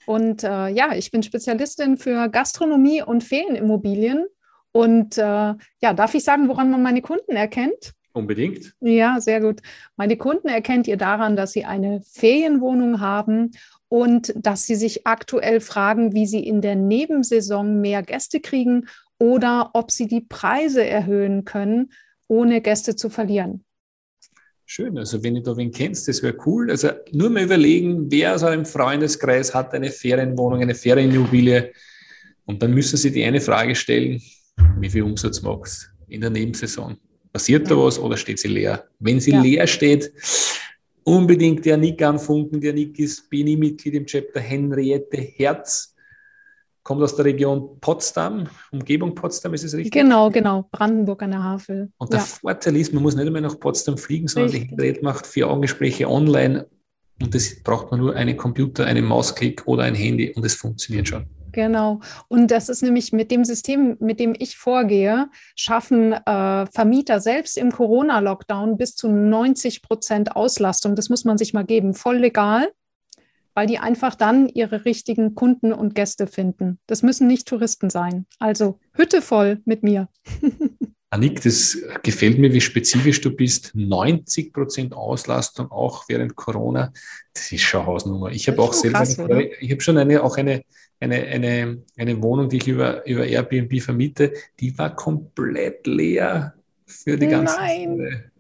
und 0.07 0.45
äh, 0.45 0.69
ja, 0.69 0.95
ich 0.95 1.11
bin 1.11 1.23
Spezialistin 1.23 1.99
für 1.99 2.29
Gastronomie 2.29 3.03
und 3.03 3.25
Ferienimmobilien. 3.25 4.27
Und 4.73 5.19
äh, 5.19 5.23
ja, 5.23 5.93
darf 5.95 6.15
ich 6.15 6.25
sagen, 6.25 6.49
woran 6.49 6.71
man 6.71 6.83
meine 6.83 7.03
Kunden 7.03 7.33
erkennt? 7.33 7.93
Unbedingt. 8.13 8.75
Ja, 8.81 9.21
sehr 9.21 9.41
gut. 9.41 9.61
Meine 9.97 10.17
Kunden 10.17 10.49
erkennt 10.49 10.87
ihr 10.87 10.97
daran, 10.97 11.37
dass 11.37 11.53
sie 11.53 11.67
eine 11.67 12.01
Ferienwohnung 12.01 13.01
haben 13.01 13.51
und 13.89 14.33
dass 14.35 14.65
sie 14.65 14.75
sich 14.75 15.07
aktuell 15.07 15.61
fragen, 15.61 16.15
wie 16.15 16.27
sie 16.27 16.47
in 16.47 16.63
der 16.63 16.77
Nebensaison 16.77 17.81
mehr 17.81 18.03
Gäste 18.03 18.41
kriegen 18.41 18.87
oder 19.19 19.71
ob 19.75 19.91
sie 19.91 20.07
die 20.07 20.23
Preise 20.23 20.83
erhöhen 20.85 21.45
können, 21.45 21.91
ohne 22.27 22.63
Gäste 22.63 22.97
zu 22.97 23.11
verlieren. 23.11 23.66
Schön, 24.69 24.99
also 24.99 25.23
wenn 25.23 25.37
du 25.37 25.43
da 25.43 25.57
wen 25.57 25.71
kennst, 25.71 26.09
das 26.09 26.25
wäre 26.25 26.37
cool. 26.45 26.71
Also 26.71 26.91
nur 27.13 27.31
mal 27.31 27.45
überlegen, 27.45 28.11
wer 28.11 28.35
aus 28.35 28.43
eurem 28.43 28.67
Freundeskreis 28.67 29.55
hat 29.55 29.73
eine 29.73 29.91
Ferienwohnung, 29.91 30.61
eine 30.61 30.75
Ferienimmobilie 30.75 31.73
und 32.47 32.61
dann 32.61 32.75
müssen 32.75 32.97
sie 32.97 33.13
die 33.13 33.25
eine 33.25 33.41
Frage 33.41 33.77
stellen, 33.77 34.21
wie 34.81 34.91
viel 34.91 35.05
Umsatz 35.05 35.41
machst 35.41 35.93
du 36.09 36.15
in 36.15 36.21
der 36.21 36.31
Nebensaison? 36.31 36.97
Passiert 37.33 37.71
da 37.71 37.77
was 37.77 37.97
oder 37.99 38.17
steht 38.17 38.41
sie 38.41 38.49
leer? 38.49 38.85
Wenn 38.99 39.21
sie 39.21 39.33
ja. 39.33 39.41
leer 39.41 39.67
steht, 39.69 40.13
unbedingt 41.05 41.65
der 41.65 41.77
Nick 41.77 42.03
anfunken. 42.03 42.61
Der 42.61 42.73
Nick 42.73 42.99
ist 42.99 43.31
BNI-Mitglied 43.31 43.95
im 43.95 44.07
Chapter 44.07 44.41
Henriette 44.41 45.19
Herz. 45.19 45.95
Kommt 46.87 47.03
aus 47.03 47.17
der 47.17 47.25
Region 47.25 47.81
Potsdam, 47.81 48.47
Umgebung 48.71 49.13
Potsdam, 49.13 49.53
ist 49.55 49.65
es 49.65 49.75
richtig? 49.75 49.93
Genau, 49.93 50.31
genau, 50.31 50.69
Brandenburg 50.71 51.21
an 51.21 51.33
der 51.33 51.43
Havel. 51.43 51.91
Und 51.99 52.13
der 52.13 52.21
ja. 52.21 52.25
Vorteil 52.25 52.77
ist, 52.77 52.95
man 52.95 53.03
muss 53.03 53.17
nicht 53.17 53.27
einmal 53.27 53.43
nach 53.43 53.59
Potsdam 53.59 53.99
fliegen, 53.99 54.29
sondern 54.29 54.53
richtig. 54.53 54.69
die 54.69 54.77
Henriette 54.77 55.05
macht 55.05 55.27
vier 55.27 55.51
Auggespräche 55.51 56.09
online 56.09 56.69
und 57.21 57.35
das 57.35 57.61
braucht 57.65 57.91
man 57.91 57.99
nur 57.99 58.15
einen 58.15 58.37
Computer, 58.37 58.87
einen 58.87 59.05
Mausklick 59.05 59.67
oder 59.67 59.83
ein 59.83 59.97
Handy 59.97 60.31
und 60.31 60.47
es 60.47 60.55
funktioniert 60.55 61.09
schon. 61.09 61.27
Genau. 61.51 61.99
Und 62.29 62.53
das 62.53 62.69
ist 62.69 62.85
nämlich 62.85 63.13
mit 63.13 63.33
dem 63.33 63.45
System, 63.45 63.97
mit 63.99 64.21
dem 64.21 64.37
ich 64.39 64.57
vorgehe, 64.57 65.29
schaffen 65.57 66.13
äh, 66.13 66.67
Vermieter 66.67 67.19
selbst 67.19 67.59
im 67.59 67.73
Corona-Lockdown 67.73 68.77
bis 68.77 68.95
zu 68.95 69.09
90 69.09 69.83
Prozent 69.83 70.37
Auslastung. 70.37 70.95
Das 70.95 71.09
muss 71.09 71.25
man 71.25 71.37
sich 71.37 71.53
mal 71.53 71.65
geben, 71.65 71.95
voll 71.95 72.19
legal, 72.19 72.71
weil 73.57 73.67
die 73.67 73.79
einfach 73.79 74.15
dann 74.15 74.49
ihre 74.49 74.85
richtigen 74.85 75.35
Kunden 75.35 75.73
und 75.73 75.95
Gäste 75.95 76.27
finden. 76.27 76.79
Das 76.87 77.03
müssen 77.03 77.27
nicht 77.27 77.49
Touristen 77.49 77.89
sein. 77.89 78.27
Also 78.39 78.79
Hütte 78.93 79.23
voll 79.23 79.63
mit 79.65 79.83
mir. 79.83 80.09
Annik, 81.11 81.43
das 81.43 81.79
gefällt 82.03 82.39
mir, 82.39 82.53
wie 82.53 82.61
spezifisch 82.61 83.21
du 83.23 83.35
bist. 83.35 83.71
90 83.75 84.53
Prozent 84.53 84.93
Auslastung 84.93 85.71
auch 85.71 86.05
während 86.09 86.37
Corona. 86.37 86.93
Das 87.33 87.51
ist 87.51 87.63
schon 87.63 87.87
Hausnummer. 87.87 88.31
Ich 88.31 88.47
habe 88.49 88.61
auch 88.61 88.75
selber, 88.75 88.99
krass, 88.99 89.19
eine, 89.19 89.45
ich 89.61 89.71
habe 89.71 89.81
schon 89.81 89.97
eine, 89.97 90.23
auch 90.23 90.37
eine 90.37 90.63
eine, 91.01 91.25
eine, 91.25 91.83
eine 91.97 92.23
Wohnung, 92.23 92.49
die 92.49 92.57
ich 92.57 92.69
über, 92.69 93.07
über 93.07 93.27
Airbnb 93.27 93.83
vermiete, 93.83 94.33
die 94.61 94.77
war 94.79 94.95
komplett 94.97 95.87
leer 95.87 96.55
für 96.87 97.19
die 97.19 97.27
ganze 97.27 97.57
Nein. 97.57 97.99
Zeit. 97.99 98.31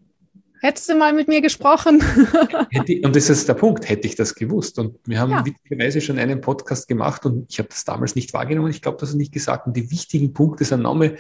Hättest 0.60 0.88
du 0.88 0.94
mal 0.94 1.12
mit 1.12 1.28
mir 1.28 1.40
gesprochen? 1.40 2.02
Hätte, 2.70 3.00
und 3.04 3.14
das 3.14 3.28
ist 3.28 3.48
der 3.48 3.54
Punkt, 3.54 3.88
hätte 3.88 4.06
ich 4.06 4.14
das 4.14 4.34
gewusst. 4.34 4.78
Und 4.78 4.98
wir 5.04 5.20
haben 5.20 5.30
ja. 5.30 5.44
witzigerweise 5.44 6.00
schon 6.00 6.18
einen 6.18 6.40
Podcast 6.40 6.88
gemacht 6.88 7.26
und 7.26 7.46
ich 7.50 7.58
habe 7.58 7.68
das 7.68 7.84
damals 7.84 8.14
nicht 8.14 8.32
wahrgenommen. 8.32 8.70
Ich 8.70 8.82
glaube, 8.82 8.98
das 8.98 9.10
ist 9.10 9.16
nicht 9.16 9.32
gesagt. 9.32 9.66
Und 9.66 9.76
die 9.76 9.90
wichtigen 9.90 10.32
Punkte 10.32 10.64
sind 10.64 10.82
nochmal 10.82 11.16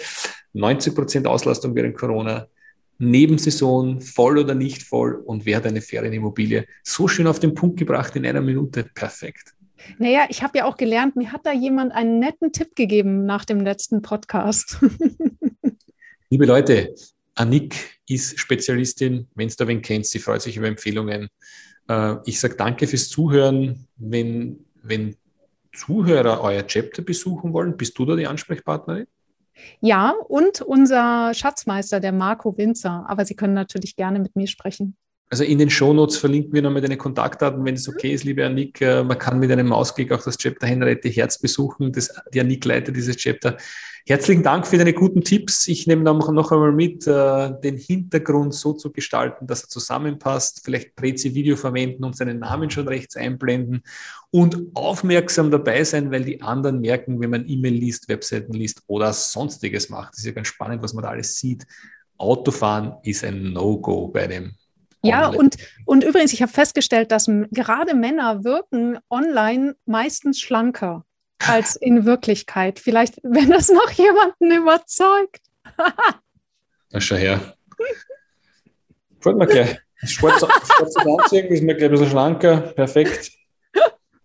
90 0.54 0.94
Prozent 0.94 1.26
Auslastung 1.26 1.74
während 1.74 1.96
Corona, 1.96 2.46
Nebensaison, 2.98 4.00
voll 4.00 4.38
oder 4.38 4.54
nicht 4.54 4.82
voll 4.82 5.14
und 5.14 5.44
wer 5.44 5.58
hat 5.58 5.66
eine 5.66 5.82
Ferienimmobilie. 5.82 6.66
So 6.82 7.08
schön 7.08 7.26
auf 7.26 7.38
den 7.38 7.54
Punkt 7.54 7.78
gebracht 7.78 8.16
in 8.16 8.24
einer 8.24 8.40
Minute. 8.40 8.84
Perfekt. 8.94 9.54
Naja, 9.98 10.26
ich 10.30 10.42
habe 10.42 10.58
ja 10.58 10.64
auch 10.64 10.76
gelernt, 10.76 11.14
mir 11.14 11.30
hat 11.32 11.44
da 11.44 11.52
jemand 11.52 11.92
einen 11.92 12.18
netten 12.18 12.52
Tipp 12.52 12.74
gegeben 12.74 13.26
nach 13.26 13.44
dem 13.44 13.60
letzten 13.60 14.00
Podcast. 14.00 14.78
Liebe 16.30 16.46
Leute, 16.46 16.94
Annik 17.36 18.00
ist 18.08 18.38
Spezialistin, 18.40 19.28
wenn 19.34 19.48
es 19.48 19.56
da 19.56 19.68
wen 19.68 19.82
kennt, 19.82 20.06
sie 20.06 20.18
freut 20.18 20.42
sich 20.42 20.56
über 20.56 20.66
Empfehlungen. 20.66 21.28
Äh, 21.88 22.16
ich 22.24 22.40
sage 22.40 22.56
danke 22.56 22.86
fürs 22.86 23.08
Zuhören. 23.08 23.86
Wenn, 23.96 24.64
wenn 24.82 25.16
Zuhörer 25.72 26.40
euer 26.40 26.66
Chapter 26.66 27.02
besuchen 27.02 27.52
wollen, 27.52 27.76
bist 27.76 27.98
du 27.98 28.04
da 28.04 28.16
die 28.16 28.26
Ansprechpartnerin? 28.26 29.06
Ja, 29.80 30.14
und 30.28 30.60
unser 30.60 31.32
Schatzmeister, 31.34 32.00
der 32.00 32.12
Marco 32.12 32.56
Winzer. 32.56 33.04
Aber 33.08 33.24
Sie 33.24 33.36
können 33.36 33.54
natürlich 33.54 33.96
gerne 33.96 34.18
mit 34.18 34.36
mir 34.36 34.46
sprechen. 34.46 34.96
Also 35.28 35.42
in 35.42 35.58
den 35.58 35.70
Shownotes 35.70 36.18
verlinken 36.18 36.52
wir 36.52 36.62
nochmal 36.62 36.82
deine 36.82 36.96
Kontaktdaten, 36.96 37.64
wenn 37.64 37.74
es 37.74 37.88
okay 37.88 38.12
ist, 38.12 38.22
liebe 38.22 38.46
Annik. 38.46 38.80
Äh, 38.80 39.02
man 39.02 39.18
kann 39.18 39.40
mit 39.40 39.50
einem 39.50 39.66
Mausklick 39.66 40.12
auch 40.12 40.22
das 40.22 40.36
Chapter 40.38 40.68
Henriette 40.68 41.08
Herz 41.08 41.38
besuchen. 41.40 41.90
Das, 41.90 42.14
die 42.32 42.40
Annik 42.40 42.64
leitet 42.64 42.94
dieses 42.94 43.16
Chapter. 43.16 43.56
Herzlichen 44.06 44.44
Dank 44.44 44.68
für 44.68 44.78
deine 44.78 44.92
guten 44.92 45.22
Tipps. 45.22 45.66
Ich 45.66 45.88
nehme 45.88 46.04
noch, 46.04 46.30
noch 46.30 46.52
einmal 46.52 46.70
mit, 46.70 47.08
äh, 47.08 47.50
den 47.60 47.76
Hintergrund 47.76 48.54
so 48.54 48.74
zu 48.74 48.92
gestalten, 48.92 49.48
dass 49.48 49.64
er 49.64 49.68
zusammenpasst. 49.68 50.60
Vielleicht 50.64 50.94
Prezi-Video 50.94 51.56
verwenden 51.56 52.04
und 52.04 52.16
seinen 52.16 52.38
Namen 52.38 52.70
schon 52.70 52.86
rechts 52.86 53.16
einblenden 53.16 53.82
und 54.30 54.56
aufmerksam 54.74 55.50
dabei 55.50 55.82
sein, 55.82 56.12
weil 56.12 56.24
die 56.24 56.40
anderen 56.40 56.80
merken, 56.80 57.18
wenn 57.18 57.30
man 57.30 57.48
E-Mail 57.48 57.74
liest, 57.74 58.08
Webseiten 58.08 58.52
liest 58.52 58.82
oder 58.86 59.12
sonstiges 59.12 59.88
macht. 59.88 60.12
Das 60.12 60.18
ist 60.20 60.26
ja 60.26 60.32
ganz 60.32 60.46
spannend, 60.46 60.84
was 60.84 60.94
man 60.94 61.02
da 61.02 61.10
alles 61.10 61.36
sieht. 61.36 61.66
Autofahren 62.16 62.94
ist 63.02 63.24
ein 63.24 63.52
No-Go 63.52 64.06
bei 64.06 64.28
dem 64.28 64.54
ja, 65.08 65.28
und, 65.28 65.56
und 65.84 66.04
übrigens, 66.04 66.32
ich 66.32 66.42
habe 66.42 66.52
festgestellt, 66.52 67.10
dass 67.12 67.30
gerade 67.50 67.94
Männer 67.94 68.44
wirken 68.44 68.98
online 69.10 69.76
meistens 69.84 70.40
schlanker 70.40 71.04
als 71.38 71.76
in 71.76 72.04
Wirklichkeit. 72.04 72.78
Vielleicht, 72.78 73.16
wenn 73.22 73.50
das 73.50 73.68
noch 73.68 73.90
jemanden 73.90 74.50
überzeugt. 74.50 75.40
Na, 76.90 77.00
schau 77.00 77.16
her. 77.16 77.54
Freut 79.20 79.36
mich 79.36 79.48
gleich. 79.48 79.78
Schwarze 80.04 80.48
Anziehen 80.48 81.46
ist 81.46 81.62
mir 81.62 81.74
gleich 81.74 81.88
ein 81.88 81.92
bisschen 81.92 82.10
schlanker. 82.10 82.58
Perfekt. 82.58 83.32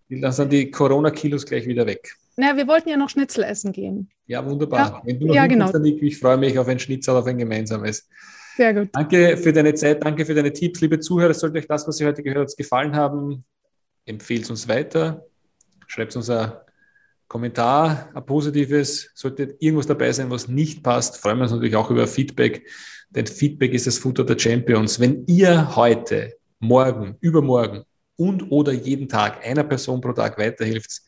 Dann 0.08 0.32
sind 0.32 0.52
die 0.52 0.70
Corona-Kilos 0.70 1.46
gleich 1.46 1.66
wieder 1.66 1.86
weg. 1.86 2.14
Na, 2.36 2.56
wir 2.56 2.66
wollten 2.66 2.88
ja 2.88 2.96
noch 2.96 3.08
Schnitzel 3.08 3.44
essen 3.44 3.72
gehen. 3.72 4.10
Ja, 4.26 4.44
wunderbar. 4.44 4.78
Ja, 4.78 5.02
Wenn 5.04 5.20
du 5.20 5.26
noch 5.26 5.34
ja, 5.34 5.46
genau. 5.46 5.70
Bist, 5.70 5.84
ich 5.84 6.18
freue 6.18 6.36
mich 6.36 6.58
auf 6.58 6.68
ein 6.68 6.78
Schnitzel, 6.78 7.16
auf 7.16 7.26
ein 7.26 7.38
gemeinsames. 7.38 8.08
Sehr 8.56 8.74
gut. 8.74 8.90
Danke 8.92 9.36
für 9.36 9.52
deine 9.52 9.74
Zeit, 9.74 10.04
danke 10.04 10.26
für 10.26 10.34
deine 10.34 10.52
Tipps, 10.52 10.80
liebe 10.80 11.00
Zuhörer. 11.00 11.32
Sollte 11.32 11.58
euch 11.58 11.66
das, 11.66 11.86
was 11.86 12.00
ihr 12.00 12.06
heute 12.06 12.22
gehört 12.22 12.48
habt, 12.48 12.56
gefallen 12.56 12.94
haben, 12.94 13.44
empfehlt 14.04 14.48
uns 14.50 14.68
weiter. 14.68 15.24
Schreibt 15.86 16.14
uns 16.16 16.28
ein 16.28 16.52
Kommentar, 17.28 18.10
ein 18.14 18.26
positives. 18.26 19.10
Sollte 19.14 19.56
irgendwas 19.58 19.86
dabei 19.86 20.12
sein, 20.12 20.30
was 20.30 20.48
nicht 20.48 20.82
passt, 20.82 21.16
freuen 21.16 21.38
wir 21.38 21.44
uns 21.44 21.52
natürlich 21.52 21.76
auch 21.76 21.90
über 21.90 22.06
Feedback, 22.06 22.68
denn 23.10 23.26
Feedback 23.26 23.72
ist 23.72 23.86
das 23.86 23.98
Futter 23.98 24.24
der 24.24 24.38
Champions. 24.38 25.00
Wenn 25.00 25.24
ihr 25.26 25.74
heute, 25.74 26.34
morgen, 26.58 27.16
übermorgen 27.20 27.84
und 28.16 28.50
oder 28.50 28.72
jeden 28.72 29.08
Tag 29.08 29.44
einer 29.46 29.64
Person 29.64 30.00
pro 30.00 30.12
Tag 30.12 30.38
weiterhilft, 30.38 31.02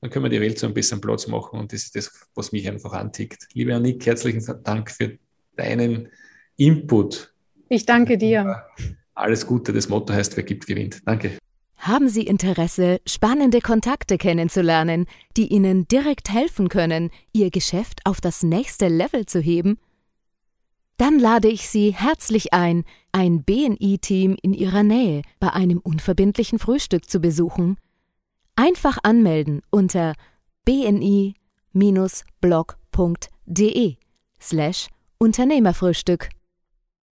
dann 0.00 0.10
können 0.10 0.26
wir 0.26 0.30
die 0.30 0.40
Welt 0.40 0.58
zu 0.58 0.66
einem 0.66 0.74
besseren 0.74 1.00
Platz 1.00 1.26
machen 1.26 1.58
und 1.58 1.72
das 1.72 1.84
ist 1.84 1.96
das, 1.96 2.28
was 2.34 2.52
mich 2.52 2.68
einfach 2.68 2.92
antickt. 2.92 3.48
Liebe 3.54 3.74
Annik, 3.74 4.04
herzlichen 4.06 4.44
Dank 4.62 4.90
für 4.90 5.18
deinen 5.56 6.08
Input. 6.56 7.32
Ich 7.68 7.86
danke 7.86 8.18
dir. 8.18 8.64
Alles 9.14 9.46
Gute, 9.46 9.72
das 9.72 9.88
Motto 9.88 10.12
heißt, 10.12 10.36
wer 10.36 10.44
gibt, 10.44 10.66
gewinnt. 10.66 11.02
Danke. 11.06 11.38
Haben 11.76 12.08
Sie 12.08 12.22
Interesse, 12.22 13.00
spannende 13.06 13.60
Kontakte 13.60 14.16
kennenzulernen, 14.16 15.06
die 15.36 15.48
Ihnen 15.48 15.86
direkt 15.86 16.30
helfen 16.30 16.68
können, 16.68 17.10
Ihr 17.32 17.50
Geschäft 17.50 18.00
auf 18.04 18.20
das 18.20 18.42
nächste 18.42 18.88
Level 18.88 19.26
zu 19.26 19.40
heben? 19.40 19.78
Dann 20.96 21.18
lade 21.18 21.48
ich 21.48 21.68
Sie 21.68 21.92
herzlich 21.92 22.54
ein, 22.54 22.84
ein 23.12 23.42
BNI-Team 23.42 24.36
in 24.40 24.54
Ihrer 24.54 24.82
Nähe 24.82 25.22
bei 25.40 25.52
einem 25.52 25.78
unverbindlichen 25.78 26.58
Frühstück 26.58 27.10
zu 27.10 27.20
besuchen. 27.20 27.76
Einfach 28.56 28.98
anmelden 29.02 29.60
unter 29.70 30.14
bni-blog.de 30.64 31.34
slash 34.40 34.88
Unternehmerfrühstück. 35.18 36.28